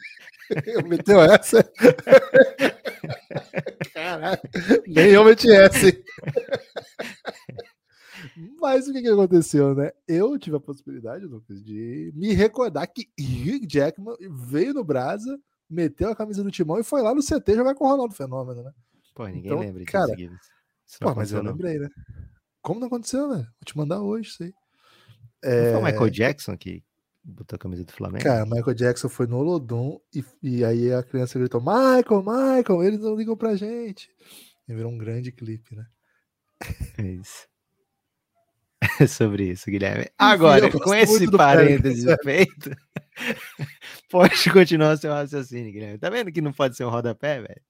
Meteu 0.88 1.20
essa? 1.20 1.62
Caraca, 3.92 4.48
nem 4.86 5.10
eu 5.10 5.22
meti 5.22 5.52
essa. 5.52 5.92
Mas 8.58 8.88
o 8.88 8.94
que, 8.94 9.02
que 9.02 9.08
aconteceu, 9.08 9.74
né? 9.74 9.90
Eu 10.08 10.38
tive 10.38 10.56
a 10.56 10.60
possibilidade, 10.60 11.26
Lucas, 11.26 11.62
de 11.62 12.10
me 12.14 12.32
recordar 12.32 12.86
que 12.86 13.10
Hugh 13.20 13.66
Jackman 13.68 14.16
veio 14.30 14.72
no 14.72 14.82
Brasa, 14.82 15.38
meteu 15.68 16.08
a 16.10 16.16
camisa 16.16 16.42
do 16.42 16.50
Timão 16.50 16.78
e 16.78 16.82
foi 16.84 17.02
lá 17.02 17.14
no 17.14 17.20
CT 17.22 17.56
jogar 17.56 17.74
com 17.74 17.84
o 17.84 17.88
Ronaldo 17.88 18.14
Fenômeno, 18.14 18.62
né? 18.62 18.72
Pô, 19.20 19.26
ninguém 19.26 19.44
Então, 19.44 19.60
lembra 19.60 19.80
disso, 19.80 19.92
cara, 19.92 20.16
Gibbs. 20.16 20.48
Pô, 20.98 21.14
mas 21.14 21.30
eu 21.30 21.42
não. 21.42 21.52
lembrei, 21.52 21.78
né? 21.78 21.88
Como 22.62 22.80
não 22.80 22.86
aconteceu, 22.86 23.28
né? 23.28 23.36
Vou 23.36 23.64
te 23.66 23.76
mandar 23.76 24.00
hoje 24.00 24.30
isso 24.30 24.42
aí. 24.42 24.54
Não 25.44 25.50
É, 25.50 25.72
foi 25.72 25.80
o 25.80 25.84
Michael 25.84 26.10
Jackson 26.10 26.56
que 26.56 26.82
botou 27.22 27.56
a 27.56 27.58
camisa 27.58 27.84
do 27.84 27.92
Flamengo? 27.92 28.24
Cara, 28.24 28.46
Michael 28.46 28.74
Jackson 28.74 29.10
foi 29.10 29.26
no 29.26 29.36
Olodum 29.36 29.98
e, 30.14 30.24
e 30.42 30.64
aí 30.64 30.90
a 30.90 31.02
criança 31.02 31.38
gritou: 31.38 31.60
Michael, 31.60 32.22
Michael, 32.22 32.82
eles 32.82 33.00
não 33.00 33.14
ligam 33.14 33.36
pra 33.36 33.56
gente. 33.56 34.08
E 34.66 34.74
virou 34.74 34.90
um 34.90 34.96
grande 34.96 35.30
clipe, 35.30 35.76
né? 35.76 35.84
É 36.96 37.02
isso. 37.02 37.46
É 39.00 39.06
sobre 39.06 39.50
isso, 39.50 39.70
Guilherme. 39.70 40.06
Agora, 40.16 40.70
com 40.70 40.94
esse 40.94 41.30
parênteses 41.30 42.06
feito, 42.22 42.70
pode 44.10 44.50
continuar 44.50 44.96
seu 44.96 45.12
raciocínio, 45.12 45.72
Guilherme. 45.72 45.98
Tá 45.98 46.08
vendo 46.08 46.32
que 46.32 46.40
não 46.40 46.54
pode 46.54 46.74
ser 46.74 46.84
um 46.84 46.90
rodapé, 46.90 47.42
velho? 47.42 47.69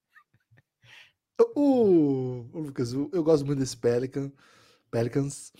O, 1.54 2.46
o 2.52 2.60
Lucas, 2.60 2.92
eu 2.92 3.22
gosto 3.22 3.46
muito 3.46 3.58
desse 3.58 3.76
Pelican, 3.76 4.30
Pelicans. 4.90 5.52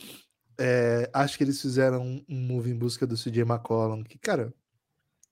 É, 0.59 1.11
acho 1.13 1.39
que 1.39 1.45
eles 1.45 1.61
fizeram 1.61 2.03
um, 2.03 2.25
um 2.29 2.41
move 2.41 2.71
em 2.71 2.77
busca 2.77 3.07
do 3.07 3.17
CJ 3.17 3.43
McCollum, 3.43 4.03
que, 4.05 4.19
cara, 4.19 4.53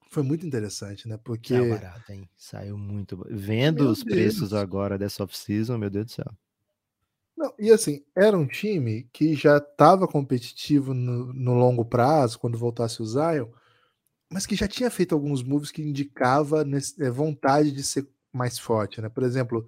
foi 0.09 0.23
muito 0.23 0.45
interessante, 0.45 1.07
né? 1.07 1.17
Porque. 1.17 1.53
Tá 1.53 1.63
barato, 1.65 2.11
hein? 2.11 2.29
Saiu 2.35 2.77
muito. 2.77 3.17
Vendo 3.29 3.81
Meu 3.81 3.91
os 3.91 4.03
preços 4.03 4.51
Deus. 4.51 4.53
agora 4.53 4.97
dessa 4.97 5.23
off-season, 5.23 5.77
meu 5.77 5.89
Deus 5.89 6.07
do 6.07 6.11
céu. 6.11 6.25
Não, 7.37 7.53
e 7.57 7.71
assim, 7.71 8.03
era 8.15 8.37
um 8.37 8.45
time 8.45 9.03
que 9.13 9.33
já 9.33 9.57
estava 9.57 10.07
competitivo 10.07 10.93
no, 10.93 11.31
no 11.31 11.53
longo 11.53 11.85
prazo, 11.85 12.37
quando 12.37 12.57
voltasse 12.57 13.01
o 13.01 13.05
Zion, 13.05 13.47
mas 14.31 14.45
que 14.45 14.55
já 14.55 14.67
tinha 14.67 14.91
feito 14.91 15.15
alguns 15.15 15.43
moves 15.43 15.71
que 15.71 15.81
indicava 15.81 16.63
nesse- 16.65 17.01
eh, 17.03 17.09
vontade 17.09 17.71
de 17.71 17.83
ser 17.83 18.07
mais 18.33 18.59
forte, 18.59 19.01
né? 19.01 19.09
Por 19.09 19.23
exemplo, 19.23 19.65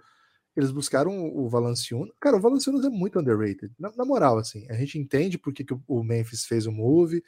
eles 0.55 0.71
buscaram 0.71 1.27
o, 1.29 1.47
Valanciunas. 1.49 2.13
Cara, 2.19 2.37
o 2.37 2.41
Valanciunas 2.41 2.83
é 2.85 2.89
muito 2.89 3.19
underrated. 3.19 3.71
Na, 3.79 3.91
na 3.95 4.05
moral, 4.05 4.37
assim, 4.37 4.65
a 4.69 4.73
gente 4.73 4.97
entende 4.99 5.37
por 5.37 5.53
que, 5.53 5.63
que 5.63 5.73
o- 5.87 6.03
Memphis 6.03 6.45
fez 6.45 6.65
o 6.65 6.71
move. 6.71 7.23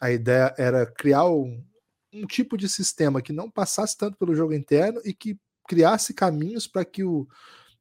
A 0.00 0.10
ideia 0.10 0.54
era 0.58 0.84
criar 0.86 1.26
um, 1.28 1.64
um 2.12 2.26
tipo 2.26 2.56
de 2.56 2.68
sistema 2.68 3.22
que 3.22 3.32
não 3.32 3.50
passasse 3.50 3.96
tanto 3.96 4.16
pelo 4.18 4.34
jogo 4.34 4.52
interno 4.52 5.00
e 5.04 5.12
que 5.14 5.38
criasse 5.68 6.12
caminhos 6.12 6.66
para 6.66 6.84
que 6.84 7.04
o, 7.04 7.26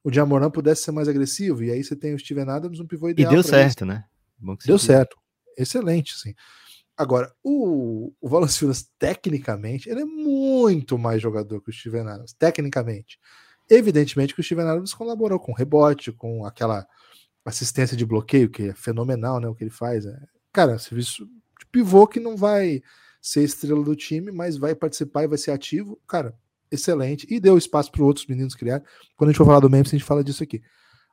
o 0.03 0.11
Jamoran 0.11 0.49
pudesse 0.51 0.83
ser 0.83 0.91
mais 0.91 1.07
agressivo. 1.07 1.63
E 1.63 1.71
aí 1.71 1.83
você 1.83 1.95
tem 1.95 2.13
o 2.13 2.19
Steven 2.19 2.49
Adams, 2.49 2.79
um 2.79 2.87
pivô 2.87 3.09
E 3.09 3.11
ideal. 3.11 3.31
deu 3.31 3.41
pra 3.41 3.47
isso. 3.49 3.49
certo, 3.75 3.85
né? 3.85 4.05
Deu 4.65 4.75
disse. 4.75 4.87
certo. 4.87 5.17
Excelente, 5.57 6.17
sim. 6.17 6.33
Agora, 6.95 7.33
o, 7.43 8.13
o 8.21 8.29
Valanciunas, 8.29 8.89
tecnicamente, 8.99 9.89
ele 9.89 10.01
é 10.01 10.05
muito 10.05 10.97
mais 10.97 11.21
jogador 11.21 11.61
que 11.61 11.69
o 11.69 11.73
Steven 11.73 12.07
Adams, 12.07 12.33
tecnicamente. 12.33 13.17
Evidentemente 13.69 14.33
que 14.33 14.41
o 14.41 14.43
Steven 14.43 14.65
Adams 14.65 14.93
colaborou 14.93 15.39
com 15.39 15.53
rebote, 15.53 16.11
com 16.11 16.45
aquela 16.45 16.87
assistência 17.45 17.95
de 17.95 18.05
bloqueio, 18.05 18.49
que 18.49 18.69
é 18.69 18.73
fenomenal, 18.73 19.39
né? 19.39 19.47
O 19.47 19.55
que 19.55 19.63
ele 19.63 19.71
faz. 19.71 20.05
É, 20.05 20.19
cara, 20.51 20.79
serviço 20.79 21.25
de 21.25 21.65
pivô 21.71 22.07
que 22.07 22.19
não 22.19 22.35
vai 22.35 22.81
ser 23.21 23.43
estrela 23.43 23.83
do 23.83 23.95
time, 23.95 24.31
mas 24.31 24.57
vai 24.57 24.73
participar 24.73 25.23
e 25.23 25.27
vai 25.27 25.37
ser 25.37 25.51
ativo. 25.51 25.99
Cara, 26.07 26.33
excelente. 26.71 27.27
E 27.29 27.39
deu 27.39 27.57
espaço 27.57 27.91
para 27.91 28.03
outros 28.03 28.25
meninos 28.25 28.55
criar. 28.55 28.83
Quando 29.15 29.29
a 29.29 29.31
gente 29.31 29.37
for 29.37 29.45
falar 29.45 29.59
do 29.59 29.69
Memphis, 29.69 29.93
a 29.93 29.97
gente 29.97 30.07
fala 30.07 30.23
disso 30.23 30.43
aqui. 30.43 30.61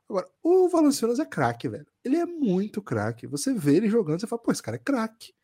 Agora, 0.09 0.29
o 0.43 0.69
Valanciunas 0.69 1.19
é 1.19 1.25
craque, 1.25 1.69
velho. 1.69 1.87
Ele 2.05 2.17
é 2.17 2.27
muito 2.27 2.81
craque. 2.81 3.27
Você 3.27 3.53
vê 3.53 3.77
ele 3.77 3.89
jogando, 3.89 4.21
você 4.21 4.27
fala, 4.27 4.41
pô, 4.41 4.53
esse 4.53 4.63
cara 4.63 4.77
é 4.77 4.81
craque. 4.81 5.35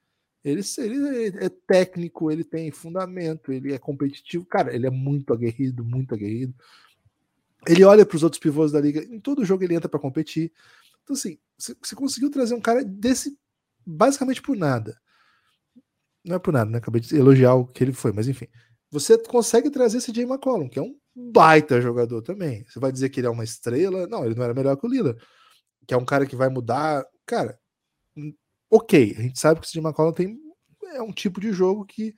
Ele, 0.45 0.61
ele 0.79 1.45
é 1.45 1.49
técnico, 1.49 2.31
ele 2.31 2.45
tem 2.45 2.71
fundamento, 2.71 3.53
ele 3.53 3.73
é 3.73 3.79
competitivo. 3.79 4.45
Cara, 4.45 4.75
ele 4.75 4.87
é 4.87 4.91
muito 4.91 5.33
aguerrido, 5.33 5.85
muito 5.85 6.15
aguerrido. 6.15 6.55
Ele 7.67 7.85
olha 7.85 8.05
para 8.05 8.17
os 8.17 8.23
outros 8.23 8.41
pivôs 8.41 8.73
da 8.73 8.81
liga, 8.81 9.03
em 9.05 9.21
todo 9.21 9.45
jogo 9.45 9.63
ele 9.65 9.75
entra 9.75 9.89
para 9.89 10.01
competir. 10.01 10.53
Então, 11.03 11.15
assim, 11.15 11.39
você 11.59 11.95
conseguiu 11.95 12.31
trazer 12.31 12.55
um 12.55 12.61
cara 12.61 12.85
desse 12.85 13.37
basicamente 13.87 14.43
por 14.43 14.57
nada. 14.57 14.97
Não 16.25 16.37
é 16.37 16.39
por 16.39 16.53
nada, 16.53 16.71
né? 16.71 16.79
Acabei 16.79 17.01
de 17.01 17.17
elogiar 17.17 17.55
o 17.55 17.67
que 17.67 17.83
ele 17.83 17.93
foi, 17.93 18.13
mas 18.13 18.29
enfim. 18.29 18.47
Você 18.91 19.19
consegue 19.19 19.71
trazer 19.71 19.99
esse 19.99 20.13
Jay 20.15 20.25
McCollum, 20.25 20.69
que 20.69 20.79
é 20.79 20.83
um 20.83 20.97
baita 21.15 21.81
jogador 21.81 22.23
também. 22.23 22.65
Você 22.69 22.79
vai 22.79 22.93
dizer 22.93 23.09
que 23.09 23.21
ele 23.21 23.27
é 23.27 23.31
uma 23.31 23.45
estrela? 23.45 24.07
Não, 24.07 24.25
ele 24.25 24.35
não 24.35 24.45
era 24.45 24.55
melhor 24.55 24.77
que 24.77 24.87
o 24.87 24.91
Lila. 24.91 25.17
Que 25.87 25.95
é 25.95 25.97
um 25.97 26.05
cara 26.05 26.27
que 26.27 26.37
vai 26.37 26.49
mudar. 26.49 27.05
Cara, 27.27 27.59
hum, 28.17 28.35
ok. 28.71 29.17
A 29.19 29.23
gente 29.23 29.41
sabe 29.41 29.61
que 29.61 29.69
o 29.69 29.71
Jay 29.73 29.83
McCollum 29.83 30.13
tem 30.13 30.39
é 30.95 31.03
um 31.03 31.13
tipo 31.13 31.41
de 31.41 31.53
jogo 31.53 31.87
que 31.87 32.15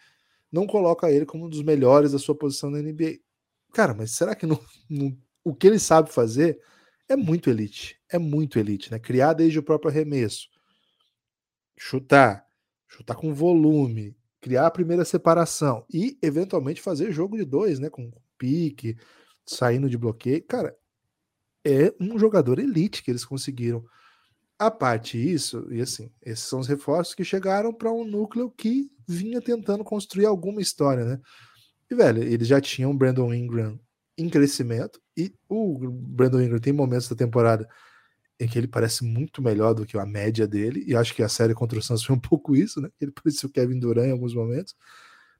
não 0.52 0.66
coloca 0.66 1.10
ele 1.10 1.26
como 1.26 1.46
um 1.46 1.48
dos 1.50 1.62
melhores 1.62 2.12
da 2.12 2.18
sua 2.18 2.36
posição 2.36 2.70
na 2.70 2.80
NBA. 2.80 3.74
Cara, 3.74 3.94
mas 3.94 4.12
será 4.12 4.34
que 4.34 4.46
não, 4.46 4.60
não- 4.90 5.16
o 5.44 5.54
que 5.54 5.66
ele 5.66 5.78
sabe 5.78 6.10
fazer 6.10 6.58
é 7.08 7.14
muito 7.14 7.50
elite? 7.50 8.00
É 8.10 8.18
muito 8.18 8.58
elite, 8.58 8.90
né? 8.90 8.98
Criar 8.98 9.34
desde 9.34 9.58
o 9.58 9.62
próprio 9.62 9.90
arremesso, 9.90 10.48
chutar, 11.76 12.46
chutar 12.88 13.14
com 13.14 13.34
volume, 13.34 14.16
criar 14.40 14.66
a 14.66 14.70
primeira 14.70 15.04
separação 15.04 15.84
e 15.92 16.18
eventualmente 16.22 16.80
fazer 16.80 17.12
jogo 17.12 17.36
de 17.36 17.44
dois, 17.44 17.78
né? 17.78 17.90
Com 17.90 18.10
pique, 18.38 18.96
saindo 19.46 19.88
de 19.88 19.98
bloqueio. 19.98 20.44
Cara, 20.44 20.76
é 21.64 21.94
um 22.00 22.18
jogador 22.18 22.58
elite 22.58 23.02
que 23.02 23.10
eles 23.10 23.24
conseguiram. 23.24 23.84
A 24.58 24.70
parte 24.70 25.18
isso, 25.18 25.66
e 25.72 25.80
assim, 25.80 26.10
esses 26.22 26.44
são 26.44 26.60
os 26.60 26.68
reforços 26.68 27.14
que 27.14 27.24
chegaram 27.24 27.72
para 27.72 27.92
um 27.92 28.04
núcleo 28.04 28.50
que 28.50 28.90
vinha 29.06 29.40
tentando 29.40 29.82
construir 29.82 30.26
alguma 30.26 30.60
história, 30.62 31.04
né? 31.04 31.20
E, 31.90 31.94
velho, 31.94 32.22
eles 32.22 32.46
já 32.46 32.60
tinham 32.60 32.96
Brandon 32.96 33.34
Ingram 33.34 33.78
em 34.16 34.28
crescimento, 34.28 35.00
e 35.16 35.32
o 35.48 35.90
Brandon 35.90 36.40
Ingram 36.40 36.58
tem 36.58 36.72
momentos 36.72 37.08
da 37.08 37.16
temporada 37.16 37.68
em 38.38 38.48
que 38.48 38.58
ele 38.58 38.66
parece 38.66 39.04
muito 39.04 39.40
melhor 39.40 39.74
do 39.74 39.86
que 39.86 39.96
a 39.96 40.04
média 40.04 40.46
dele, 40.46 40.84
e 40.86 40.96
acho 40.96 41.14
que 41.14 41.22
a 41.22 41.28
série 41.28 41.54
contra 41.54 41.78
o 41.78 41.82
Suns 41.82 42.04
foi 42.04 42.16
um 42.16 42.18
pouco 42.20 42.56
isso, 42.56 42.80
né? 42.80 42.90
Ele 43.00 43.12
parecia 43.12 43.48
o 43.48 43.52
Kevin 43.52 43.78
Durant 43.78 44.06
em 44.06 44.12
alguns 44.12 44.34
momentos. 44.34 44.74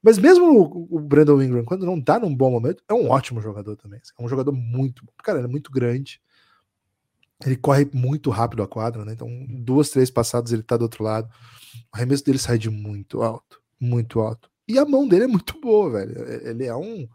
Mas 0.03 0.18
mesmo 0.18 0.87
o, 0.91 1.01
Brandon 1.01 1.43
Ingram, 1.43 1.64
quando 1.64 1.87
não 1.87 1.99
tá 1.99 2.18
num 2.18 2.35
bom 2.35 2.51
momento, 2.51 2.85
é 2.87 2.93
um 2.93 3.09
ótimo 3.09 3.41
jogador 3.41 3.75
também. 3.75 3.99
É 4.18 4.22
um 4.22 4.29
jogador 4.29 4.53
muito. 4.53 5.03
Cara, 5.22 5.39
ele 5.39 5.47
é 5.47 5.51
muito 5.51 5.70
grande. 5.70 6.20
Ele 7.45 7.57
corre 7.57 7.89
muito 7.93 8.29
rápido 8.29 8.62
a 8.62 8.68
quadra, 8.68 9.03
né? 9.03 9.14
Então, 9.14 9.29
duas, 9.49 9.89
três 9.89 10.11
passadas 10.11 10.53
ele 10.53 10.62
tá 10.62 10.77
do 10.77 10.83
outro 10.83 11.03
lado. 11.03 11.29
O 11.91 11.97
arremesso 11.97 12.22
dele 12.22 12.39
sai 12.39 12.59
de 12.59 12.68
muito 12.68 13.22
alto, 13.22 13.62
muito 13.81 14.20
alto. 14.20 14.51
E 14.68 14.79
a 14.79 14.85
mão 14.85 15.09
dele 15.09 15.25
é 15.25 15.27
muito 15.27 15.59
boa, 15.59 15.91
velho. 15.91 16.22
Ele 16.47 16.66
é 16.66 16.77
um, 16.77 17.09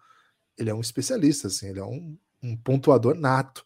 ele 0.57 0.71
é 0.71 0.73
um 0.73 0.81
especialista, 0.81 1.47
assim, 1.47 1.67
ele 1.67 1.79
é 1.79 1.85
um, 1.85 2.17
um 2.41 2.55
pontuador 2.55 3.15
nato. 3.15 3.63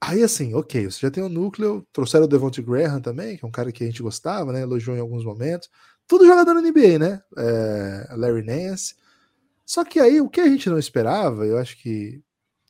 Aí, 0.00 0.22
assim, 0.22 0.54
ok, 0.54 0.90
você 0.90 1.00
já 1.00 1.10
tem 1.10 1.22
o 1.22 1.26
um 1.26 1.28
núcleo, 1.28 1.86
trouxeram 1.92 2.24
o 2.24 2.28
Devonte 2.28 2.60
Graham 2.60 3.00
também, 3.00 3.36
que 3.36 3.44
é 3.44 3.48
um 3.48 3.52
cara 3.52 3.70
que 3.70 3.84
a 3.84 3.86
gente 3.86 4.02
gostava, 4.02 4.52
né? 4.52 4.62
Elogiou 4.62 4.96
em 4.96 5.00
alguns 5.00 5.24
momentos. 5.24 5.68
Tudo 6.08 6.26
jogador 6.26 6.54
NBA, 6.60 6.98
né? 6.98 7.22
É, 7.38 8.08
Larry 8.16 8.42
Nance. 8.42 8.96
Só 9.64 9.84
que 9.84 10.00
aí, 10.00 10.20
o 10.20 10.28
que 10.28 10.40
a 10.40 10.48
gente 10.48 10.68
não 10.68 10.78
esperava, 10.78 11.46
eu 11.46 11.56
acho 11.56 11.80
que 11.80 12.20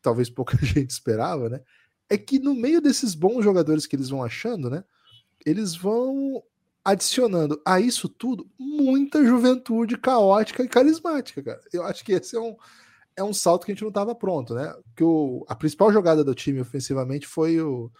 talvez 0.02 0.28
pouca 0.28 0.56
gente 0.62 0.90
esperava, 0.90 1.48
né? 1.48 1.60
É 2.10 2.18
que 2.18 2.38
no 2.38 2.54
meio 2.54 2.82
desses 2.82 3.14
bons 3.14 3.42
jogadores 3.42 3.86
que 3.86 3.96
eles 3.96 4.10
vão 4.10 4.22
achando, 4.22 4.68
né? 4.68 4.84
Eles 5.46 5.74
vão 5.74 6.42
adicionando 6.84 7.60
a 7.64 7.80
isso 7.80 8.08
tudo 8.08 8.50
muita 8.58 9.24
juventude 9.24 9.96
caótica 9.96 10.62
e 10.62 10.68
carismática, 10.68 11.42
cara. 11.42 11.60
Eu 11.72 11.84
acho 11.84 12.04
que 12.04 12.12
esse 12.12 12.36
é 12.36 12.40
um, 12.40 12.56
é 13.16 13.22
um 13.22 13.32
salto 13.32 13.64
que 13.64 13.72
a 13.72 13.74
gente 13.74 13.82
não 13.82 13.88
estava 13.88 14.14
pronto, 14.14 14.54
né? 14.54 14.74
Que 14.96 15.04
o, 15.04 15.44
a 15.48 15.54
principal 15.54 15.92
jogada 15.92 16.24
do 16.24 16.34
time 16.34 16.60
ofensivamente 16.60 17.26
foi 17.26 17.60
o. 17.60 17.90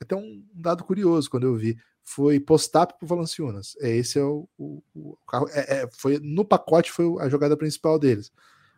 Até 0.00 0.16
um 0.16 0.42
dado 0.54 0.84
curioso 0.84 1.30
quando 1.30 1.44
eu 1.44 1.56
vi. 1.56 1.76
Foi 2.02 2.40
post-up 2.40 2.94
pro 2.98 3.06
Valanciunas. 3.06 3.76
É, 3.80 3.90
esse 3.90 4.18
é 4.18 4.22
o, 4.22 4.48
o, 4.56 4.82
o. 4.94 5.16
É, 5.52 5.82
é, 5.82 5.88
foi, 5.92 6.18
no 6.18 6.44
pacote 6.44 6.90
foi 6.90 7.06
a 7.20 7.28
jogada 7.28 7.56
principal 7.56 7.98
deles. 7.98 8.32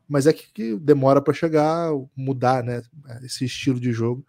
Mas 0.09 0.27
é 0.27 0.33
que, 0.33 0.53
que 0.53 0.79
demora 0.79 1.23
para 1.23 1.33
chegar, 1.33 1.91
mudar, 2.17 2.63
né? 2.63 2.83
Esse 3.23 3.45
estilo 3.45 3.81
de 3.81 3.93
jogo. 3.93 4.25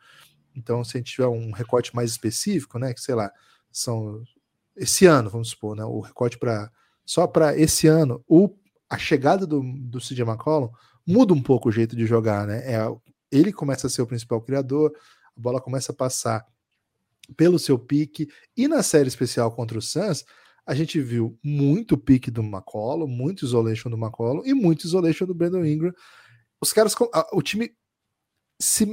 Então, 0.55 0.83
se 0.83 0.97
a 0.97 0.99
gente 0.99 1.11
tiver 1.11 1.27
um 1.27 1.51
recorte 1.51 1.95
mais 1.95 2.11
específico, 2.11 2.77
né? 2.77 2.93
Que 2.93 3.01
sei 3.01 3.15
lá, 3.15 3.31
são 3.71 4.23
esse 4.75 5.05
ano, 5.05 5.29
vamos 5.29 5.49
supor, 5.49 5.75
né? 5.75 5.83
O 5.83 5.99
recorte 5.99 6.37
para 6.37 6.71
só 7.05 7.27
para 7.27 7.57
esse 7.57 7.87
ano, 7.87 8.23
o, 8.27 8.49
a 8.89 8.97
chegada 8.97 9.45
do, 9.45 9.61
do 9.61 9.99
CJ 9.99 10.21
McCollum 10.21 10.69
muda 11.05 11.33
um 11.33 11.41
pouco 11.41 11.69
o 11.69 11.71
jeito 11.71 11.95
de 11.95 12.05
jogar, 12.05 12.47
né? 12.47 12.59
É, 12.65 12.79
ele 13.31 13.51
começa 13.51 13.87
a 13.87 13.89
ser 13.89 14.01
o 14.01 14.07
principal 14.07 14.41
criador, 14.41 14.93
a 15.35 15.41
bola 15.41 15.61
começa 15.61 15.91
a 15.91 15.95
passar 15.95 16.45
pelo 17.35 17.57
seu 17.57 17.79
pique, 17.79 18.27
e 18.55 18.67
na 18.67 18.83
série 18.83 19.07
especial 19.07 19.51
contra 19.51 19.77
o 19.77 19.81
Suns, 19.81 20.25
a 20.65 20.73
gente 20.73 20.99
viu 21.01 21.37
muito 21.43 21.97
pique 21.97 22.31
do 22.31 22.41
McCollum, 22.41 23.07
muito 23.07 23.45
isolation 23.45 23.89
do 23.89 23.97
McCollum 23.97 24.43
e 24.45 24.53
muito 24.53 24.85
isolation 24.85 25.25
do 25.25 25.33
Brandon 25.33 25.65
Ingram. 25.65 25.93
Os 26.61 26.71
caras, 26.71 26.95
o 27.33 27.41
time 27.41 27.71
se, 28.59 28.85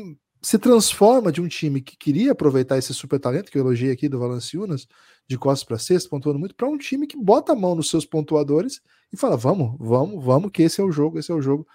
se 0.42 0.58
transforma 0.58 1.30
de 1.30 1.40
um 1.40 1.46
time 1.46 1.80
que 1.80 1.96
queria 1.96 2.32
aproveitar 2.32 2.78
esse 2.78 2.92
super 2.92 3.20
talento 3.20 3.50
que 3.50 3.58
eu 3.58 3.62
elogiei 3.62 3.92
aqui 3.92 4.08
do 4.08 4.18
Valanciunas, 4.18 4.88
de 5.28 5.38
costas 5.38 5.64
para 5.64 5.78
sexta, 5.78 6.08
pontuando 6.08 6.40
muito, 6.40 6.56
para 6.56 6.68
um 6.68 6.76
time 6.76 7.06
que 7.06 7.16
bota 7.16 7.52
a 7.52 7.56
mão 7.56 7.76
nos 7.76 7.88
seus 7.88 8.04
pontuadores 8.04 8.80
e 9.12 9.16
fala: 9.16 9.36
vamos, 9.36 9.76
vamos, 9.78 10.24
vamos, 10.24 10.50
que 10.50 10.62
esse 10.62 10.80
é 10.80 10.84
o 10.84 10.90
jogo, 10.90 11.18
esse 11.18 11.30
é 11.30 11.34
o 11.34 11.42
jogo. 11.42 11.66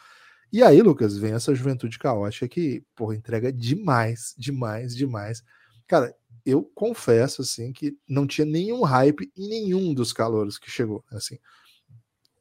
E 0.56 0.64
aí, 0.64 0.82
Lucas, 0.82 1.18
vem 1.18 1.34
essa 1.34 1.54
juventude 1.54 2.00
caótica 2.00 2.48
que, 2.48 2.82
porra, 2.96 3.14
entrega 3.14 3.52
demais, 3.52 4.34
demais, 4.38 4.96
demais. 4.96 5.44
Cara, 5.86 6.16
eu 6.46 6.64
confesso, 6.74 7.42
assim, 7.42 7.74
que 7.74 7.98
não 8.08 8.26
tinha 8.26 8.46
nenhum 8.46 8.82
hype 8.84 9.30
em 9.36 9.50
nenhum 9.50 9.94
dos 9.94 10.14
calouros 10.14 10.58
que 10.58 10.72
chegou, 10.72 11.04
assim. 11.12 11.38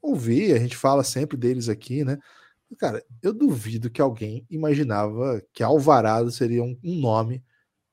Ouvi, 0.00 0.52
a 0.52 0.58
gente 0.60 0.76
fala 0.76 1.02
sempre 1.02 1.36
deles 1.36 1.68
aqui, 1.68 2.04
né? 2.04 2.16
Cara, 2.78 3.04
eu 3.20 3.32
duvido 3.34 3.90
que 3.90 4.00
alguém 4.00 4.46
imaginava 4.48 5.42
que 5.52 5.64
Alvarado 5.64 6.30
seria 6.30 6.62
um, 6.62 6.78
nome 6.84 7.42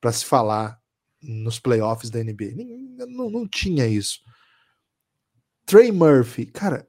para 0.00 0.12
se 0.12 0.24
falar 0.24 0.80
nos 1.20 1.58
playoffs 1.58 2.10
da 2.10 2.22
NBA. 2.22 2.52
Não, 3.08 3.28
não 3.28 3.48
tinha 3.48 3.88
isso. 3.88 4.20
Trey 5.66 5.90
Murphy, 5.90 6.46
cara, 6.46 6.88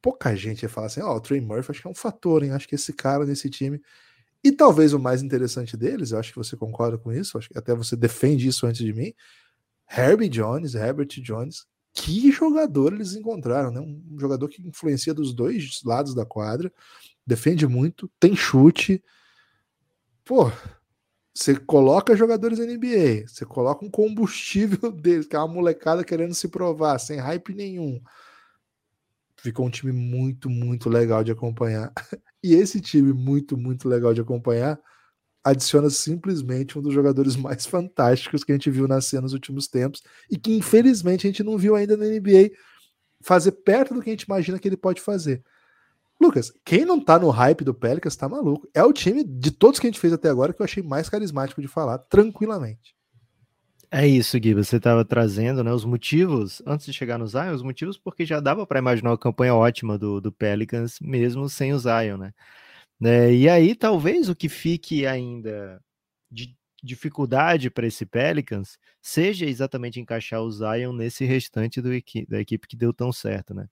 pouca 0.00 0.34
gente 0.34 0.62
ia 0.62 0.68
falar 0.68 0.86
assim: 0.86 1.00
ó, 1.00 1.12
oh, 1.12 1.16
o 1.16 1.20
Trey 1.20 1.40
Murphy 1.40 1.70
acho 1.70 1.82
que 1.82 1.86
é 1.86 1.90
um 1.90 1.94
fator, 1.94 2.42
hein? 2.42 2.52
Acho 2.52 2.68
que 2.68 2.74
esse 2.74 2.92
cara 2.92 3.24
nesse 3.24 3.50
time. 3.50 3.80
E 4.42 4.52
talvez 4.52 4.92
o 4.92 4.98
mais 4.98 5.22
interessante 5.22 5.76
deles, 5.76 6.12
eu 6.12 6.18
acho 6.18 6.32
que 6.32 6.38
você 6.38 6.56
concorda 6.56 6.96
com 6.96 7.12
isso, 7.12 7.36
acho 7.36 7.48
que 7.48 7.58
até 7.58 7.74
você 7.74 7.96
defende 7.96 8.46
isso 8.46 8.66
antes 8.66 8.84
de 8.84 8.92
mim. 8.92 9.12
Herbie 9.90 10.28
Jones, 10.28 10.74
Herbert 10.74 11.08
Jones, 11.22 11.66
que 11.92 12.30
jogador 12.30 12.92
eles 12.92 13.14
encontraram, 13.14 13.70
né? 13.70 13.80
Um 13.80 14.18
jogador 14.18 14.48
que 14.48 14.62
influencia 14.62 15.12
dos 15.12 15.34
dois 15.34 15.80
lados 15.84 16.14
da 16.14 16.24
quadra, 16.24 16.72
defende 17.26 17.66
muito, 17.66 18.10
tem 18.20 18.36
chute. 18.36 19.02
Pô, 20.24 20.52
você 21.34 21.56
coloca 21.56 22.16
jogadores 22.16 22.58
NBA, 22.58 23.26
você 23.26 23.44
coloca 23.44 23.84
um 23.84 23.90
combustível 23.90 24.92
deles, 24.92 25.26
que 25.26 25.34
é 25.34 25.38
uma 25.38 25.48
molecada 25.48 26.04
querendo 26.04 26.34
se 26.34 26.48
provar, 26.48 26.98
sem 26.98 27.18
hype 27.18 27.54
nenhum 27.54 28.00
ficou 29.40 29.66
um 29.66 29.70
time 29.70 29.92
muito, 29.92 30.50
muito 30.50 30.88
legal 30.88 31.22
de 31.24 31.32
acompanhar. 31.32 31.92
E 32.40 32.54
esse 32.54 32.80
time 32.80 33.12
muito, 33.12 33.56
muito 33.56 33.88
legal 33.88 34.14
de 34.14 34.20
acompanhar 34.20 34.78
adiciona 35.42 35.90
simplesmente 35.90 36.78
um 36.78 36.82
dos 36.82 36.94
jogadores 36.94 37.34
mais 37.36 37.66
fantásticos 37.66 38.44
que 38.44 38.52
a 38.52 38.54
gente 38.54 38.70
viu 38.70 38.86
nascer 38.86 39.20
nos 39.20 39.32
últimos 39.32 39.66
tempos 39.66 40.04
e 40.30 40.38
que 40.38 40.56
infelizmente 40.56 41.26
a 41.26 41.30
gente 41.30 41.42
não 41.42 41.58
viu 41.58 41.74
ainda 41.74 41.96
na 41.96 42.04
NBA 42.04 42.50
fazer 43.20 43.50
perto 43.50 43.92
do 43.92 44.00
que 44.00 44.10
a 44.10 44.12
gente 44.12 44.22
imagina 44.22 44.58
que 44.58 44.68
ele 44.68 44.76
pode 44.76 45.00
fazer. 45.00 45.42
Lucas, 46.20 46.52
quem 46.64 46.84
não 46.84 47.02
tá 47.02 47.18
no 47.18 47.30
hype 47.30 47.64
do 47.64 47.74
Pelicans 47.74 48.16
tá 48.16 48.28
maluco. 48.28 48.68
É 48.74 48.82
o 48.82 48.92
time 48.92 49.22
de 49.22 49.50
todos 49.50 49.78
que 49.78 49.86
a 49.86 49.90
gente 49.90 50.00
fez 50.00 50.12
até 50.12 50.28
agora 50.28 50.52
que 50.52 50.60
eu 50.60 50.64
achei 50.64 50.82
mais 50.82 51.08
carismático 51.08 51.60
de 51.60 51.68
falar, 51.68 51.98
tranquilamente. 51.98 52.97
É 53.90 54.06
isso, 54.06 54.38
Gui. 54.38 54.52
Você 54.54 54.76
estava 54.76 55.04
trazendo 55.04 55.64
né, 55.64 55.72
os 55.72 55.84
motivos, 55.84 56.62
antes 56.66 56.84
de 56.84 56.92
chegar 56.92 57.18
no 57.18 57.26
Zion, 57.26 57.54
os 57.54 57.62
motivos 57.62 57.96
porque 57.96 58.24
já 58.26 58.38
dava 58.38 58.66
para 58.66 58.78
imaginar 58.78 59.10
uma 59.10 59.18
campanha 59.18 59.54
ótima 59.54 59.96
do, 59.96 60.20
do 60.20 60.30
Pelicans, 60.30 60.98
mesmo 61.00 61.48
sem 61.48 61.72
o 61.72 61.78
Zion, 61.78 62.18
né? 62.18 62.34
né? 63.00 63.32
E 63.34 63.48
aí, 63.48 63.74
talvez 63.74 64.28
o 64.28 64.36
que 64.36 64.48
fique 64.48 65.06
ainda 65.06 65.80
de 66.30 66.56
dificuldade 66.82 67.70
para 67.70 67.86
esse 67.86 68.06
Pelicans 68.06 68.78
seja 69.02 69.46
exatamente 69.46 70.00
encaixar 70.00 70.42
o 70.42 70.50
Zion 70.50 70.92
nesse 70.92 71.24
restante 71.24 71.80
do 71.82 71.90
da 72.28 72.40
equipe 72.40 72.68
que 72.68 72.76
deu 72.76 72.92
tão 72.92 73.12
certo, 73.12 73.54
né? 73.54 73.68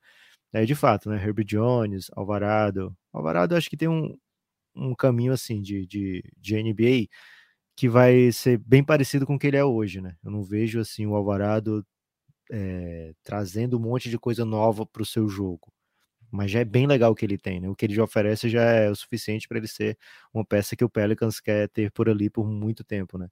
É 0.53 0.65
de 0.65 0.75
fato, 0.75 1.11
né? 1.11 1.23
Herbie 1.23 1.45
Jones, 1.45 2.11
Alvarado. 2.17 2.97
Alvarado 3.13 3.57
acho 3.57 3.71
que 3.71 3.77
tem 3.77 3.89
um, 3.89 4.17
um 4.77 4.95
caminho 4.95 5.33
assim 5.33 5.63
de, 5.63 5.87
de, 5.87 6.25
de 6.39 6.57
NBA 6.63 7.09
que 7.77 7.89
vai 7.89 8.33
ser 8.33 8.59
bem 8.59 8.83
parecido 8.85 9.27
com 9.27 9.37
o 9.37 9.39
que 9.39 9.47
ele 9.47 9.57
é 9.59 9.65
hoje, 9.65 10.01
né? 10.01 10.17
Eu 10.25 10.31
não 10.31 10.43
vejo 10.43 10.81
assim 10.81 11.07
o 11.07 11.15
Alvarado 11.15 11.87
é, 12.51 13.15
trazendo 13.25 13.77
um 13.79 13.81
monte 13.81 14.11
de 14.11 14.19
coisa 14.19 14.45
nova 14.45 14.87
para 14.87 15.03
o 15.03 15.07
seu 15.07 15.29
jogo, 15.29 15.73
mas 16.31 16.51
já 16.51 16.61
é 16.61 16.65
bem 16.65 16.87
legal 16.87 17.13
o 17.13 17.15
que 17.17 17.25
ele 17.27 17.39
tem, 17.39 17.61
né? 17.61 17.69
O 17.69 17.77
que 17.77 17.87
ele 17.87 17.95
já 17.95 18.05
oferece 18.05 18.49
já 18.51 18.63
é 18.63 18.91
o 18.91 18.97
suficiente 18.97 19.49
para 19.49 19.59
ele 19.59 19.69
ser 19.69 19.99
uma 20.35 20.45
peça 20.45 20.77
que 20.77 20.85
o 20.85 20.91
Pelicans 20.91 21.41
quer 21.41 21.69
ter 21.71 21.93
por 21.93 22.09
ali 22.09 22.31
por 22.31 22.49
muito 22.49 22.85
tempo, 22.85 23.19
né? 23.19 23.29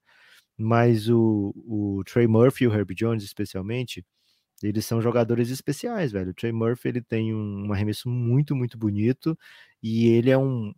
Mas 0.57 1.09
o, 1.09 1.53
o 1.67 2.03
Trey 2.05 2.27
Murphy 2.27 2.65
e 2.65 2.67
o 2.67 2.73
Herbie 2.73 2.95
Jones, 2.95 3.23
especialmente, 3.23 4.05
eles 4.63 4.85
são 4.85 5.01
jogadores 5.01 5.49
especiais, 5.49 6.11
velho. 6.11 6.31
O 6.31 6.33
Trey 6.33 6.51
Murphy 6.51 6.89
ele 6.89 7.01
tem 7.01 7.33
um, 7.35 7.67
um 7.67 7.73
arremesso 7.73 8.09
muito, 8.09 8.55
muito 8.55 8.77
bonito 8.77 9.37
e 9.83 10.07
ele 10.09 10.31
é 10.31 10.37
um, 10.37 10.73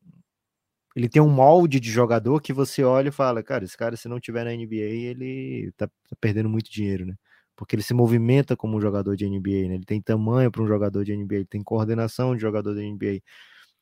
ele 0.97 1.07
tem 1.07 1.21
um 1.21 1.29
molde 1.29 1.79
de 1.79 1.91
jogador 1.91 2.41
que 2.41 2.51
você 2.51 2.83
olha 2.83 3.09
e 3.09 3.11
fala, 3.11 3.43
cara, 3.43 3.63
esse 3.63 3.77
cara, 3.77 3.95
se 3.95 4.07
não 4.09 4.19
tiver 4.19 4.43
na 4.43 4.51
NBA, 4.51 4.77
ele 4.77 5.71
tá, 5.77 5.85
tá 5.85 6.15
perdendo 6.19 6.49
muito 6.49 6.71
dinheiro, 6.71 7.05
né? 7.05 7.13
Porque 7.55 7.75
ele 7.75 7.83
se 7.83 7.93
movimenta 7.93 8.57
como 8.57 8.75
um 8.75 8.81
jogador 8.81 9.15
de 9.15 9.23
NBA, 9.29 9.67
né? 9.69 9.75
Ele 9.75 9.85
tem 9.85 10.01
tamanho 10.01 10.51
para 10.51 10.63
um 10.63 10.67
jogador 10.67 11.05
de 11.05 11.15
NBA, 11.15 11.35
ele 11.35 11.45
tem 11.45 11.61
coordenação 11.61 12.35
de 12.35 12.41
jogador 12.41 12.73
de 12.73 12.81
NBA. 12.81 13.21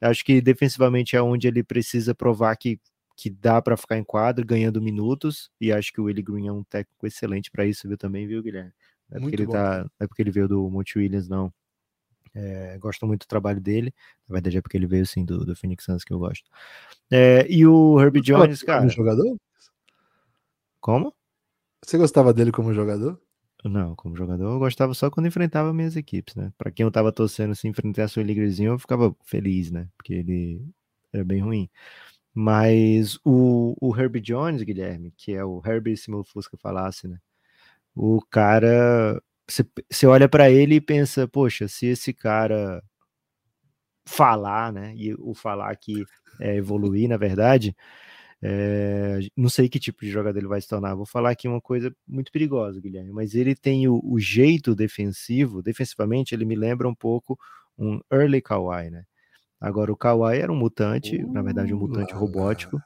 Acho 0.01 0.25
que 0.25 0.41
defensivamente 0.41 1.15
é 1.15 1.21
onde 1.21 1.47
ele 1.47 1.63
precisa 1.63 2.13
provar 2.13 2.53
que, 2.57 2.81
que 3.15 3.29
dá 3.29 3.61
para 3.61 3.77
ficar 3.77 3.97
em 3.97 4.03
quadro, 4.03 4.45
ganhando 4.45 4.81
minutos, 4.81 5.49
e 5.59 5.71
acho 5.71 5.93
que 5.93 6.01
o 6.01 6.05
Willie 6.05 6.21
Green 6.21 6.47
é 6.47 6.51
um 6.51 6.65
técnico 6.65 7.07
excelente 7.07 7.49
para 7.49 7.65
isso, 7.65 7.87
viu 7.87 7.97
também, 7.97 8.27
viu, 8.27 8.43
Guilherme? 8.43 8.73
É 9.09 9.21
porque, 9.21 9.35
ele 9.37 9.47
tá, 9.47 9.89
é 10.01 10.05
porque 10.05 10.21
ele 10.21 10.31
veio 10.31 10.49
do 10.49 10.69
Monte 10.69 10.99
Williams, 10.99 11.29
não. 11.29 11.49
É, 12.35 12.77
gosto 12.77 13.07
muito 13.07 13.21
do 13.21 13.27
trabalho 13.27 13.61
dele. 13.61 13.93
Na 14.27 14.33
verdade, 14.33 14.57
é 14.57 14.61
porque 14.61 14.75
ele 14.75 14.85
veio 14.85 15.05
sim 15.05 15.23
do, 15.23 15.45
do 15.45 15.55
Phoenix 15.55 15.85
Suns 15.85 16.03
que 16.03 16.13
eu 16.13 16.19
gosto. 16.19 16.49
É, 17.09 17.45
e 17.49 17.65
o 17.65 17.99
Herbie 17.99 18.21
Jones, 18.21 18.61
cara. 18.61 18.79
Como 18.79 18.89
jogador? 18.91 19.37
Como? 20.81 21.13
Você 21.83 21.97
gostava 21.97 22.33
dele 22.33 22.51
como 22.51 22.73
jogador? 22.73 23.19
Não, 23.63 23.95
como 23.95 24.15
jogador 24.15 24.43
eu 24.43 24.59
gostava 24.59 24.93
só 24.93 25.09
quando 25.09 25.27
enfrentava 25.27 25.73
minhas 25.73 25.95
equipes, 25.95 26.35
né? 26.35 26.51
Pra 26.57 26.69
quem 26.69 26.83
eu 26.83 26.91
tava 26.91 27.11
torcendo 27.11 27.55
se 27.55 27.67
enfrentasse 27.67 28.19
o 28.19 28.23
Ligrezinho, 28.23 28.73
eu 28.73 28.79
ficava 28.79 29.15
feliz, 29.23 29.71
né? 29.71 29.87
Porque 29.97 30.13
ele 30.13 30.61
era 31.11 31.23
bem 31.23 31.41
ruim. 31.41 31.69
Mas 32.33 33.17
o, 33.23 33.75
o 33.79 33.95
Herbie 33.97 34.21
Jones, 34.21 34.61
Guilherme, 34.61 35.11
que 35.17 35.33
é 35.33 35.43
o 35.43 35.61
Herbie 35.65 35.97
se 35.97 36.11
meu 36.11 36.23
Fusca 36.23 36.57
falasse, 36.57 37.07
né? 37.07 37.17
O 37.95 38.21
cara 38.29 39.21
você, 39.47 39.65
você 39.91 40.07
olha 40.07 40.29
para 40.29 40.49
ele 40.49 40.75
e 40.75 40.81
pensa, 40.81 41.27
poxa, 41.27 41.67
se 41.67 41.87
esse 41.87 42.13
cara 42.13 42.83
falar, 44.07 44.71
né, 44.71 44.93
e 44.95 45.13
o 45.15 45.33
falar 45.33 45.75
que 45.77 46.03
é 46.39 46.55
evoluir, 46.55 47.09
na 47.09 47.17
verdade, 47.17 47.75
É, 48.43 49.19
não 49.35 49.49
sei 49.49 49.69
que 49.69 49.79
tipo 49.79 50.01
de 50.05 50.11
jogador 50.11 50.37
ele 50.39 50.47
vai 50.47 50.61
se 50.61 50.67
tornar. 50.69 50.95
Vou 50.95 51.05
falar 51.05 51.31
aqui 51.31 51.47
uma 51.47 51.61
coisa 51.61 51.95
muito 52.07 52.31
perigosa, 52.31 52.81
Guilherme, 52.81 53.11
mas 53.11 53.35
ele 53.35 53.55
tem 53.55 53.87
o, 53.87 54.01
o 54.03 54.19
jeito 54.19 54.75
defensivo, 54.75 55.63
defensivamente, 55.63 56.35
ele 56.35 56.45
me 56.45 56.55
lembra 56.55 56.87
um 56.87 56.95
pouco 56.95 57.39
um 57.77 57.99
early 58.11 58.41
Kawhi, 58.41 58.91
né? 58.91 59.05
Agora, 59.59 59.91
o 59.91 59.97
Kawhi 59.97 60.37
era 60.39 60.51
um 60.51 60.55
mutante, 60.57 61.17
uh, 61.17 61.31
na 61.33 61.41
verdade, 61.41 61.73
um 61.73 61.77
mutante 61.79 62.13
lá, 62.13 62.19
robótico, 62.19 62.79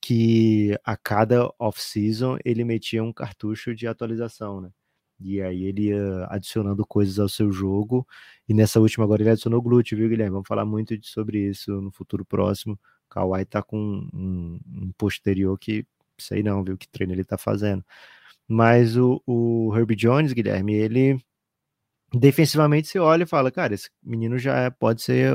que 0.00 0.78
a 0.84 0.96
cada 0.96 1.50
off-season 1.58 2.38
ele 2.44 2.64
metia 2.64 3.02
um 3.02 3.12
cartucho 3.12 3.74
de 3.74 3.86
atualização, 3.86 4.60
né? 4.60 4.70
E 5.20 5.40
aí 5.40 5.64
ele 5.64 5.88
ia 5.88 6.26
adicionando 6.30 6.86
coisas 6.86 7.18
ao 7.18 7.28
seu 7.28 7.50
jogo. 7.52 8.06
E 8.48 8.54
nessa 8.54 8.80
última 8.80 9.04
agora 9.04 9.22
ele 9.22 9.30
adicionou 9.30 9.62
glúteo, 9.62 9.96
viu, 9.96 10.08
Guilherme? 10.08 10.32
Vamos 10.32 10.48
falar 10.48 10.64
muito 10.64 10.94
sobre 11.02 11.48
isso 11.48 11.80
no 11.80 11.90
futuro 11.90 12.24
próximo. 12.24 12.78
Kawhi 13.08 13.44
tá 13.44 13.62
com 13.62 13.78
um, 14.12 14.58
um 14.66 14.92
posterior 14.98 15.58
que 15.58 15.86
sei 16.18 16.42
não, 16.42 16.64
viu, 16.64 16.76
que 16.78 16.88
treino 16.88 17.12
ele 17.12 17.24
tá 17.24 17.38
fazendo. 17.38 17.84
Mas 18.48 18.96
o, 18.96 19.22
o 19.26 19.72
Herbie 19.76 19.96
Jones, 19.96 20.32
Guilherme, 20.32 20.74
ele 20.74 21.20
defensivamente 22.14 22.88
você 22.88 22.98
olha 22.98 23.24
e 23.24 23.26
fala, 23.26 23.50
cara, 23.50 23.74
esse 23.74 23.90
menino 24.02 24.38
já 24.38 24.56
é, 24.58 24.70
pode 24.70 25.02
ser 25.02 25.32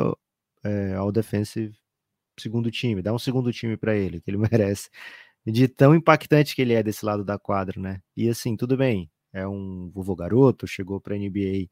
é, 0.63 0.95
all 0.95 1.11
defensive 1.11 1.75
segundo 2.39 2.71
time, 2.71 3.01
dá 3.01 3.13
um 3.13 3.19
segundo 3.19 3.51
time 3.51 3.77
para 3.77 3.95
ele, 3.95 4.21
que 4.21 4.29
ele 4.31 4.37
merece. 4.51 4.89
De 5.45 5.67
tão 5.67 5.95
impactante 5.95 6.55
que 6.55 6.61
ele 6.61 6.73
é 6.73 6.83
desse 6.83 7.05
lado 7.05 7.23
da 7.23 7.37
quadra, 7.39 7.79
né? 7.79 8.01
E 8.15 8.29
assim, 8.29 8.55
tudo 8.55 8.77
bem, 8.77 9.09
é 9.33 9.47
um 9.47 9.89
vovô 9.93 10.15
garoto, 10.15 10.67
chegou 10.67 10.99
para 11.01 11.15
a 11.15 11.17
NBA, 11.17 11.69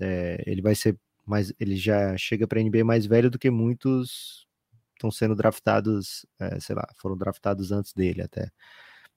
é, 0.00 0.42
ele 0.46 0.62
vai 0.62 0.74
ser 0.74 0.98
mais, 1.26 1.52
ele 1.60 1.76
já 1.76 2.16
chega 2.16 2.46
para 2.46 2.60
a 2.60 2.62
NBA 2.62 2.84
mais 2.84 3.06
velho 3.06 3.30
do 3.30 3.38
que 3.38 3.50
muitos 3.50 4.46
estão 4.94 5.10
sendo 5.10 5.34
draftados, 5.34 6.26
é, 6.38 6.60
sei 6.60 6.76
lá, 6.76 6.86
foram 6.96 7.16
draftados 7.16 7.72
antes 7.72 7.92
dele 7.94 8.22
até. 8.22 8.50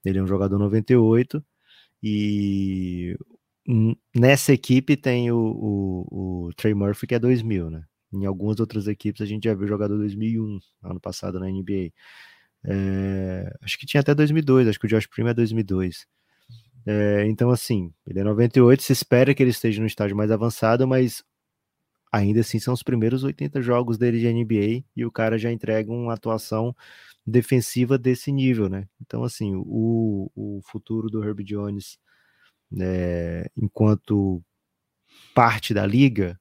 Ele 0.06 0.20
é 0.20 0.24
um 0.24 0.28
jogador 0.28 0.58
98 0.60 1.44
e 2.04 3.18
nessa 4.16 4.54
equipe 4.54 4.98
tem 4.98 5.32
o, 5.32 5.38
o, 5.38 6.48
o 6.48 6.54
Trey 6.56 6.74
Murphy 6.74 7.08
que 7.08 7.16
é 7.16 7.20
2000, 7.20 7.70
né? 7.70 7.84
Em 8.14 8.26
algumas 8.26 8.60
outras 8.60 8.88
equipes 8.88 9.22
a 9.22 9.26
gente 9.26 9.46
já 9.46 9.54
viu 9.56 9.68
jogador 9.68 9.98
2001, 9.98 10.60
ano 10.84 11.00
passado 11.00 11.40
na 11.40 11.48
NBA. 11.50 11.92
É, 12.66 13.54
acho 13.62 13.78
que 13.80 13.86
tinha 13.86 14.02
até 14.02 14.16
2002, 14.16 14.68
acho 14.68 14.80
que 14.80 14.86
o 14.86 14.90
Josh 14.90 15.08
Primo 15.08 15.30
é 15.30 15.34
2002. 15.34 16.06
É, 16.86 17.26
então, 17.28 17.50
assim, 17.50 17.94
ele 18.06 18.20
é 18.20 18.24
98, 18.24 18.84
se 18.84 18.94
espera 18.94 19.34
que 19.34 19.42
ele 19.42 19.52
esteja 19.52 19.80
no 19.80 19.88
estágio 19.88 20.18
mais 20.18 20.32
avançado, 20.32 20.88
mas 20.88 21.24
ainda 22.12 22.42
assim 22.42 22.60
são 22.60 22.74
os 22.74 22.84
primeiros 22.84 23.24
80 23.24 23.62
jogos 23.62 23.98
dele 23.98 24.20
de 24.20 24.32
NBA 24.32 24.86
e 24.96 25.06
o 25.06 25.12
cara 25.12 25.38
já 25.38 25.52
entrega 25.52 25.92
uma 25.92 26.14
atuação 26.14 26.76
defensiva 27.26 27.98
desse 27.98 28.32
nível, 28.32 28.70
né? 28.70 28.88
Então, 29.02 29.24
assim, 29.24 29.56
o, 29.56 30.30
o 30.36 30.62
futuro 30.64 31.10
do 31.10 31.24
Herb 31.24 31.44
Jones, 31.44 31.98
é, 32.80 33.50
enquanto 33.58 34.44
parte 35.34 35.74
da 35.74 35.86
liga, 35.86 36.40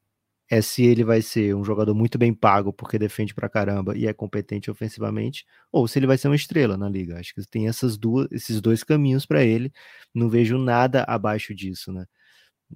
é 0.53 0.61
se 0.61 0.85
ele 0.85 1.03
vai 1.03 1.23
ser 1.23 1.57
um 1.57 1.65
jogador 1.65 1.95
muito 1.95 2.19
bem 2.19 2.35
pago 2.35 2.75
porque 2.75 2.99
defende 2.99 3.35
pra 3.35 3.49
caramba 3.49 3.97
e 3.97 4.07
é 4.07 4.13
competente 4.13 4.71
ofensivamente, 4.71 5.47
ou 5.73 5.89
se 5.89 5.99
ele 5.99 6.07
vai 6.07 6.19
ser 6.19 6.29
uma 6.29 6.37
estrela 6.37 6.77
na 6.77 6.91
liga. 6.91 7.19
Acho 7.19 7.35
que 7.35 7.43
tem 7.47 7.69
essas 7.69 7.97
duas, 7.97 8.29
esses 8.31 8.61
dois 8.61 8.85
caminhos 8.85 9.25
para 9.25 9.43
ele. 9.43 9.73
Não 10.15 10.29
vejo 10.29 10.59
nada 10.59 11.05
abaixo 11.09 11.55
disso, 11.55 11.91
né? 11.91 12.05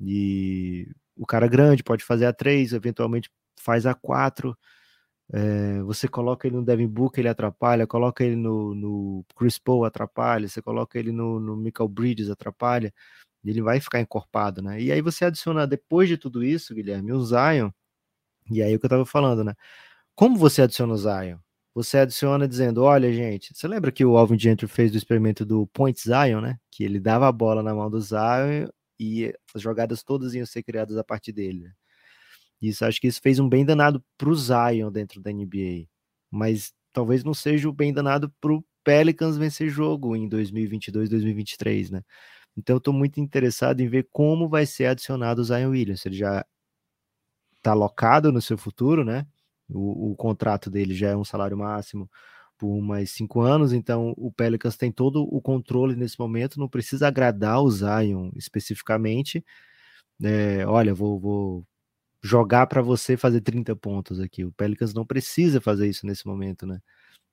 E 0.00 0.88
o 1.16 1.26
cara 1.26 1.46
grande 1.48 1.82
pode 1.84 2.02
fazer 2.04 2.26
a 2.26 2.32
três, 2.32 2.72
eventualmente 2.72 3.30
faz 3.60 3.84
a 3.86 3.94
quatro. 3.94 4.56
É, 5.32 5.82
você 5.82 6.08
coloca 6.08 6.46
ele 6.48 6.56
no 6.56 6.64
Devin 6.64 6.88
Booker, 6.88 7.20
ele 7.20 7.28
atrapalha, 7.28 7.86
coloca 7.86 8.24
ele 8.24 8.36
no, 8.36 8.74
no 8.74 9.24
Chris 9.36 9.58
Paul, 9.58 9.84
atrapalha, 9.84 10.48
você 10.48 10.62
coloca 10.62 10.98
ele 10.98 11.12
no, 11.12 11.38
no 11.40 11.56
Michael 11.56 11.88
Bridges, 11.88 12.30
atrapalha 12.30 12.92
ele 13.50 13.62
vai 13.62 13.80
ficar 13.80 14.00
encorpado, 14.00 14.62
né? 14.62 14.80
E 14.80 14.92
aí 14.92 15.00
você 15.00 15.24
adiciona, 15.24 15.66
depois 15.66 16.08
de 16.08 16.16
tudo 16.16 16.42
isso, 16.44 16.74
Guilherme, 16.74 17.12
o 17.12 17.20
Zion, 17.24 17.70
e 18.50 18.62
aí 18.62 18.74
o 18.76 18.80
que 18.80 18.86
eu 18.86 18.90
tava 18.90 19.06
falando, 19.06 19.44
né? 19.44 19.54
Como 20.14 20.36
você 20.36 20.62
adiciona 20.62 20.94
o 20.94 20.96
Zion? 20.96 21.38
Você 21.74 21.98
adiciona 21.98 22.48
dizendo, 22.48 22.82
olha, 22.82 23.12
gente, 23.12 23.54
você 23.54 23.68
lembra 23.68 23.92
que 23.92 24.04
o 24.04 24.16
Alvin 24.16 24.38
Gentry 24.38 24.66
fez 24.66 24.90
do 24.90 24.96
experimento 24.96 25.44
do 25.44 25.66
Point 25.68 26.00
Zion, 26.00 26.40
né? 26.40 26.58
Que 26.70 26.84
ele 26.84 26.98
dava 26.98 27.28
a 27.28 27.32
bola 27.32 27.62
na 27.62 27.74
mão 27.74 27.90
do 27.90 28.00
Zion 28.00 28.68
e 28.98 29.34
as 29.54 29.60
jogadas 29.60 30.02
todas 30.02 30.34
iam 30.34 30.46
ser 30.46 30.62
criadas 30.62 30.96
a 30.96 31.04
partir 31.04 31.32
dele. 31.32 31.64
Né? 31.64 31.72
Isso, 32.62 32.84
acho 32.84 33.00
que 33.00 33.06
isso 33.06 33.20
fez 33.20 33.38
um 33.38 33.48
bem 33.48 33.64
danado 33.64 34.02
pro 34.16 34.34
Zion 34.34 34.90
dentro 34.90 35.20
da 35.20 35.30
NBA, 35.30 35.86
mas 36.30 36.72
talvez 36.92 37.22
não 37.22 37.34
seja 37.34 37.68
o 37.68 37.72
bem 37.72 37.92
danado 37.92 38.32
pro 38.40 38.64
Pelicans 38.82 39.36
vencer 39.36 39.68
jogo 39.68 40.16
em 40.16 40.28
2022, 40.28 41.10
2023, 41.10 41.90
né? 41.90 42.02
Então, 42.56 42.76
eu 42.76 42.78
estou 42.78 42.94
muito 42.94 43.20
interessado 43.20 43.80
em 43.80 43.88
ver 43.88 44.08
como 44.12 44.48
vai 44.48 44.66
ser 44.66 44.86
adicionado 44.86 45.40
o 45.40 45.44
Zion 45.44 45.70
Williams. 45.70 46.06
Ele 46.06 46.16
já 46.16 46.44
está 47.56 47.72
alocado 47.72 48.32
no 48.32 48.40
seu 48.40 48.56
futuro, 48.56 49.04
né? 49.04 49.26
O, 49.68 50.12
o, 50.12 50.16
contrato 50.16 50.70
dele 50.70 50.94
já 50.94 51.10
é 51.10 51.16
um 51.16 51.24
salário 51.24 51.58
máximo 51.58 52.08
por 52.56 52.80
mais 52.80 53.10
cinco 53.10 53.40
anos, 53.40 53.72
então 53.72 54.14
o 54.16 54.32
Pelicans 54.32 54.76
tem 54.76 54.90
todo 54.90 55.22
o 55.22 55.40
controle 55.42 55.94
nesse 55.96 56.18
momento, 56.18 56.58
não 56.58 56.68
precisa 56.68 57.08
agradar 57.08 57.60
o 57.60 57.70
Zion 57.70 58.30
especificamente. 58.36 59.44
É, 60.22 60.66
olha, 60.66 60.94
vou, 60.94 61.20
vou 61.20 61.66
jogar 62.22 62.66
para 62.66 62.82
você 62.82 63.16
fazer 63.16 63.40
30 63.42 63.76
pontos 63.76 64.20
aqui. 64.20 64.44
O 64.44 64.52
Pelicans 64.52 64.94
não 64.94 65.06
precisa 65.06 65.60
fazer 65.60 65.88
isso 65.88 66.06
nesse 66.06 66.26
momento, 66.26 66.66
né? 66.66 66.80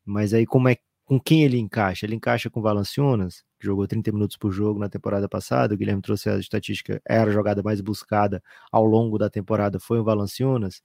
Mas 0.05 0.33
aí, 0.33 0.45
como 0.45 0.69
é 0.69 0.77
com 1.05 1.19
quem 1.19 1.43
ele 1.43 1.57
encaixa? 1.57 2.05
Ele 2.05 2.15
encaixa 2.15 2.49
com 2.49 2.61
Valanciunas, 2.61 3.43
jogou 3.65 3.87
30 3.87 4.11
minutos 4.11 4.37
por 4.37 4.51
jogo 4.51 4.79
na 4.79 4.89
temporada 4.89 5.27
passada. 5.29 5.73
O 5.73 5.77
Guilherme 5.77 6.01
trouxe 6.01 6.29
a 6.29 6.37
estatística, 6.37 7.01
era 7.07 7.29
a 7.29 7.33
jogada 7.33 7.63
mais 7.63 7.81
buscada 7.81 8.41
ao 8.71 8.85
longo 8.85 9.17
da 9.17 9.29
temporada, 9.29 9.79
foi 9.79 9.99
o 9.99 10.03
Valanciunas. 10.03 10.81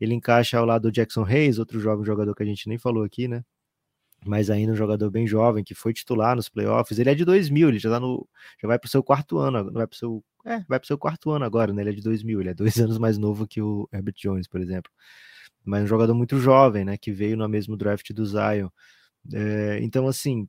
Ele 0.00 0.14
encaixa 0.14 0.58
ao 0.58 0.64
lado 0.64 0.82
do 0.82 0.92
Jackson 0.92 1.22
Reis, 1.22 1.58
outro 1.58 1.78
jovem 1.78 2.04
jogador 2.04 2.34
que 2.34 2.42
a 2.42 2.46
gente 2.46 2.68
nem 2.68 2.78
falou 2.78 3.04
aqui, 3.04 3.28
né? 3.28 3.44
Mas 4.26 4.50
ainda 4.50 4.72
um 4.72 4.76
jogador 4.76 5.10
bem 5.10 5.26
jovem, 5.26 5.64
que 5.64 5.74
foi 5.74 5.92
titular 5.92 6.36
nos 6.36 6.48
playoffs. 6.48 6.98
Ele 6.98 7.10
é 7.10 7.14
de 7.14 7.24
2000, 7.24 7.68
ele 7.68 7.78
já 7.78 7.90
tá 7.90 8.00
no. 8.00 8.28
Já 8.60 8.68
vai 8.68 8.78
pro 8.78 8.88
seu 8.88 9.02
quarto 9.02 9.38
ano, 9.38 9.72
vai 9.72 9.86
pro 9.86 9.96
seu. 9.96 10.24
É, 10.44 10.60
vai 10.68 10.80
seu 10.84 10.98
quarto 10.98 11.30
ano 11.30 11.44
agora, 11.44 11.72
né? 11.72 11.82
Ele 11.82 11.90
é 11.90 11.92
de 11.94 12.02
2000, 12.02 12.40
ele 12.40 12.50
é 12.50 12.54
dois 12.54 12.76
anos 12.80 12.98
mais 12.98 13.18
novo 13.18 13.46
que 13.46 13.60
o 13.62 13.88
Herbert 13.92 14.14
Jones, 14.16 14.46
por 14.48 14.60
exemplo. 14.60 14.90
Mas 15.64 15.84
um 15.84 15.86
jogador 15.86 16.14
muito 16.14 16.38
jovem, 16.38 16.84
né? 16.84 16.96
Que 16.98 17.12
veio 17.12 17.36
no 17.36 17.48
mesmo 17.48 17.76
draft 17.76 18.10
do 18.12 18.24
Zion. 18.24 18.68
É, 19.32 19.78
então, 19.82 20.06
assim, 20.08 20.48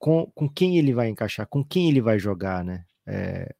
com, 0.00 0.26
com 0.34 0.48
quem 0.48 0.78
ele 0.78 0.94
vai 0.94 1.08
encaixar, 1.08 1.46
com 1.46 1.62
quem 1.62 1.90
ele 1.90 2.00
vai 2.00 2.18
jogar, 2.18 2.64
né? 2.64 2.84
É, 3.06 3.54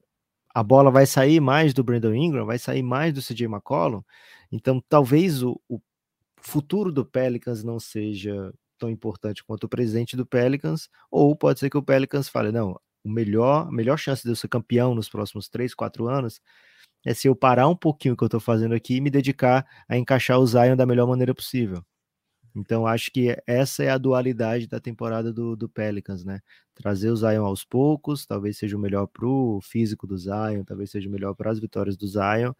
a 0.54 0.62
bola 0.62 0.90
vai 0.90 1.06
sair 1.06 1.38
mais 1.38 1.74
do 1.74 1.84
Brandon 1.84 2.14
Ingram, 2.14 2.46
vai 2.46 2.58
sair 2.58 2.82
mais 2.82 3.12
do 3.12 3.22
CJ 3.22 3.44
McCollum, 3.44 4.02
então 4.50 4.82
talvez 4.88 5.42
o, 5.42 5.60
o 5.68 5.80
futuro 6.40 6.90
do 6.90 7.04
Pelicans 7.04 7.62
não 7.62 7.78
seja 7.78 8.52
tão 8.78 8.88
importante 8.90 9.44
quanto 9.44 9.64
o 9.64 9.68
presente 9.68 10.16
do 10.16 10.26
Pelicans, 10.26 10.88
ou 11.10 11.36
pode 11.36 11.60
ser 11.60 11.68
que 11.68 11.76
o 11.76 11.82
Pelicans 11.82 12.28
fale, 12.28 12.50
não, 12.50 12.80
o 13.04 13.10
melhor, 13.10 13.68
a 13.68 13.72
melhor 13.72 13.98
chance 13.98 14.22
de 14.22 14.30
eu 14.30 14.36
ser 14.36 14.48
campeão 14.48 14.94
nos 14.94 15.08
próximos 15.10 15.48
3, 15.48 15.74
4 15.74 16.08
anos 16.08 16.40
é 17.04 17.14
se 17.14 17.28
eu 17.28 17.36
parar 17.36 17.68
um 17.68 17.76
pouquinho 17.76 18.14
o 18.14 18.16
que 18.16 18.24
eu 18.24 18.26
estou 18.26 18.40
fazendo 18.40 18.74
aqui 18.74 18.96
e 18.96 19.00
me 19.00 19.10
dedicar 19.10 19.66
a 19.88 19.96
encaixar 19.96 20.38
o 20.38 20.46
Zion 20.46 20.76
da 20.76 20.86
melhor 20.86 21.06
maneira 21.06 21.34
possível. 21.34 21.84
Então, 22.54 22.86
acho 22.86 23.10
que 23.12 23.36
essa 23.46 23.82
é 23.84 23.90
a 23.90 23.98
dualidade 23.98 24.66
da 24.66 24.80
temporada 24.80 25.32
do, 25.32 25.54
do 25.56 25.68
Pelicans, 25.68 26.24
né? 26.24 26.40
Trazer 26.74 27.10
o 27.10 27.16
Zion 27.16 27.44
aos 27.44 27.64
poucos, 27.64 28.26
talvez 28.26 28.58
seja 28.58 28.76
o 28.76 28.80
melhor 28.80 29.06
para 29.06 29.26
o 29.26 29.60
físico 29.60 30.06
do 30.06 30.16
Zion, 30.16 30.64
talvez 30.64 30.90
seja 30.90 31.08
o 31.08 31.12
melhor 31.12 31.34
para 31.34 31.50
as 31.50 31.60
vitórias 31.60 31.96
do 31.96 32.06
Zion, 32.06 32.52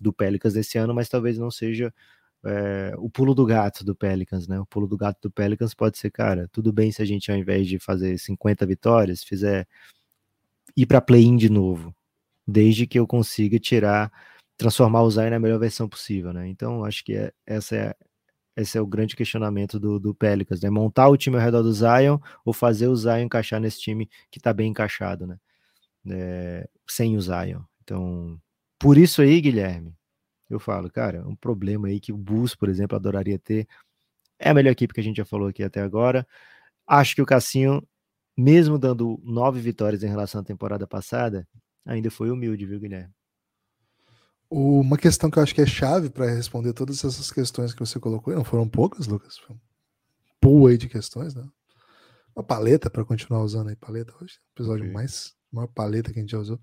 do 0.00 0.12
Pelicans 0.12 0.54
desse 0.54 0.78
ano, 0.78 0.94
mas 0.94 1.08
talvez 1.08 1.38
não 1.38 1.50
seja 1.50 1.92
é, 2.44 2.94
o 2.98 3.10
pulo 3.10 3.34
do 3.34 3.44
gato 3.44 3.84
do 3.84 3.94
Pelicans, 3.94 4.46
né? 4.48 4.58
O 4.60 4.66
pulo 4.66 4.86
do 4.86 4.96
gato 4.96 5.20
do 5.22 5.30
Pelicans 5.30 5.74
pode 5.74 5.98
ser, 5.98 6.10
cara, 6.10 6.48
tudo 6.52 6.72
bem 6.72 6.92
se 6.92 7.02
a 7.02 7.04
gente, 7.04 7.30
ao 7.30 7.36
invés 7.36 7.66
de 7.66 7.78
fazer 7.78 8.18
50 8.18 8.64
vitórias, 8.66 9.22
fizer 9.24 9.66
ir 10.76 10.86
para 10.86 11.00
play-in 11.00 11.36
de 11.36 11.50
novo, 11.50 11.94
desde 12.46 12.86
que 12.86 12.98
eu 12.98 13.06
consiga 13.06 13.58
tirar, 13.58 14.12
transformar 14.56 15.02
o 15.02 15.10
Zion 15.10 15.30
na 15.30 15.38
melhor 15.38 15.58
versão 15.58 15.88
possível, 15.88 16.32
né? 16.32 16.48
Então, 16.48 16.84
acho 16.84 17.04
que 17.04 17.14
é, 17.14 17.32
essa 17.46 17.76
é 17.76 17.96
esse 18.56 18.78
é 18.78 18.80
o 18.80 18.86
grande 18.86 19.14
questionamento 19.14 19.78
do, 19.78 20.00
do 20.00 20.16
né? 20.62 20.70
Montar 20.70 21.08
o 21.08 21.16
time 21.16 21.36
ao 21.36 21.42
redor 21.42 21.62
do 21.62 21.72
Zion 21.72 22.18
ou 22.44 22.52
fazer 22.52 22.88
o 22.88 22.96
Zion 22.96 23.20
encaixar 23.20 23.60
nesse 23.60 23.80
time 23.80 24.08
que 24.30 24.40
tá 24.40 24.52
bem 24.52 24.70
encaixado, 24.70 25.26
né? 25.26 25.38
É, 26.08 26.68
sem 26.88 27.16
o 27.16 27.20
Zion. 27.20 27.62
Então, 27.82 28.40
por 28.78 28.98
isso 28.98 29.22
aí, 29.22 29.40
Guilherme, 29.40 29.94
eu 30.50 30.60
falo, 30.60 30.90
cara, 30.90 31.26
um 31.28 31.36
problema 31.36 31.88
aí 31.88 32.00
que 32.00 32.12
o 32.12 32.16
Bulls, 32.16 32.54
por 32.54 32.68
exemplo, 32.68 32.96
adoraria 32.96 33.38
ter. 33.38 33.68
É 34.38 34.50
a 34.50 34.54
melhor 34.54 34.72
equipe 34.72 34.94
que 34.94 35.00
a 35.00 35.02
gente 35.04 35.18
já 35.18 35.24
falou 35.24 35.48
aqui 35.48 35.62
até 35.62 35.80
agora. 35.82 36.26
Acho 36.86 37.16
que 37.16 37.22
o 37.22 37.26
Cassinho, 37.26 37.86
mesmo 38.36 38.78
dando 38.78 39.20
nove 39.24 39.60
vitórias 39.60 40.02
em 40.04 40.08
relação 40.08 40.40
à 40.42 40.44
temporada 40.44 40.86
passada, 40.86 41.48
ainda 41.86 42.10
foi 42.10 42.30
humilde, 42.30 42.66
viu, 42.66 42.80
Guilherme? 42.80 43.15
Uma 44.48 44.96
questão 44.96 45.30
que 45.30 45.38
eu 45.38 45.42
acho 45.42 45.54
que 45.54 45.60
é 45.60 45.66
chave 45.66 46.08
para 46.08 46.26
responder 46.26 46.72
todas 46.72 47.04
essas 47.04 47.30
questões 47.30 47.74
que 47.74 47.80
você 47.80 47.98
colocou, 47.98 48.34
não 48.34 48.44
foram 48.44 48.68
poucas, 48.68 49.06
Lucas? 49.06 49.38
Foi 49.38 49.56
um 49.56 49.58
pool 50.40 50.68
aí 50.68 50.78
de 50.78 50.88
questões, 50.88 51.34
né? 51.34 51.44
uma 52.36 52.44
paleta 52.44 52.90
para 52.90 53.04
continuar 53.04 53.42
usando 53.42 53.68
aí 53.68 53.76
paleta 53.76 54.12
hoje, 54.20 54.34
episódio 54.54 54.82
okay. 54.82 54.92
mais 54.92 55.32
maior 55.50 55.68
paleta 55.68 56.12
que 56.12 56.18
a 56.18 56.22
gente 56.22 56.32
já 56.32 56.38
usou. 56.38 56.60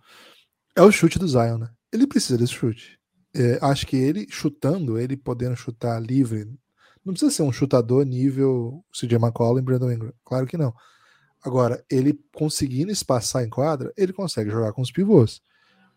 É 0.76 0.84
o 0.84 0.92
chute 0.92 1.18
do 1.18 1.28
Zion, 1.28 1.58
né? 1.58 1.70
Ele 1.92 2.06
precisa 2.06 2.38
desse 2.38 2.54
chute. 2.54 3.00
É, 3.36 3.58
acho 3.60 3.88
que 3.88 3.96
ele 3.96 4.28
chutando, 4.30 5.00
ele 5.00 5.18
podendo 5.18 5.56
chutar 5.56 6.00
livre, 6.00 6.46
não 7.04 7.14
precisa 7.14 7.32
ser 7.32 7.42
um 7.42 7.52
chutador 7.52 8.06
nível 8.06 8.86
CJ 8.94 9.16
McCollum 9.16 9.64
Brandon 9.64 9.92
Ingram, 9.92 10.14
claro 10.24 10.46
que 10.46 10.58
não. 10.58 10.74
Agora, 11.44 11.84
ele 11.90 12.18
conseguindo 12.34 12.92
espaçar 12.92 13.44
em 13.44 13.50
quadra, 13.50 13.92
ele 13.98 14.14
consegue 14.14 14.52
jogar 14.52 14.72
com 14.74 14.82
os 14.82 14.92
pivôs. 14.92 15.42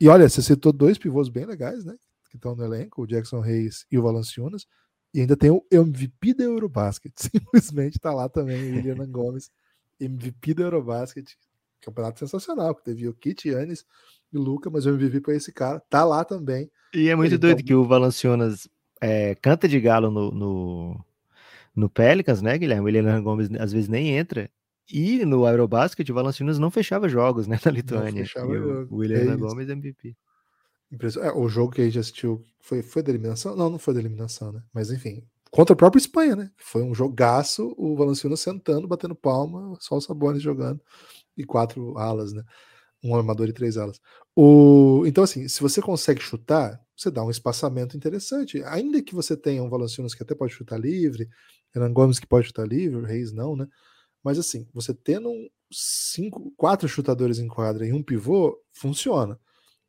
E 0.00 0.08
olha, 0.08 0.28
você 0.28 0.42
citou 0.42 0.72
dois 0.72 0.98
pivôs 0.98 1.28
bem 1.28 1.46
legais, 1.46 1.84
né? 1.84 1.94
Que 2.30 2.36
estão 2.36 2.54
no 2.54 2.64
elenco, 2.64 3.02
o 3.02 3.06
Jackson 3.06 3.40
Reis 3.40 3.86
e 3.90 3.98
o 3.98 4.02
Valanciunas. 4.02 4.66
E 5.14 5.20
ainda 5.20 5.36
tem 5.36 5.50
o 5.50 5.64
MVP 5.70 6.34
da 6.34 6.44
Eurobasket. 6.44 7.12
Simplesmente 7.16 7.98
tá 7.98 8.12
lá 8.12 8.28
também, 8.28 8.72
o 8.72 8.76
William 8.76 8.96
Gomes, 9.08 9.50
MVP 9.98 10.54
da 10.54 10.64
Eurobasket. 10.64 11.36
Campeonato 11.80 12.18
sensacional, 12.18 12.74
que 12.74 12.84
teve 12.84 13.08
o 13.08 13.14
Kit, 13.14 13.48
Yannis 13.48 13.84
e 14.32 14.36
Luca, 14.36 14.68
mas 14.68 14.86
o 14.86 14.90
MVP 14.90 15.20
para 15.20 15.34
esse 15.34 15.52
cara. 15.52 15.80
Tá 15.88 16.04
lá 16.04 16.24
também. 16.24 16.70
E 16.92 17.08
é 17.08 17.14
muito 17.14 17.32
Ele 17.32 17.38
doido 17.38 17.58
tá... 17.58 17.62
que 17.62 17.74
o 17.74 17.84
Valanciunas 17.84 18.68
é, 19.00 19.34
canta 19.36 19.68
de 19.68 19.80
galo 19.80 20.10
no, 20.10 20.30
no, 20.32 21.04
no 21.74 21.88
Pelicans, 21.88 22.42
né, 22.42 22.58
Guilherme? 22.58 22.82
O 22.82 22.84
William 22.86 23.22
Gomes 23.22 23.48
às 23.58 23.72
vezes 23.72 23.88
nem 23.88 24.16
entra. 24.16 24.50
E 24.90 25.24
no 25.24 25.44
Aerobasket, 25.44 26.08
o 26.10 26.14
Valanciunas 26.14 26.58
não 26.58 26.70
fechava 26.70 27.08
jogos, 27.08 27.46
né, 27.46 27.58
na 27.64 27.72
Lituânia. 27.72 28.12
Não 28.12 28.18
fechava 28.18 28.46
o, 28.46 28.94
o 28.94 28.96
William 28.96 29.32
é 29.32 29.36
Gomes 29.36 29.68
MVP. 29.68 30.16
É, 31.20 31.32
o 31.32 31.48
jogo 31.48 31.72
que 31.72 31.80
a 31.80 31.84
gente 31.84 31.98
assistiu 31.98 32.44
foi, 32.60 32.82
foi 32.82 33.02
da 33.02 33.10
eliminação? 33.10 33.56
Não, 33.56 33.68
não 33.68 33.78
foi 33.78 33.94
da 33.94 34.00
eliminação, 34.00 34.52
né? 34.52 34.62
Mas 34.72 34.90
enfim, 34.90 35.24
contra 35.50 35.74
a 35.74 35.76
própria 35.76 35.98
Espanha, 35.98 36.36
né? 36.36 36.50
Foi 36.56 36.82
um 36.82 36.94
jogaço, 36.94 37.74
o 37.76 37.96
Valanciunas 37.96 38.40
sentando, 38.40 38.86
batendo 38.86 39.14
palma, 39.14 39.76
só 39.80 39.96
o 39.96 40.00
Sabonis 40.00 40.42
jogando, 40.42 40.80
e 41.36 41.44
quatro 41.44 41.98
alas, 41.98 42.32
né? 42.32 42.44
Um 43.02 43.16
armador 43.16 43.48
e 43.48 43.52
três 43.52 43.76
alas. 43.76 44.00
O... 44.34 45.04
Então, 45.06 45.24
assim, 45.24 45.48
se 45.48 45.60
você 45.60 45.82
consegue 45.82 46.20
chutar, 46.20 46.80
você 46.96 47.10
dá 47.10 47.22
um 47.24 47.30
espaçamento 47.30 47.96
interessante. 47.96 48.62
Ainda 48.64 49.02
que 49.02 49.14
você 49.14 49.36
tenha 49.36 49.62
um 49.62 49.68
Valanciunas 49.68 50.14
que 50.14 50.22
até 50.22 50.34
pode 50.34 50.52
chutar 50.52 50.78
livre, 50.78 51.28
Renan 51.74 51.92
Gomes 51.92 52.18
que 52.18 52.26
pode 52.26 52.46
chutar 52.46 52.66
livre, 52.66 53.04
Reis 53.04 53.32
não, 53.32 53.56
né? 53.56 53.66
Mas 54.26 54.40
assim, 54.40 54.66
você 54.74 54.92
tendo 54.92 55.30
cinco, 55.70 56.52
quatro 56.56 56.88
chutadores 56.88 57.38
em 57.38 57.46
quadra 57.46 57.86
e 57.86 57.92
um 57.92 58.02
pivô, 58.02 58.60
funciona. 58.72 59.38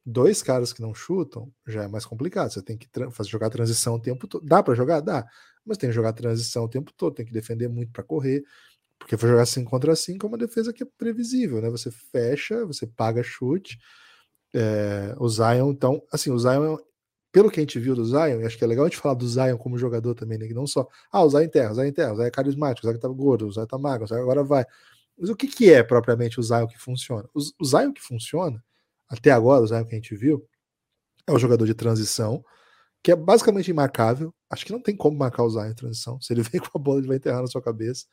Dois 0.05 0.43
caras 0.43 0.71
que 0.71 0.79
não 0.79 0.93
chutam 0.93 1.51
já 1.65 1.85
é 1.85 1.87
mais 1.87 2.05
complicado. 2.05 2.51
Você 2.51 2.61
tem 2.61 2.77
que 2.77 2.87
fazer 3.09 3.31
jogar 3.31 3.49
transição 3.49 3.95
o 3.95 3.99
tempo 3.99 4.27
todo. 4.27 4.45
Dá 4.45 4.61
para 4.61 4.75
jogar? 4.75 4.99
Dá. 5.01 5.25
Mas 5.65 5.79
tem 5.79 5.89
que 5.89 5.95
jogar 5.95 6.13
transição 6.13 6.65
o 6.65 6.69
tempo 6.69 6.93
todo, 6.95 7.15
tem 7.15 7.25
que 7.25 7.33
defender 7.33 7.67
muito 7.67 7.91
para 7.91 8.03
correr. 8.03 8.43
Porque 8.99 9.17
for 9.17 9.27
jogar 9.27 9.47
5 9.47 9.71
contra 9.71 9.95
5 9.95 10.23
é 10.23 10.29
uma 10.29 10.37
defesa 10.37 10.71
que 10.71 10.83
é 10.83 10.87
previsível, 10.99 11.59
né? 11.59 11.71
Você 11.71 11.89
fecha, 11.89 12.63
você 12.63 12.85
paga 12.85 13.23
chute. 13.23 13.79
É, 14.53 15.15
o 15.17 15.27
Zion, 15.27 15.71
então, 15.71 15.99
assim, 16.11 16.29
o 16.29 16.37
Zion 16.37 16.77
pelo 17.31 17.51
que 17.51 17.59
a 17.59 17.63
gente 17.63 17.79
viu 17.79 17.95
do 17.95 18.05
Zion, 18.05 18.41
e 18.41 18.45
acho 18.45 18.57
que 18.57 18.63
é 18.63 18.67
legal 18.67 18.85
a 18.85 18.89
gente 18.89 18.97
falar 18.97 19.15
do 19.15 19.27
Zion 19.27 19.57
como 19.57 19.77
jogador 19.77 20.15
também, 20.15 20.37
né? 20.37 20.47
Que 20.47 20.53
não 20.53 20.65
só, 20.65 20.87
ah, 21.11 21.23
o 21.23 21.29
Zion 21.29 21.41
enterra, 21.41 21.71
o 21.71 21.75
Zion 21.75 21.85
enterra, 21.85 22.13
o 22.13 22.15
Zion 22.15 22.25
é 22.25 22.31
carismático, 22.31 22.87
o 22.87 22.89
Zion 22.89 22.99
tá 22.99 23.07
gordo, 23.07 23.47
o 23.47 23.51
Zion 23.51 23.65
tá 23.65 23.77
magro, 23.77 24.05
o 24.05 24.07
Zion 24.07 24.21
agora 24.21 24.43
vai. 24.43 24.65
Mas 25.17 25.29
o 25.29 25.35
que, 25.35 25.47
que 25.47 25.71
é 25.71 25.83
propriamente 25.83 26.39
o 26.39 26.43
Zion 26.43 26.67
que 26.67 26.77
funciona? 26.77 27.27
O, 27.33 27.39
o 27.61 27.65
Zion 27.65 27.91
que 27.93 28.01
funciona, 28.01 28.63
até 29.09 29.31
agora, 29.31 29.63
o 29.63 29.67
Zion 29.67 29.83
que 29.85 29.93
a 29.93 29.97
gente 29.97 30.15
viu, 30.15 30.47
é 31.27 31.31
o 31.31 31.39
jogador 31.39 31.65
de 31.65 31.73
transição, 31.73 32.43
que 33.03 33.11
é 33.11 33.15
basicamente 33.15 33.69
imarcável. 33.69 34.33
Acho 34.49 34.65
que 34.65 34.71
não 34.71 34.81
tem 34.81 34.95
como 34.95 35.17
marcar 35.17 35.43
o 35.43 35.49
Zion 35.49 35.65
em 35.67 35.75
transição. 35.75 36.19
Se 36.21 36.33
ele 36.33 36.41
vem 36.43 36.61
com 36.61 36.77
a 36.77 36.79
bola, 36.79 36.99
ele 36.99 37.07
vai 37.07 37.17
enterrar 37.17 37.41
na 37.41 37.47
sua 37.47 37.61
cabeça. 37.61 38.05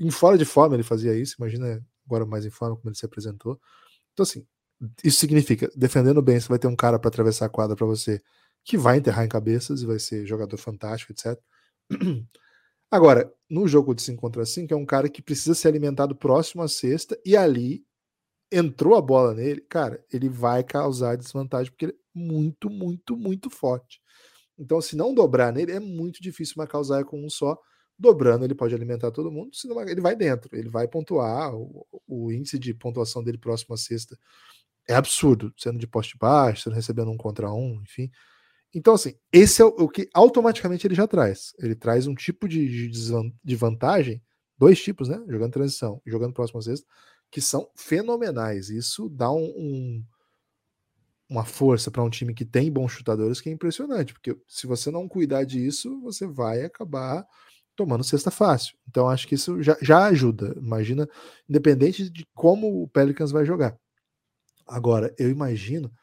Em 0.00 0.10
fora 0.10 0.36
de 0.36 0.44
forma 0.44 0.76
ele 0.76 0.82
fazia 0.82 1.14
isso, 1.14 1.36
imagina 1.38 1.82
agora 2.06 2.26
mais 2.26 2.44
em 2.44 2.50
forma 2.50 2.76
como 2.76 2.88
ele 2.88 2.96
se 2.96 3.06
apresentou. 3.06 3.60
Então, 4.12 4.24
assim, 4.24 4.46
isso 5.02 5.18
significa, 5.18 5.70
defendendo 5.74 6.20
bem, 6.20 6.38
você 6.38 6.48
vai 6.48 6.58
ter 6.58 6.66
um 6.66 6.76
cara 6.76 6.98
para 6.98 7.08
atravessar 7.08 7.46
a 7.46 7.48
quadra 7.48 7.74
para 7.74 7.86
você 7.86 8.22
que 8.66 8.76
vai 8.76 8.98
enterrar 8.98 9.24
em 9.24 9.28
cabeças 9.28 9.80
e 9.80 9.86
vai 9.86 10.00
ser 10.00 10.26
jogador 10.26 10.56
fantástico, 10.56 11.12
etc. 11.12 11.40
Agora, 12.90 13.32
no 13.48 13.68
jogo 13.68 13.94
de 13.94 14.02
5 14.02 14.20
contra 14.20 14.44
5, 14.44 14.74
é 14.74 14.76
um 14.76 14.84
cara 14.84 15.08
que 15.08 15.22
precisa 15.22 15.54
ser 15.54 15.68
alimentado 15.68 16.16
próximo 16.16 16.62
à 16.62 16.68
cesta 16.68 17.16
e 17.24 17.36
ali 17.36 17.86
entrou 18.50 18.96
a 18.96 19.00
bola 19.00 19.34
nele, 19.34 19.60
cara, 19.60 20.04
ele 20.12 20.28
vai 20.28 20.64
causar 20.64 21.16
desvantagem 21.16 21.70
porque 21.70 21.86
ele 21.86 21.92
é 21.92 21.96
muito, 22.12 22.68
muito, 22.68 23.16
muito 23.16 23.50
forte. 23.50 24.00
Então, 24.58 24.80
se 24.80 24.96
não 24.96 25.14
dobrar 25.14 25.52
nele, 25.52 25.72
é 25.72 25.80
muito 25.80 26.20
difícil 26.20 26.54
marcar 26.56 26.82
Zaya 26.82 27.04
com 27.04 27.24
um 27.24 27.30
só. 27.30 27.56
Dobrando, 27.98 28.44
ele 28.44 28.54
pode 28.54 28.74
alimentar 28.74 29.10
todo 29.10 29.30
mundo, 29.30 29.54
senão 29.54 29.80
ele 29.88 30.00
vai 30.00 30.16
dentro, 30.16 30.54
ele 30.56 30.68
vai 30.68 30.88
pontuar. 30.88 31.54
O, 31.54 31.86
o 32.06 32.32
índice 32.32 32.58
de 32.58 32.74
pontuação 32.74 33.22
dele 33.22 33.38
próximo 33.38 33.74
à 33.74 33.78
cesta 33.78 34.18
é 34.88 34.94
absurdo, 34.94 35.52
sendo 35.56 35.78
de 35.78 35.86
poste 35.86 36.16
baixo, 36.18 36.64
sendo 36.64 36.74
recebendo 36.74 37.10
um 37.10 37.16
contra 37.16 37.52
um, 37.52 37.80
enfim. 37.82 38.10
Então, 38.74 38.94
assim, 38.94 39.14
esse 39.32 39.62
é 39.62 39.64
o, 39.64 39.88
que 39.88 40.08
automaticamente 40.12 40.86
ele 40.86 40.94
já 40.94 41.06
traz. 41.06 41.54
Ele 41.58 41.74
traz 41.74 42.06
um 42.06 42.14
tipo 42.14 42.48
de, 42.48 42.88
de 42.88 43.56
vantagem, 43.56 44.22
dois 44.58 44.82
tipos, 44.82 45.08
né? 45.08 45.22
Jogando 45.28 45.52
transição 45.52 46.00
e 46.04 46.10
jogando 46.10 46.34
próximo 46.34 46.60
à 46.60 46.62
cesta, 46.62 46.86
que 47.30 47.40
são 47.40 47.68
fenomenais. 47.74 48.68
Isso 48.68 49.08
dá 49.08 49.30
um, 49.30 49.44
um 49.44 50.04
uma 51.28 51.44
força 51.44 51.90
para 51.90 52.02
um 52.02 52.10
time 52.10 52.32
que 52.32 52.44
tem 52.44 52.70
bons 52.70 52.92
chutadores 52.92 53.40
que 53.40 53.48
é 53.48 53.52
impressionante, 53.52 54.12
porque 54.12 54.36
se 54.46 54.66
você 54.66 54.90
não 54.90 55.08
cuidar 55.08 55.44
disso, 55.44 56.00
você 56.00 56.26
vai 56.26 56.64
acabar 56.64 57.26
tomando 57.74 58.04
cesta 58.04 58.30
fácil. 58.30 58.76
Então, 58.88 59.08
acho 59.08 59.28
que 59.28 59.34
isso 59.34 59.62
já, 59.62 59.76
já 59.82 60.06
ajuda. 60.06 60.54
Imagina, 60.56 61.08
independente 61.48 62.08
de 62.08 62.26
como 62.34 62.82
o 62.82 62.88
Pelicans 62.88 63.30
vai 63.30 63.44
jogar. 63.44 63.76
Agora, 64.66 65.14
eu 65.18 65.30
imagino 65.30 65.90
que 65.90 65.96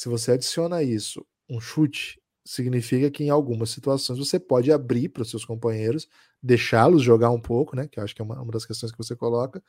se 0.00 0.08
você 0.08 0.32
adiciona 0.32 0.82
isso 0.82 1.26
um 1.48 1.60
chute 1.60 2.20
significa 2.44 3.10
que 3.10 3.24
em 3.24 3.30
algumas 3.30 3.70
situações 3.70 4.18
você 4.18 4.40
pode 4.40 4.72
abrir 4.72 5.10
para 5.10 5.22
os 5.22 5.30
seus 5.30 5.44
companheiros, 5.44 6.08
deixá-los 6.42 7.02
jogar 7.02 7.30
um 7.30 7.40
pouco, 7.40 7.76
né? 7.76 7.86
Que 7.86 8.00
eu 8.00 8.04
acho 8.04 8.14
que 8.14 8.22
é 8.22 8.24
uma, 8.24 8.40
uma, 8.40 8.52
das 8.52 8.64
questões 8.64 8.90
que 8.90 8.98
você 8.98 9.14
coloca, 9.14 9.62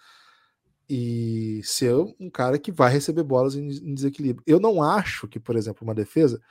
e 0.90 1.62
ser 1.64 1.94
um 2.20 2.30
cara 2.30 2.58
que 2.58 2.72
vai 2.72 2.92
receber 2.92 3.24
bolas 3.24 3.56
em, 3.56 3.68
em, 3.70 3.94
desequilíbrio. 3.94 4.44
Eu 4.48 4.60
não 4.60 4.82
acho 4.82 5.28
que, 5.28 5.40
por 5.40 5.56
exemplo, 5.56 5.84
uma 5.84 5.94
defesa, 5.94 6.42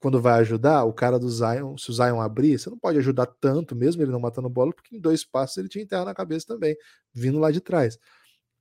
quando 0.00 0.20
vai 0.20 0.40
ajudar, 0.40 0.84
o 0.84 0.92
cara 0.92 1.18
do 1.18 1.28
Zion, 1.28 1.76
se 1.76 1.90
o 1.90 1.94
Zion 1.94 2.20
abrir, 2.20 2.58
você 2.58 2.70
não 2.70 2.78
pode 2.78 2.98
ajudar 2.98 3.26
tanto, 3.26 3.76
mesmo 3.76 4.02
ele 4.02 4.10
não 4.10 4.20
matando 4.20 4.48
bola, 4.48 4.72
porque 4.72 4.96
em 4.96 5.00
dois 5.00 5.24
passos 5.24 5.58
ele 5.58 5.68
tinha 5.68 5.84
enterra 5.84 6.06
na 6.06 6.14
cabeça 6.14 6.46
também, 6.46 6.76
vindo 7.12 7.38
lá 7.38 7.50
de 7.50 7.60
trás. 7.60 7.98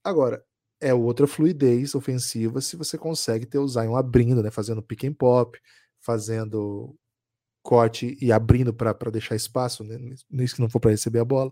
Agora, 0.03 0.43
é 0.79 0.93
outra 0.93 1.25
fluidez 1.27 1.95
ofensiva 1.95 2.61
se 2.61 2.75
você 2.75 2.97
consegue 2.97 3.45
ter 3.45 3.59
o 3.59 3.67
Zion 3.67 3.95
abrindo, 3.95 4.43
né? 4.43 4.51
Fazendo 4.51 4.81
pick 4.81 5.05
and 5.05 5.13
pop, 5.13 5.59
fazendo 5.99 6.95
corte 7.67 8.17
e 8.21 8.31
abrindo 8.31 8.73
para 8.73 9.11
deixar 9.11 9.35
espaço, 9.35 9.83
né? 9.83 9.97
nisso 10.29 10.55
que 10.55 10.61
não 10.61 10.69
for 10.69 10.79
para 10.79 10.91
receber 10.91 11.19
a 11.19 11.25
bola. 11.25 11.51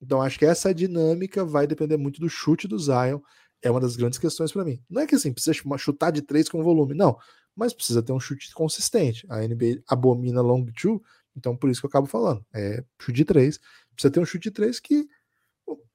Então 0.00 0.20
acho 0.20 0.38
que 0.38 0.44
essa 0.44 0.74
dinâmica 0.74 1.42
vai 1.42 1.66
depender 1.66 1.96
muito 1.96 2.20
do 2.20 2.28
chute 2.28 2.68
do 2.68 2.78
Zion. 2.78 3.18
É 3.62 3.70
uma 3.70 3.80
das 3.80 3.96
grandes 3.96 4.18
questões 4.18 4.52
para 4.52 4.62
mim. 4.64 4.78
Não 4.90 5.00
é 5.00 5.06
que 5.06 5.14
assim 5.14 5.32
precisa 5.32 5.58
chutar 5.78 6.10
de 6.10 6.20
três 6.20 6.50
com 6.50 6.62
volume, 6.62 6.92
não, 6.92 7.16
mas 7.56 7.72
precisa 7.72 8.02
ter 8.02 8.12
um 8.12 8.20
chute 8.20 8.52
consistente. 8.52 9.26
A 9.30 9.40
NBA 9.40 9.82
abomina 9.88 10.42
long 10.42 10.66
two, 10.66 11.02
então 11.34 11.56
por 11.56 11.70
isso 11.70 11.80
que 11.80 11.86
eu 11.86 11.88
acabo 11.88 12.06
falando. 12.06 12.44
É 12.52 12.84
chute 13.00 13.16
de 13.16 13.24
três. 13.24 13.58
Precisa 13.94 14.12
ter 14.12 14.20
um 14.20 14.26
chute 14.26 14.50
de 14.50 14.50
três 14.50 14.78
que 14.78 15.08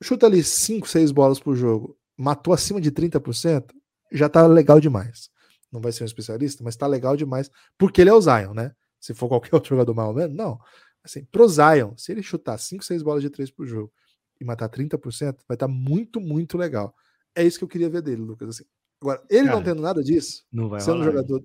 chuta 0.02 0.26
ali 0.26 0.44
cinco, 0.44 0.88
seis 0.88 1.12
bolas 1.12 1.40
por 1.40 1.56
jogo, 1.56 1.96
matou 2.18 2.54
acima 2.54 2.82
de 2.82 2.92
30%, 2.92 3.72
já 4.12 4.28
tá 4.28 4.48
legal 4.48 4.80
demais 4.80 5.30
não 5.72 5.82
vai 5.82 5.92
ser 5.92 6.04
um 6.04 6.06
especialista, 6.06 6.64
mas 6.64 6.76
tá 6.76 6.88
legal 6.88 7.16
demais, 7.16 7.50
porque 7.78 8.02
ele 8.02 8.10
é 8.10 8.14
o 8.14 8.22
Zion, 8.22 8.54
né? 8.54 8.76
Se 9.00 9.14
for 9.14 9.28
qualquer 9.28 9.54
outro 9.56 9.70
jogador 9.70 9.94
mal 9.94 10.10
ou 10.10 10.14
menos, 10.14 10.36
não. 10.36 10.60
Assim, 11.04 11.24
pro 11.26 11.48
Zion, 11.48 11.96
se 11.98 12.12
ele 12.12 12.22
chutar 12.22 12.58
5, 12.58 12.84
6 12.84 13.02
bolas 13.04 13.22
de 13.22 13.30
3 13.30 13.50
por 13.52 13.66
jogo 13.66 13.92
e 14.40 14.46
matar 14.46 14.70
30%, 14.70 15.00
vai 15.48 15.56
estar 15.56 15.58
tá 15.58 15.68
muito, 15.68 16.20
muito 16.20 16.58
legal. 16.58 16.96
É 17.36 17.44
isso 17.44 17.58
que 17.58 17.64
eu 17.64 17.70
queria 17.70 17.90
ver 17.90 18.02
dele, 18.02 18.22
Lucas. 18.22 18.50
Assim. 18.50 18.66
Agora, 19.02 19.24
ele 19.30 19.46
Cara, 19.46 19.56
não 19.56 19.64
tendo 19.64 19.82
nada 19.82 20.04
disso, 20.04 20.46
não 20.52 20.70
vai 20.70 20.80
sendo 20.82 21.00
rolar. 21.00 21.06
jogador. 21.06 21.44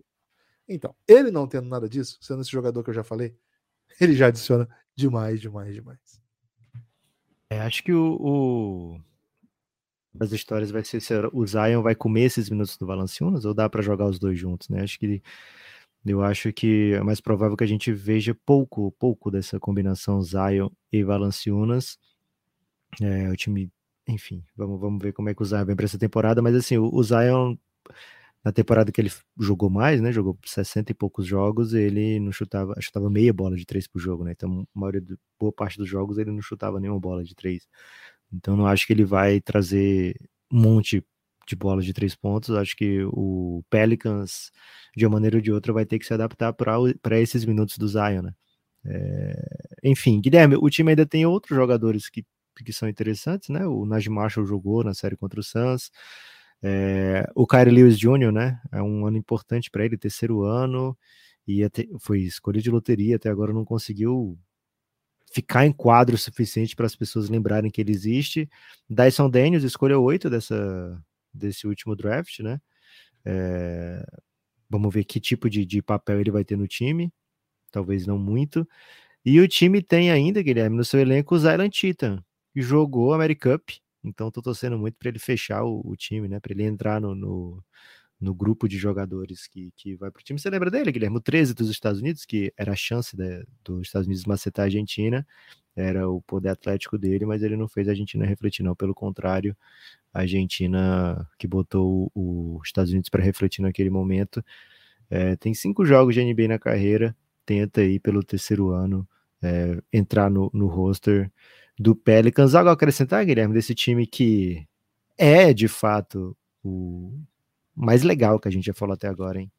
Então, 0.68 0.94
ele 1.06 1.30
não 1.30 1.46
tendo 1.46 1.68
nada 1.68 1.88
disso, 1.88 2.18
sendo 2.20 2.40
esse 2.40 2.50
jogador 2.50 2.82
que 2.82 2.90
eu 2.90 2.94
já 2.94 3.04
falei, 3.04 3.36
ele 4.00 4.14
já 4.14 4.26
adiciona 4.26 4.68
demais, 4.96 5.40
demais, 5.40 5.74
demais. 5.74 6.20
É, 7.50 7.60
acho 7.60 7.84
que 7.84 7.92
o, 7.92 8.16
o 8.20 9.00
das 10.14 10.32
histórias 10.32 10.70
vai 10.70 10.84
ser 10.84 11.00
se 11.00 11.12
o 11.32 11.46
Zion 11.46 11.82
vai 11.82 11.94
comer 11.94 12.24
esses 12.24 12.48
minutos 12.48 12.76
do 12.76 12.86
Valanciunas 12.86 13.44
ou 13.44 13.52
dá 13.52 13.68
para 13.68 13.82
jogar 13.82 14.06
os 14.06 14.18
dois 14.18 14.38
juntos, 14.38 14.68
né? 14.68 14.82
Acho 14.82 14.98
que 14.98 15.22
eu 16.06 16.22
acho 16.22 16.52
que 16.52 16.92
é 16.94 17.02
mais 17.02 17.20
provável 17.20 17.56
que 17.56 17.64
a 17.64 17.66
gente 17.66 17.92
veja 17.92 18.36
pouco, 18.46 18.92
pouco 18.92 19.30
dessa 19.30 19.58
combinação 19.58 20.20
Zion 20.22 20.68
e 20.92 21.02
Valanciunas. 21.02 21.98
É, 23.00 23.28
o 23.30 23.36
time, 23.36 23.70
enfim, 24.06 24.44
vamos, 24.56 24.80
vamos 24.80 25.02
ver 25.02 25.12
como 25.12 25.28
é 25.30 25.34
que 25.34 25.42
o 25.42 25.44
Zion 25.44 25.64
vem 25.64 25.76
para 25.76 25.86
essa 25.86 25.98
temporada, 25.98 26.42
mas 26.42 26.54
assim, 26.54 26.76
o, 26.78 26.94
o 26.94 27.02
Zion 27.02 27.56
na 28.44 28.52
temporada 28.52 28.92
que 28.92 29.00
ele 29.00 29.10
jogou 29.40 29.70
mais, 29.70 30.00
né? 30.02 30.12
Jogou 30.12 30.38
60 30.44 30.92
e 30.92 30.94
poucos 30.94 31.26
jogos, 31.26 31.72
ele 31.72 32.20
não 32.20 32.30
chutava, 32.30 32.74
chutava 32.80 33.08
meia 33.10 33.32
bola 33.32 33.56
de 33.56 33.64
três 33.64 33.86
por 33.88 33.98
jogo, 33.98 34.24
né? 34.24 34.32
Então, 34.32 34.68
a 34.74 34.78
maioria, 34.78 35.02
boa 35.40 35.52
parte 35.52 35.78
dos 35.78 35.88
jogos 35.88 36.18
ele 36.18 36.30
não 36.30 36.42
chutava 36.42 36.78
nenhuma 36.78 37.00
bola 37.00 37.24
de 37.24 37.34
três 37.34 37.66
Então 38.34 38.56
não 38.56 38.66
acho 38.66 38.86
que 38.86 38.92
ele 38.92 39.04
vai 39.04 39.40
trazer 39.40 40.16
um 40.52 40.60
monte 40.60 41.04
de 41.46 41.56
bola 41.56 41.82
de 41.82 41.92
três 41.92 42.14
pontos. 42.14 42.50
Acho 42.50 42.76
que 42.76 43.04
o 43.04 43.62
Pelicans, 43.70 44.50
de 44.96 45.06
uma 45.06 45.14
maneira 45.14 45.36
ou 45.36 45.42
de 45.42 45.52
outra, 45.52 45.72
vai 45.72 45.84
ter 45.84 45.98
que 45.98 46.06
se 46.06 46.14
adaptar 46.14 46.52
para 46.52 47.20
esses 47.20 47.44
minutos 47.44 47.78
do 47.78 47.88
Zion, 47.88 48.22
né? 48.22 48.34
É... 48.86 49.34
Enfim, 49.82 50.20
Guilherme, 50.20 50.56
o 50.56 50.68
time 50.70 50.90
ainda 50.90 51.06
tem 51.06 51.26
outros 51.26 51.56
jogadores 51.56 52.08
que, 52.08 52.24
que 52.64 52.72
são 52.72 52.88
interessantes, 52.88 53.48
né? 53.48 53.66
O 53.66 53.84
Najee 53.86 54.10
Marshall 54.10 54.46
jogou 54.46 54.84
na 54.84 54.94
série 54.94 55.16
contra 55.16 55.40
o 55.40 55.42
Suns. 55.42 55.90
É... 56.62 57.26
O 57.34 57.46
Kyrie 57.46 57.74
Lewis 57.74 57.98
Jr., 57.98 58.32
né? 58.32 58.60
É 58.72 58.82
um 58.82 59.06
ano 59.06 59.16
importante 59.16 59.70
para 59.70 59.84
ele, 59.84 59.98
terceiro 59.98 60.42
ano. 60.42 60.96
E 61.46 61.62
até, 61.62 61.86
foi 62.00 62.20
escolha 62.20 62.60
de 62.60 62.70
loteria, 62.70 63.16
até 63.16 63.28
agora 63.28 63.52
não 63.52 63.64
conseguiu 63.64 64.38
ficar 65.34 65.66
em 65.66 65.72
quadro 65.72 66.14
o 66.14 66.18
suficiente 66.18 66.76
para 66.76 66.86
as 66.86 66.94
pessoas 66.94 67.28
lembrarem 67.28 67.68
que 67.68 67.80
ele 67.80 67.90
existe. 67.90 68.48
Dyson 68.88 69.28
Daniels, 69.28 69.64
escolha 69.64 69.98
8 69.98 70.30
dessa, 70.30 71.02
desse 71.32 71.66
último 71.66 71.96
draft, 71.96 72.38
né? 72.38 72.60
É, 73.24 74.06
vamos 74.70 74.94
ver 74.94 75.02
que 75.02 75.18
tipo 75.18 75.50
de, 75.50 75.66
de 75.66 75.82
papel 75.82 76.20
ele 76.20 76.30
vai 76.30 76.44
ter 76.44 76.56
no 76.56 76.68
time. 76.68 77.12
Talvez 77.72 78.06
não 78.06 78.16
muito. 78.16 78.66
E 79.24 79.40
o 79.40 79.48
time 79.48 79.82
tem 79.82 80.12
ainda, 80.12 80.40
Guilherme, 80.40 80.76
no 80.76 80.84
seu 80.84 81.00
elenco 81.00 81.34
o 81.34 81.38
Zylan 81.38 81.68
Titan, 81.68 82.22
que 82.52 82.62
jogou 82.62 83.12
a 83.12 83.34
Cup. 83.34 83.70
Então 84.04 84.30
tô 84.30 84.40
torcendo 84.40 84.78
muito 84.78 84.96
para 84.98 85.08
ele 85.08 85.18
fechar 85.18 85.64
o, 85.64 85.82
o, 85.84 85.96
time, 85.96 86.28
né? 86.28 86.38
Para 86.38 86.52
ele 86.52 86.62
entrar 86.62 87.00
no, 87.00 87.12
no, 87.12 87.64
no, 88.24 88.34
grupo 88.34 88.68
de 88.68 88.78
jogadores 88.78 89.46
que, 89.46 89.70
que 89.76 89.94
vai 89.96 90.10
para 90.10 90.20
o 90.20 90.22
time. 90.24 90.38
Você 90.38 90.50
lembra 90.50 90.70
dele, 90.70 90.90
Guilherme? 90.92 91.16
O 91.16 91.20
13 91.20 91.54
dos 91.54 91.70
Estados 91.70 92.00
Unidos, 92.00 92.24
que 92.24 92.52
era 92.56 92.72
a 92.72 92.76
chance 92.76 93.16
de, 93.16 93.46
dos 93.64 93.82
Estados 93.82 94.06
Unidos 94.06 94.24
macetar 94.24 94.64
a 94.64 94.66
Argentina 94.66 95.26
era 95.76 96.08
o 96.08 96.22
poder 96.22 96.50
atlético 96.50 96.96
dele, 96.96 97.26
mas 97.26 97.42
ele 97.42 97.56
não 97.56 97.68
fez 97.68 97.88
a 97.88 97.90
Argentina 97.92 98.24
refletir, 98.24 98.62
não. 98.62 98.76
Pelo 98.76 98.94
contrário, 98.94 99.56
a 100.12 100.20
Argentina 100.20 101.28
que 101.38 101.48
botou 101.48 102.10
os 102.14 102.66
Estados 102.66 102.92
Unidos 102.92 103.08
para 103.08 103.22
refletir 103.22 103.62
naquele 103.62 103.90
momento. 103.90 104.44
É, 105.10 105.36
tem 105.36 105.52
cinco 105.52 105.84
jogos 105.84 106.14
de 106.14 106.22
NBA 106.22 106.48
na 106.48 106.58
carreira, 106.58 107.16
tenta 107.44 107.80
aí 107.80 107.98
pelo 107.98 108.22
terceiro 108.22 108.70
ano 108.70 109.06
é, 109.42 109.82
entrar 109.92 110.30
no, 110.30 110.50
no 110.54 110.66
roster 110.66 111.30
do 111.78 111.94
Pelicans. 111.94 112.54
Algo 112.54 112.70
a 112.70 112.72
acrescentar, 112.72 113.24
Guilherme, 113.24 113.54
desse 113.54 113.74
time 113.74 114.06
que 114.06 114.66
é 115.18 115.52
de 115.52 115.68
fato 115.68 116.36
o 116.62 117.18
mais 117.74 118.02
legal 118.02 118.38
que 118.38 118.48
a 118.48 118.50
gente 118.50 118.66
já 118.66 118.74
falou 118.74 118.94
até 118.94 119.08
agora, 119.08 119.40
hein? 119.40 119.50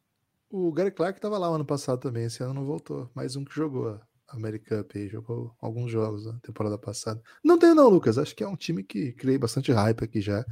O 0.49 0.72
Gary 0.72 0.91
Clark 0.91 1.18
estava 1.18 1.38
lá 1.38 1.47
ano 1.47 1.66
passado 1.66 1.99
também, 1.99 2.26
esse 2.26 2.41
ano 2.43 2.53
não 2.53 2.66
voltou. 2.66 3.09
Mais 3.13 3.36
um 3.36 3.43
que 3.43 3.53
jogou 3.53 3.99
American 4.30 4.84
Cup 4.84 4.91
aí, 4.95 5.07
jogou 5.07 5.53
alguns 5.61 5.91
jogos 5.91 6.26
na 6.26 6.39
temporada 6.39 6.78
passada. 6.78 7.22
Não 7.43 7.57
tenho 7.57 7.76
não, 7.76 7.89
Lucas. 7.89 8.18
Acho 8.18 8.36
que 8.36 8.43
é 8.43 8.47
um 8.47 8.55
time 8.55 8.84
que 8.84 9.11
criei 9.13 9.38
bastante 9.38 9.72
hype 9.72 10.03
aqui 10.03 10.22
já. 10.22 10.45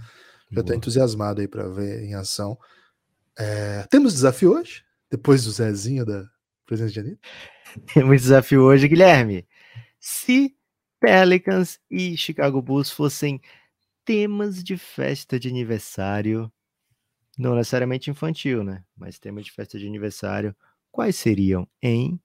Já 0.51 0.61
tô 0.61 0.73
entusiasmado 0.73 1.41
aí 1.41 1.47
para 1.47 1.67
ver 1.67 2.03
em 2.03 2.13
ação. 2.13 2.57
É, 3.37 3.87
temos 3.89 4.13
desafio 4.13 4.53
hoje? 4.53 4.83
Depois 5.09 5.43
do 5.43 5.51
Zezinho 5.51 6.05
da 6.05 6.25
presença 6.65 6.91
de 6.91 6.99
Anitta? 6.99 7.27
Temos 7.93 8.21
desafio 8.21 8.61
hoje, 8.61 8.87
Guilherme. 8.87 9.47
Se 9.99 10.55
Pelicans 10.99 11.79
e 11.89 12.15
Chicago 12.15 12.61
Bulls 12.61 12.91
fossem 12.91 13.41
temas 14.05 14.63
de 14.63 14.77
festa 14.77 15.39
de 15.39 15.49
aniversário, 15.49 16.51
não 17.37 17.55
necessariamente 17.55 18.09
infantil, 18.09 18.63
né? 18.63 18.83
Mas 18.95 19.19
temas 19.19 19.45
de 19.45 19.51
festa 19.51 19.77
de 19.77 19.87
aniversário, 19.87 20.55
quais 20.91 21.15
seriam, 21.15 21.67
hein? 21.81 22.19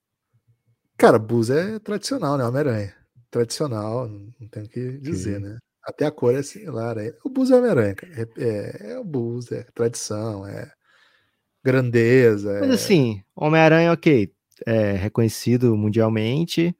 Cara, 0.96 1.18
Bus 1.18 1.50
é 1.50 1.78
tradicional, 1.78 2.36
né? 2.36 2.44
Homem-Aranha. 2.44 2.94
Tradicional, 3.30 4.08
não 4.08 4.48
tenho 4.48 4.66
o 4.66 4.68
que 4.68 4.98
dizer, 4.98 5.36
Sim. 5.36 5.42
né? 5.46 5.58
Até 5.84 6.06
a 6.06 6.10
cor 6.10 6.34
é 6.34 6.42
similar. 6.42 6.98
É, 6.98 7.14
o 7.24 7.30
Bus 7.30 7.50
é 7.50 7.56
Homem-Aranha, 7.56 7.94
é, 8.02 8.28
é, 8.36 8.92
é, 8.92 8.98
o 8.98 9.04
Bus, 9.04 9.50
é 9.52 9.62
tradição, 9.74 10.46
é 10.46 10.70
grandeza. 11.64 12.58
Mas 12.60 12.70
é... 12.70 12.74
assim, 12.74 13.22
Homem-Aranha, 13.34 13.92
ok, 13.92 14.32
é 14.66 14.92
reconhecido 14.92 15.76
mundialmente 15.76 16.76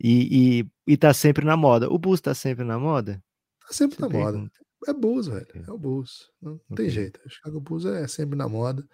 e, 0.00 0.60
e, 0.60 0.92
e 0.92 0.96
tá 0.96 1.14
sempre 1.14 1.44
na 1.44 1.56
moda. 1.56 1.90
O 1.90 1.98
Bus 1.98 2.20
tá 2.20 2.34
sempre 2.34 2.64
na 2.64 2.78
moda? 2.78 3.22
Tá 3.66 3.72
sempre 3.72 3.96
Você 3.96 4.02
na 4.02 4.08
pergunta. 4.08 4.38
moda. 4.38 4.67
É 4.86 4.92
Bulls, 4.92 5.26
velho. 5.26 5.46
É 5.66 5.70
o 5.70 5.78
Bulls. 5.78 6.30
Não, 6.40 6.60
tem 6.74 6.88
jeito. 6.88 7.20
O 7.26 7.28
Chicago 7.28 7.60
Bulls 7.60 7.84
é 7.84 8.06
sempre 8.06 8.36
na 8.36 8.48
moda. 8.48 8.86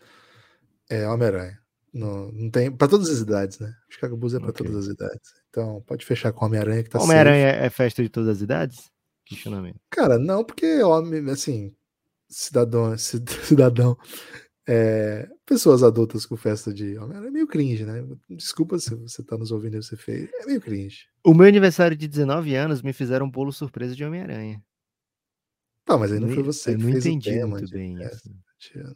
É 0.89 1.09
Homem-Aranha. 1.09 1.59
Não, 1.93 2.33
não 2.33 2.51
tem 2.51 2.73
para 2.73 2.89
todas 2.89 3.09
as 3.09 3.21
idades, 3.21 3.59
né? 3.61 3.73
Chicago 3.89 4.17
Bulls 4.17 4.35
é 4.35 4.41
para 4.41 4.51
okay. 4.51 4.67
todas 4.67 4.87
as 4.87 4.93
idades. 4.93 5.33
Então 5.49 5.81
pode 5.87 6.05
fechar 6.05 6.33
com 6.33 6.45
Homem-Aranha 6.45 6.83
que 6.83 6.91
tá 6.91 7.01
Homem-Aranha 7.01 7.47
é 7.47 7.71
festa 7.71 8.03
de 8.03 8.09
todas 8.09 8.29
as 8.31 8.41
idades? 8.41 8.91
Questionamento. 9.25 9.79
Cara, 9.91 10.19
não, 10.19 10.45
porque 10.45 10.83
homem, 10.83 11.31
assim, 11.31 11.73
cidadão, 12.29 12.97
cidadão, 12.99 13.97
é, 14.67 15.29
pessoas 15.47 15.83
adultas 15.83 16.27
com 16.27 16.37
festa 16.37 16.75
de 16.75 16.99
Homem-Aranha 16.99 17.29
é 17.29 17.33
meio 17.33 17.47
cringe, 17.47 17.85
né? 17.85 18.05
Desculpa 18.29 18.79
se 18.79 18.95
você 18.95 19.23
tá 19.23 19.39
nos 19.39 19.53
ouvindo 19.53 19.77
e 19.77 19.83
você 19.83 19.97
fez. 19.97 20.29
É 20.41 20.47
meio 20.47 20.61
cringe. 20.61 21.07
O 21.25 21.33
meu 21.33 21.47
aniversário 21.47 21.97
de 21.97 22.09
19 22.09 22.57
anos 22.57 22.83
me 22.83 22.93
fizeram 22.93 23.27
um 23.27 23.31
bolo 23.31 23.53
surpresa 23.53 23.95
de 23.95 24.05
Homem-Aranha. 24.05 24.61
Tá, 25.85 25.99
mas 25.99 26.13
aí 26.13 26.21
não, 26.21 26.31
foi 26.31 26.43
você 26.43 26.71
eu 26.71 26.79
que 26.79 26.83
não 26.83 26.91
fez 26.93 27.07
entendi 27.07 27.31
o 27.31 27.33
tema 27.33 27.47
muito 27.49 27.71
bem 27.71 28.03
isso. 28.03 28.29
Né? 28.29 28.95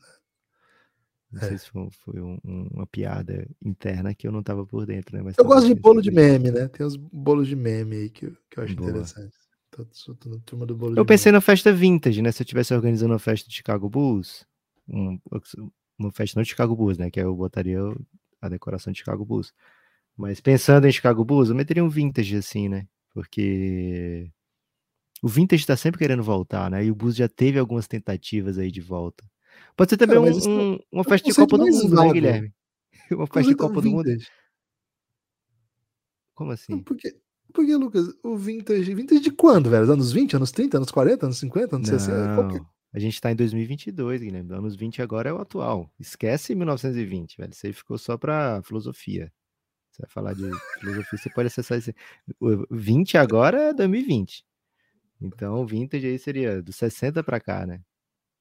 Não 1.30 1.42
é. 1.42 1.48
sei 1.48 1.58
se 1.58 1.68
foi, 1.68 1.88
foi 1.90 2.20
um, 2.20 2.38
uma 2.42 2.86
piada 2.86 3.46
interna 3.62 4.14
que 4.14 4.26
eu 4.26 4.32
não 4.32 4.40
estava 4.40 4.64
por 4.64 4.86
dentro, 4.86 5.14
né? 5.14 5.22
Mas 5.22 5.36
eu 5.36 5.44
gosto 5.44 5.66
de 5.66 5.74
bolo 5.74 6.00
de 6.00 6.10
meme, 6.10 6.50
né? 6.50 6.68
Tem 6.68 6.86
os 6.86 6.96
bolos 6.96 7.46
de 7.46 7.54
meme 7.54 7.96
aí 7.96 8.10
que, 8.10 8.30
que 8.50 8.58
eu 8.58 8.64
acho 8.64 8.74
Boa. 8.74 8.90
interessante. 8.90 9.36
Tô, 9.70 9.84
tô, 9.84 10.30
na 10.30 10.38
turma 10.38 10.64
do 10.64 10.74
bolo 10.74 10.98
eu 10.98 11.04
pensei 11.04 11.30
meme. 11.30 11.36
na 11.36 11.40
festa 11.42 11.70
vintage, 11.70 12.22
né? 12.22 12.32
Se 12.32 12.42
eu 12.42 12.44
estivesse 12.44 12.72
organizando 12.72 13.12
uma 13.12 13.18
festa 13.18 13.48
de 13.48 13.54
Chicago 13.54 13.90
Bulls, 13.90 14.46
um, 14.88 15.20
uma 15.98 16.10
festa 16.10 16.38
não 16.38 16.42
de 16.42 16.48
Chicago 16.48 16.74
Bulls, 16.74 16.96
né? 16.96 17.10
Que 17.10 17.20
eu 17.20 17.36
botaria 17.36 17.78
a 18.40 18.48
decoração 18.48 18.90
de 18.90 18.98
Chicago 18.98 19.24
Bulls. 19.24 19.52
Mas 20.16 20.40
pensando 20.40 20.86
em 20.86 20.92
Chicago 20.92 21.24
Bulls, 21.24 21.50
eu 21.50 21.54
meteria 21.54 21.84
um 21.84 21.90
vintage 21.90 22.36
assim, 22.36 22.70
né? 22.70 22.88
Porque 23.12 24.30
o 25.22 25.28
vintage 25.28 25.66
tá 25.66 25.76
sempre 25.76 25.98
querendo 25.98 26.22
voltar, 26.22 26.70
né? 26.70 26.84
E 26.84 26.90
o 26.90 26.94
Bulls 26.94 27.16
já 27.16 27.28
teve 27.28 27.58
algumas 27.58 27.86
tentativas 27.86 28.58
aí 28.58 28.70
de 28.70 28.80
volta. 28.80 29.24
Pode 29.76 29.90
ser 29.90 29.96
também 29.96 30.18
um, 30.18 30.48
um, 30.48 30.78
uma 30.92 31.04
festa 31.04 31.28
de 31.28 31.34
Copa 31.36 31.58
do 31.58 31.66
Mundo, 31.66 31.94
né, 31.94 32.12
Guilherme? 32.12 32.54
Uma 33.10 33.26
festa 33.26 33.50
de 33.50 33.56
Copa 33.56 33.80
do 33.80 33.90
Mundo. 33.90 34.10
Como 36.34 36.52
assim? 36.52 36.78
Porque, 36.80 37.16
porque, 37.52 37.74
Lucas, 37.74 38.14
o 38.22 38.36
vintage. 38.36 38.94
Vintage 38.94 39.20
de 39.20 39.32
quando, 39.32 39.70
velho? 39.70 39.90
Anos 39.90 40.12
20, 40.12 40.36
anos 40.36 40.52
30, 40.52 40.76
anos 40.76 40.90
40, 40.90 41.26
anos 41.26 41.38
50, 41.38 41.76
anos 41.76 41.90
Não, 41.90 41.98
60? 41.98 42.34
Qualquer... 42.34 42.60
A 42.92 42.98
gente 42.98 43.20
tá 43.20 43.30
em 43.30 43.36
2022, 43.36 44.22
Guilherme. 44.22 44.54
Anos 44.54 44.74
20 44.76 45.02
agora 45.02 45.30
é 45.30 45.32
o 45.32 45.40
atual. 45.40 45.90
Esquece 45.98 46.54
1920, 46.54 47.36
velho. 47.36 47.52
Isso 47.52 47.66
aí 47.66 47.72
ficou 47.72 47.98
só 47.98 48.16
pra 48.16 48.62
filosofia. 48.62 49.32
Você 49.90 50.02
vai 50.02 50.10
falar 50.10 50.32
de 50.34 50.48
filosofia, 50.78 51.18
você 51.18 51.30
pode 51.30 51.48
acessar 51.48 51.78
esse. 51.78 51.94
O 52.40 52.66
20 52.70 53.18
agora 53.18 53.70
é 53.70 53.74
2020. 53.74 54.44
Então, 55.20 55.62
o 55.62 55.66
vintage 55.66 56.06
aí 56.06 56.18
seria 56.18 56.62
dos 56.62 56.76
60 56.76 57.22
para 57.24 57.40
cá, 57.40 57.66
né? 57.66 57.80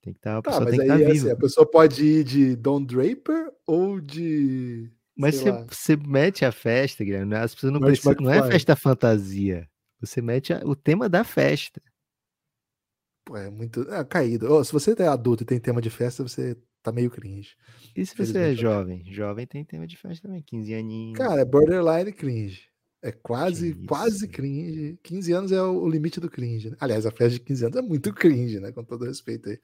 Tem 0.01 0.13
que 0.13 0.19
estar, 0.19 0.41
tá, 0.41 0.51
tá, 0.51 0.65
tem 0.65 0.77
que 0.77 0.81
estar 0.83 0.99
tá 0.99 1.11
assim, 1.11 1.31
a 1.31 1.35
pessoa 1.35 1.69
pode 1.69 2.05
ir 2.05 2.23
de 2.23 2.55
Don 2.55 2.83
Draper 2.83 3.51
ou 3.65 3.99
de. 3.99 4.91
Mas 5.17 5.35
você, 5.35 5.51
você 5.67 5.95
mete 5.97 6.45
a 6.45 6.51
festa, 6.51 7.03
Guilherme. 7.03 7.35
As 7.35 7.55
pessoas 7.55 7.73
não 7.73 7.79
precisam. 7.79 8.15
Não 8.19 8.31
é 8.31 8.47
festa 8.49 8.75
fantasia. 8.75 9.67
Você 9.99 10.21
mete 10.21 10.53
a, 10.53 10.61
o 10.63 10.75
tema 10.75 11.09
da 11.09 11.23
festa. 11.23 11.81
Pô, 13.25 13.35
é 13.35 13.49
muito. 13.49 13.81
É 13.91 14.03
caído. 14.05 14.53
Oh, 14.53 14.63
se 14.63 14.71
você 14.71 14.95
é 14.97 15.07
adulto 15.07 15.43
e 15.43 15.45
tem 15.45 15.59
tema 15.59 15.81
de 15.81 15.89
festa, 15.89 16.23
você 16.23 16.55
tá 16.83 16.91
meio 16.91 17.09
cringe. 17.09 17.55
E 17.95 18.05
se 18.05 18.15
você 18.15 18.51
é 18.51 18.53
jovem? 18.53 19.03
Jovem 19.11 19.47
tem 19.47 19.65
tema 19.65 19.87
de 19.87 19.97
festa 19.97 20.27
também, 20.27 20.43
15 20.43 20.73
aninhos. 20.73 21.17
Cara, 21.17 21.41
é 21.41 21.45
borderline 21.45 22.13
cringe. 22.13 22.69
É 23.01 23.11
quase, 23.11 23.73
quase 23.87 24.27
cringe. 24.27 24.97
15 25.03 25.31
anos 25.31 25.51
é 25.51 25.61
o, 25.61 25.87
limite 25.87 26.19
do 26.19 26.29
cringe. 26.29 26.71
Né? 26.71 26.77
Aliás, 26.79 27.05
a 27.05 27.11
festa 27.11 27.31
de 27.31 27.39
15 27.39 27.65
anos 27.65 27.77
é 27.77 27.81
muito 27.81 28.13
cringe, 28.13 28.59
né? 28.59 28.71
Com 28.71 28.83
todo 28.83 29.05
respeito 29.05 29.49
aí 29.49 29.59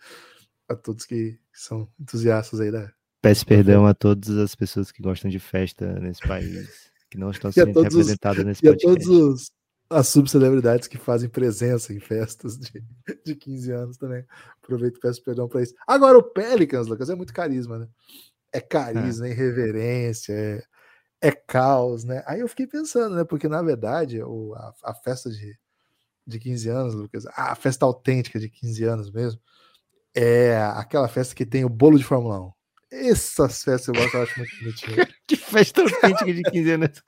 a 0.69 0.75
todos 0.75 1.05
que 1.05 1.37
são 1.51 1.87
entusiastas 1.99 2.59
aí 2.59 2.71
da. 2.71 2.91
Peço 3.21 3.45
perdão 3.45 3.85
a 3.85 3.93
todas 3.93 4.29
as 4.37 4.53
pessoas 4.53 4.91
que 4.91 5.01
gostam 5.01 5.31
de 5.31 5.39
festa 5.39 5.99
nesse 5.99 6.21
país, 6.21 6.91
que 7.09 7.17
não 7.17 7.31
estão 7.31 7.51
sendo 7.51 7.81
representadas 7.81 8.43
nesse 8.43 8.61
podcast. 8.61 8.85
E 8.85 8.89
a 8.89 8.93
todos 8.93 9.07
os, 9.07 9.51
as 9.89 10.07
subcelebridades 10.09 10.87
que 10.87 10.97
fazem 10.97 11.29
presença 11.29 11.93
em 11.93 11.99
festas 11.99 12.57
de, 12.57 12.83
de 13.25 13.35
15 13.35 13.71
anos 13.71 13.97
também. 13.97 14.25
Aproveito 14.61 14.97
e 14.97 14.99
peço 14.99 15.23
perdão 15.23 15.47
para 15.47 15.61
isso. 15.61 15.73
Agora, 15.87 16.17
o 16.17 16.23
Pelicans, 16.23 16.87
Lucas, 16.87 17.09
é 17.09 17.15
muito 17.15 17.33
carisma, 17.33 17.79
né? 17.79 17.87
É 18.51 18.59
carisma, 18.59 19.25
é, 19.25 19.29
é 19.29 19.33
irreverência, 19.33 20.33
é, 20.33 20.63
é 21.23 21.31
caos, 21.31 22.03
né? 22.03 22.21
Aí 22.27 22.41
eu 22.41 22.49
fiquei 22.49 22.67
pensando, 22.67 23.15
né? 23.15 23.23
Porque 23.23 23.47
na 23.47 23.61
verdade 23.61 24.21
o, 24.21 24.53
a, 24.55 24.73
a, 24.83 24.93
festa 24.93 25.29
de, 25.29 25.57
de 26.27 26.37
15 26.37 26.69
anos, 26.69 26.93
Lucas, 26.93 27.25
a 27.33 27.55
festa 27.55 27.85
autêntica 27.85 28.37
de 28.37 28.49
15 28.49 28.83
anos 28.83 29.09
mesmo, 29.09 29.39
é 30.13 30.57
aquela 30.75 31.07
festa 31.07 31.33
que 31.33 31.45
tem 31.45 31.63
o 31.63 31.69
bolo 31.69 31.97
de 31.97 32.03
Fórmula 32.03 32.41
1. 32.41 32.51
Essas 32.91 33.63
festas 33.63 33.87
eu 33.87 33.93
gosto, 33.93 34.17
eu 34.17 34.23
acho 34.23 34.37
muito 34.37 34.51
bonitinho. 34.59 34.97
que 35.25 35.37
festa 35.37 35.81
autêntica 35.81 36.33
de 36.33 36.43
15 36.43 36.71
anos. 36.71 37.03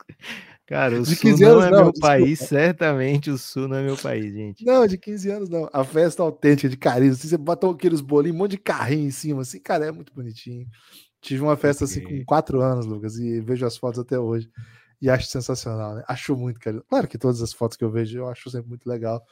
Cara, 0.65 0.99
o 0.99 1.03
de 1.03 1.15
Sul 1.15 1.37
não 1.37 1.61
é 1.61 1.69
não, 1.69 1.83
meu 1.83 1.91
desculpa. 1.91 2.07
país, 2.07 2.39
certamente 2.39 3.29
o 3.29 3.37
Sul 3.37 3.67
não 3.67 3.77
é 3.77 3.83
meu 3.83 3.97
país, 3.97 4.33
gente. 4.33 4.65
Não, 4.65 4.87
de 4.87 4.97
15 4.97 5.29
anos 5.29 5.49
não. 5.49 5.69
A 5.71 5.83
festa 5.83 6.23
autêntica 6.23 6.69
de 6.69 6.77
carisma, 6.77 7.13
assim, 7.13 7.27
você 7.27 7.37
bota 7.37 7.69
aqueles 7.69 8.01
bolinhos, 8.01 8.35
um 8.35 8.39
monte 8.39 8.51
de 8.51 8.57
carrinho 8.57 9.07
em 9.07 9.11
cima, 9.11 9.41
assim, 9.41 9.59
cara, 9.59 9.85
é 9.85 9.91
muito 9.91 10.11
bonitinho. 10.13 10.65
Tive 11.25 11.41
uma 11.41 11.57
festa 11.57 11.85
assim 11.85 12.03
com 12.03 12.23
4 12.23 12.61
anos, 12.61 12.85
Lucas, 12.85 13.17
e 13.17 13.41
vejo 13.41 13.65
as 13.65 13.75
fotos 13.75 13.99
até 13.99 14.19
hoje. 14.19 14.47
E 15.01 15.09
acho 15.09 15.25
sensacional, 15.25 15.95
né? 15.95 16.03
Acho 16.07 16.35
muito 16.35 16.59
carinho. 16.59 16.83
Claro 16.87 17.07
que 17.07 17.17
todas 17.17 17.41
as 17.41 17.51
fotos 17.51 17.75
que 17.75 17.83
eu 17.83 17.89
vejo 17.89 18.19
eu 18.19 18.29
acho 18.29 18.47
sempre 18.51 18.69
muito 18.69 18.87
legal, 18.87 19.23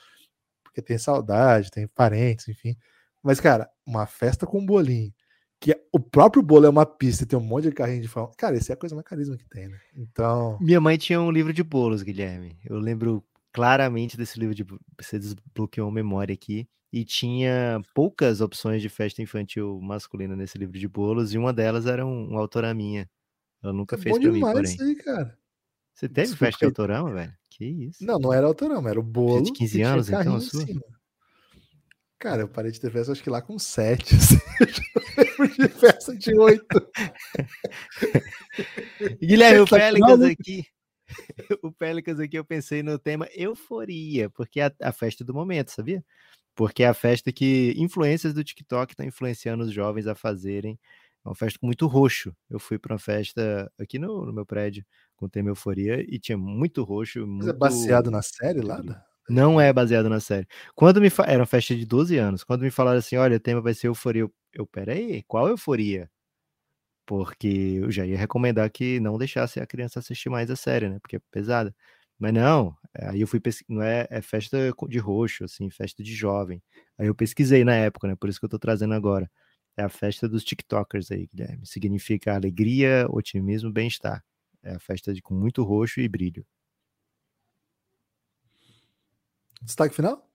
porque 0.63 0.81
tem 0.81 0.97
saudade, 0.97 1.69
tem 1.69 1.87
parentes, 1.87 2.47
enfim. 2.47 2.75
Mas, 3.21 3.39
cara, 3.39 3.69
uma 3.85 4.07
festa 4.07 4.47
com 4.47 4.65
bolinho 4.65 5.13
que 5.59 5.79
o 5.93 5.99
próprio 5.99 6.41
bolo 6.43 6.65
é 6.65 6.69
uma 6.69 6.85
pista 6.85 7.23
e 7.23 7.27
tem 7.27 7.37
um 7.37 7.43
monte 7.43 7.65
de 7.65 7.71
carrinho 7.71 8.01
de 8.01 8.07
fã. 8.07 8.27
Cara, 8.37 8.57
isso 8.57 8.71
é 8.71 8.73
a 8.73 8.77
coisa 8.77 8.95
mais 8.95 9.07
carisma 9.07 9.37
que 9.37 9.47
tem, 9.47 9.69
né? 9.69 9.79
Então. 9.95 10.57
Minha 10.59 10.81
mãe 10.81 10.97
tinha 10.97 11.21
um 11.21 11.31
livro 11.31 11.53
de 11.53 11.63
bolos, 11.63 12.01
Guilherme. 12.01 12.57
Eu 12.65 12.79
lembro 12.79 13.23
claramente 13.53 14.17
desse 14.17 14.39
livro 14.39 14.55
de. 14.55 14.65
Você 14.99 15.19
desbloqueou 15.19 15.87
uma 15.87 15.93
memória 15.93 16.33
aqui. 16.33 16.67
E 16.93 17.03
tinha 17.03 17.81
poucas 17.95 18.39
opções 18.39 18.79
de 18.79 18.87
festa 18.87 19.19
infantil 19.19 19.79
masculina 19.81 20.35
nesse 20.35 20.59
livro 20.59 20.77
de 20.77 20.87
bolos, 20.87 21.33
e 21.33 21.39
uma 21.39 21.51
delas 21.51 21.87
era 21.87 22.05
um, 22.05 22.29
uma 22.29 22.39
autora 22.39 22.71
minha. 22.71 23.09
Ela 23.63 23.73
nunca 23.73 23.95
é 23.95 23.99
fez 23.99 24.15
pra 24.15 24.31
mim, 24.31 24.39
porém. 24.39 24.63
Isso 24.63 24.83
aí, 24.83 24.95
cara. 24.97 25.35
Você 25.95 26.07
teve 26.07 26.27
Desculpa. 26.27 26.45
festa 26.45 26.59
de 26.59 26.65
autorama, 26.65 27.11
velho? 27.11 27.33
Que 27.49 27.65
isso? 27.65 28.05
Não, 28.05 28.19
não 28.19 28.31
era 28.31 28.45
autorama, 28.45 28.91
era 28.91 28.99
o 28.99 29.03
bolo. 29.03 29.41
De 29.41 29.51
15 29.51 29.81
anos, 29.81 30.09
então, 30.09 30.39
sua? 30.39 30.63
Cara, 32.19 32.43
eu 32.43 32.47
parei 32.47 32.71
de 32.71 32.79
ter 32.79 32.91
festa 32.91 33.11
acho 33.11 33.23
que 33.23 33.29
lá 33.29 33.41
com 33.41 33.57
sete. 33.57 34.13
Assim. 34.15 34.37
de 35.57 35.67
festa 35.67 36.15
de 36.15 36.37
oito. 36.37 36.65
Guilherme, 39.19 39.61
o 39.61 39.65
Pelicans 39.67 40.21
aqui. 40.21 40.63
O 41.61 41.71
Pelicans 41.71 42.19
aqui 42.19 42.37
eu 42.37 42.45
pensei 42.45 42.81
no 42.81 42.97
tema 42.97 43.27
euforia, 43.33 44.29
porque 44.29 44.59
é 44.59 44.67
a, 44.67 44.73
a 44.83 44.91
festa 44.91 45.23
do 45.23 45.33
momento, 45.33 45.71
sabia? 45.71 46.03
Porque 46.55 46.83
é 46.83 46.87
a 46.87 46.93
festa 46.93 47.31
que 47.31 47.73
influências 47.77 48.33
do 48.33 48.43
TikTok 48.43 48.93
estão 48.93 49.05
influenciando 49.05 49.63
os 49.63 49.73
jovens 49.73 50.07
a 50.07 50.15
fazerem. 50.15 50.79
É 51.25 51.29
uma 51.29 51.35
festa 51.35 51.57
com 51.59 51.65
muito 51.65 51.87
roxo. 51.87 52.35
Eu 52.49 52.59
fui 52.59 52.77
para 52.77 52.93
uma 52.93 52.99
festa 52.99 53.71
aqui 53.79 53.97
no, 53.97 54.25
no, 54.25 54.33
meu 54.33 54.45
prédio 54.45 54.85
com 55.15 55.25
o 55.25 55.29
tema 55.29 55.49
euforia 55.49 56.01
e 56.01 56.19
tinha 56.19 56.37
muito 56.37 56.83
roxo. 56.83 57.25
Muito... 57.25 57.45
Mas 57.45 57.47
é 57.47 57.53
baseado 57.53 58.11
na 58.11 58.21
série 58.21 58.61
lá? 58.61 58.81
Não 59.29 59.59
é 59.59 59.71
baseado 59.71 60.09
na 60.09 60.19
série. 60.19 60.47
Quando 60.75 60.99
me 60.99 61.09
fa... 61.09 61.23
Era 61.23 61.39
uma 61.39 61.45
festa 61.45 61.75
de 61.75 61.85
12 61.85 62.17
anos. 62.17 62.43
Quando 62.43 62.61
me 62.61 62.71
falaram 62.71 62.99
assim, 62.99 63.15
olha, 63.15 63.37
o 63.37 63.39
tema 63.39 63.61
vai 63.61 63.73
ser 63.73 63.87
euforia. 63.87 64.23
Eu, 64.23 64.33
eu 64.51 64.67
peraí, 64.67 65.23
qual 65.23 65.47
euforia? 65.47 66.11
Porque 67.05 67.79
eu 67.81 67.91
já 67.91 68.05
ia 68.05 68.17
recomendar 68.17 68.69
que 68.69 68.99
não 68.99 69.17
deixasse 69.17 69.59
a 69.59 69.67
criança 69.67 69.99
assistir 69.99 70.29
mais 70.29 70.51
a 70.51 70.55
série, 70.55 70.89
né? 70.89 70.99
Porque 70.99 71.17
é 71.17 71.21
pesada. 71.31 71.73
Mas 72.19 72.33
não, 72.33 72.75
aí 72.95 73.21
eu 73.21 73.27
fui 73.27 73.39
pesquisar, 73.39 73.73
não 73.73 73.81
é, 73.81 74.07
é 74.09 74.21
festa 74.21 74.73
de 74.87 74.97
roxo, 74.99 75.43
assim, 75.43 75.69
festa 75.69 76.03
de 76.03 76.13
jovem. 76.13 76.61
Aí 76.97 77.07
eu 77.07 77.15
pesquisei 77.15 77.63
na 77.63 77.75
época, 77.75 78.07
né? 78.07 78.15
Por 78.15 78.29
isso 78.29 78.39
que 78.39 78.45
eu 78.45 78.49
tô 78.49 78.59
trazendo 78.59 78.93
agora. 78.93 79.29
É 79.75 79.83
a 79.83 79.89
festa 79.89 80.29
dos 80.29 80.43
TikTokers 80.43 81.11
aí, 81.11 81.27
Guilherme. 81.27 81.65
Significa 81.65 82.35
alegria, 82.35 83.07
otimismo, 83.09 83.71
bem-estar. 83.71 84.23
É 84.61 84.75
a 84.75 84.79
festa 84.79 85.13
de, 85.13 85.21
com 85.21 85.33
muito 85.33 85.63
roxo 85.63 85.99
e 85.99 86.07
brilho. 86.07 86.45
Destaque 89.61 89.95
final? 89.95 90.29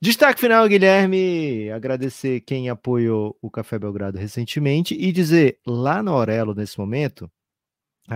Destaque 0.00 0.40
final, 0.40 0.68
Guilherme. 0.68 1.70
Agradecer 1.70 2.40
quem 2.40 2.68
apoiou 2.68 3.38
o 3.40 3.48
Café 3.50 3.78
Belgrado 3.78 4.18
recentemente 4.18 4.94
e 4.94 5.12
dizer 5.12 5.58
lá 5.64 6.02
na 6.02 6.10
Aurelo, 6.10 6.54
nesse 6.54 6.78
momento, 6.78 7.30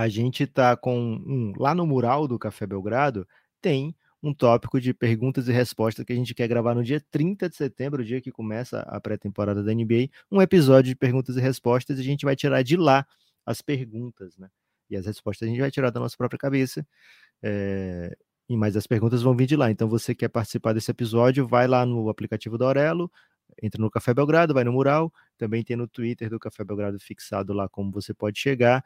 a 0.00 0.08
gente 0.08 0.44
está 0.44 0.76
com 0.76 0.98
um. 0.98 1.52
Lá 1.58 1.74
no 1.74 1.86
mural 1.86 2.26
do 2.28 2.38
Café 2.38 2.66
Belgrado, 2.66 3.26
tem 3.60 3.94
um 4.22 4.34
tópico 4.34 4.80
de 4.80 4.92
perguntas 4.92 5.48
e 5.48 5.52
respostas 5.52 6.04
que 6.04 6.12
a 6.12 6.16
gente 6.16 6.34
quer 6.34 6.48
gravar 6.48 6.74
no 6.74 6.82
dia 6.82 7.00
30 7.10 7.48
de 7.48 7.56
setembro, 7.56 8.02
o 8.02 8.04
dia 8.04 8.20
que 8.20 8.32
começa 8.32 8.80
a 8.80 9.00
pré-temporada 9.00 9.62
da 9.62 9.72
NBA, 9.72 10.08
um 10.30 10.42
episódio 10.42 10.90
de 10.90 10.96
perguntas 10.96 11.36
e 11.36 11.40
respostas, 11.40 11.98
e 11.98 12.00
a 12.00 12.04
gente 12.04 12.24
vai 12.24 12.34
tirar 12.34 12.62
de 12.62 12.76
lá 12.76 13.06
as 13.44 13.62
perguntas, 13.62 14.36
né? 14.36 14.48
E 14.90 14.96
as 14.96 15.06
respostas 15.06 15.46
a 15.46 15.50
gente 15.50 15.60
vai 15.60 15.70
tirar 15.70 15.90
da 15.90 16.00
nossa 16.00 16.16
própria 16.16 16.38
cabeça. 16.38 16.86
É, 17.42 18.16
e 18.48 18.56
mais 18.56 18.76
as 18.76 18.86
perguntas 18.86 19.22
vão 19.22 19.36
vir 19.36 19.46
de 19.46 19.56
lá. 19.56 19.70
Então, 19.70 19.88
você 19.88 20.14
quer 20.14 20.28
participar 20.28 20.72
desse 20.72 20.90
episódio, 20.90 21.46
vai 21.46 21.66
lá 21.66 21.84
no 21.84 22.08
aplicativo 22.08 22.56
da 22.56 22.66
Aurelo, 22.66 23.10
entra 23.62 23.80
no 23.80 23.90
Café 23.90 24.14
Belgrado, 24.14 24.54
vai 24.54 24.64
no 24.64 24.72
mural, 24.72 25.12
também 25.36 25.62
tem 25.64 25.76
no 25.76 25.88
Twitter 25.88 26.30
do 26.30 26.38
Café 26.38 26.64
Belgrado 26.64 26.98
fixado 26.98 27.52
lá 27.52 27.68
como 27.68 27.90
você 27.90 28.14
pode 28.14 28.38
chegar. 28.38 28.84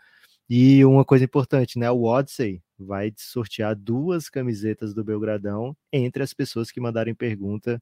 E 0.51 0.85
uma 0.85 1.05
coisa 1.05 1.25
importante, 1.25 1.79
né? 1.79 1.91
O 1.93 2.03
Odyssey 2.03 2.61
vai 2.77 3.13
sortear 3.17 3.77
duas 3.77 4.29
camisetas 4.29 4.93
do 4.93 5.05
Belgradão 5.05 5.77
entre 5.93 6.25
as 6.25 6.35
pessoas 6.35 6.73
que 6.73 6.81
mandarem 6.81 7.15
pergunta. 7.15 7.81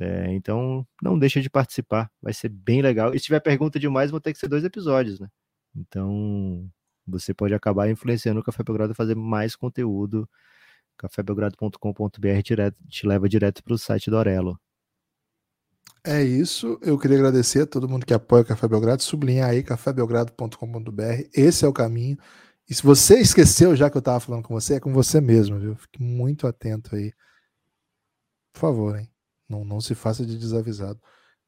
É, 0.00 0.32
então, 0.34 0.86
não 1.02 1.18
deixa 1.18 1.40
de 1.40 1.48
participar, 1.50 2.10
vai 2.20 2.32
ser 2.34 2.48
bem 2.48 2.82
legal. 2.82 3.14
E 3.14 3.18
se 3.20 3.26
tiver 3.26 3.40
pergunta 3.40 3.78
demais, 3.78 4.10
vão 4.10 4.20
ter 4.20 4.32
que 4.32 4.38
ser 4.40 4.48
dois 4.48 4.64
episódios, 4.64 5.20
né? 5.20 5.28
Então, 5.76 6.68
você 7.06 7.32
pode 7.32 7.54
acabar 7.54 7.88
influenciando 7.90 8.40
o 8.40 8.44
Café 8.44 8.64
Belgrado 8.64 8.92
a 8.92 8.96
fazer 8.96 9.14
mais 9.14 9.54
conteúdo 9.56 10.28
cafébelgrado.com.br 10.96 12.42
te 12.88 13.06
leva 13.06 13.28
direto 13.28 13.62
para 13.62 13.74
o 13.74 13.78
site 13.78 14.10
do 14.10 14.16
Aurelo. 14.16 14.58
É 16.04 16.22
isso. 16.22 16.78
Eu 16.82 16.98
queria 16.98 17.16
agradecer 17.16 17.62
a 17.62 17.66
todo 17.66 17.88
mundo 17.88 18.04
que 18.04 18.12
apoia 18.12 18.42
o 18.42 18.46
Café 18.46 18.66
Belgrado. 18.66 19.02
Sublinha 19.02 19.46
aí 19.46 19.62
cafébelgrado.com.br. 19.62 21.02
Esse 21.32 21.64
é 21.64 21.68
o 21.68 21.72
caminho. 21.72 22.18
E 22.68 22.74
se 22.74 22.82
você 22.82 23.20
esqueceu 23.20 23.76
já 23.76 23.88
que 23.88 23.96
eu 23.96 24.00
estava 24.00 24.18
falando 24.18 24.42
com 24.44 24.54
você, 24.54 24.74
é 24.74 24.80
com 24.80 24.92
você 24.92 25.20
mesmo, 25.20 25.58
viu? 25.58 25.76
Fique 25.76 26.02
muito 26.02 26.46
atento 26.46 26.96
aí. 26.96 27.12
Por 28.52 28.60
favor, 28.60 28.98
hein? 28.98 29.08
Não, 29.48 29.64
não 29.64 29.80
se 29.80 29.94
faça 29.94 30.26
de 30.26 30.36
desavisado. 30.38 31.00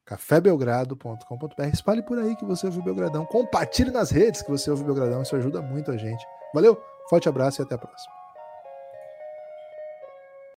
cafébelgrado.com.br. 0.05 1.63
Espalhe 1.73 2.03
por 2.03 2.19
aí 2.19 2.37
que 2.37 2.45
você 2.45 2.67
ouviu 2.67 2.83
o 2.83 2.85
Belgradão. 2.85 3.27
Compartilhe 3.27 3.91
nas 3.91 4.11
redes 4.11 4.43
que 4.43 4.51
você 4.51 4.71
ouviu 4.71 4.85
o 4.85 4.87
Belgradão. 4.87 5.23
Isso 5.23 5.35
ajuda 5.35 5.61
muito 5.63 5.91
a 5.91 5.97
gente. 5.97 6.25
Valeu, 6.55 6.81
forte 7.11 7.29
abraço 7.29 7.61
e 7.61 7.65
até 7.65 7.75
a 7.75 7.79
próxima. 7.79 8.24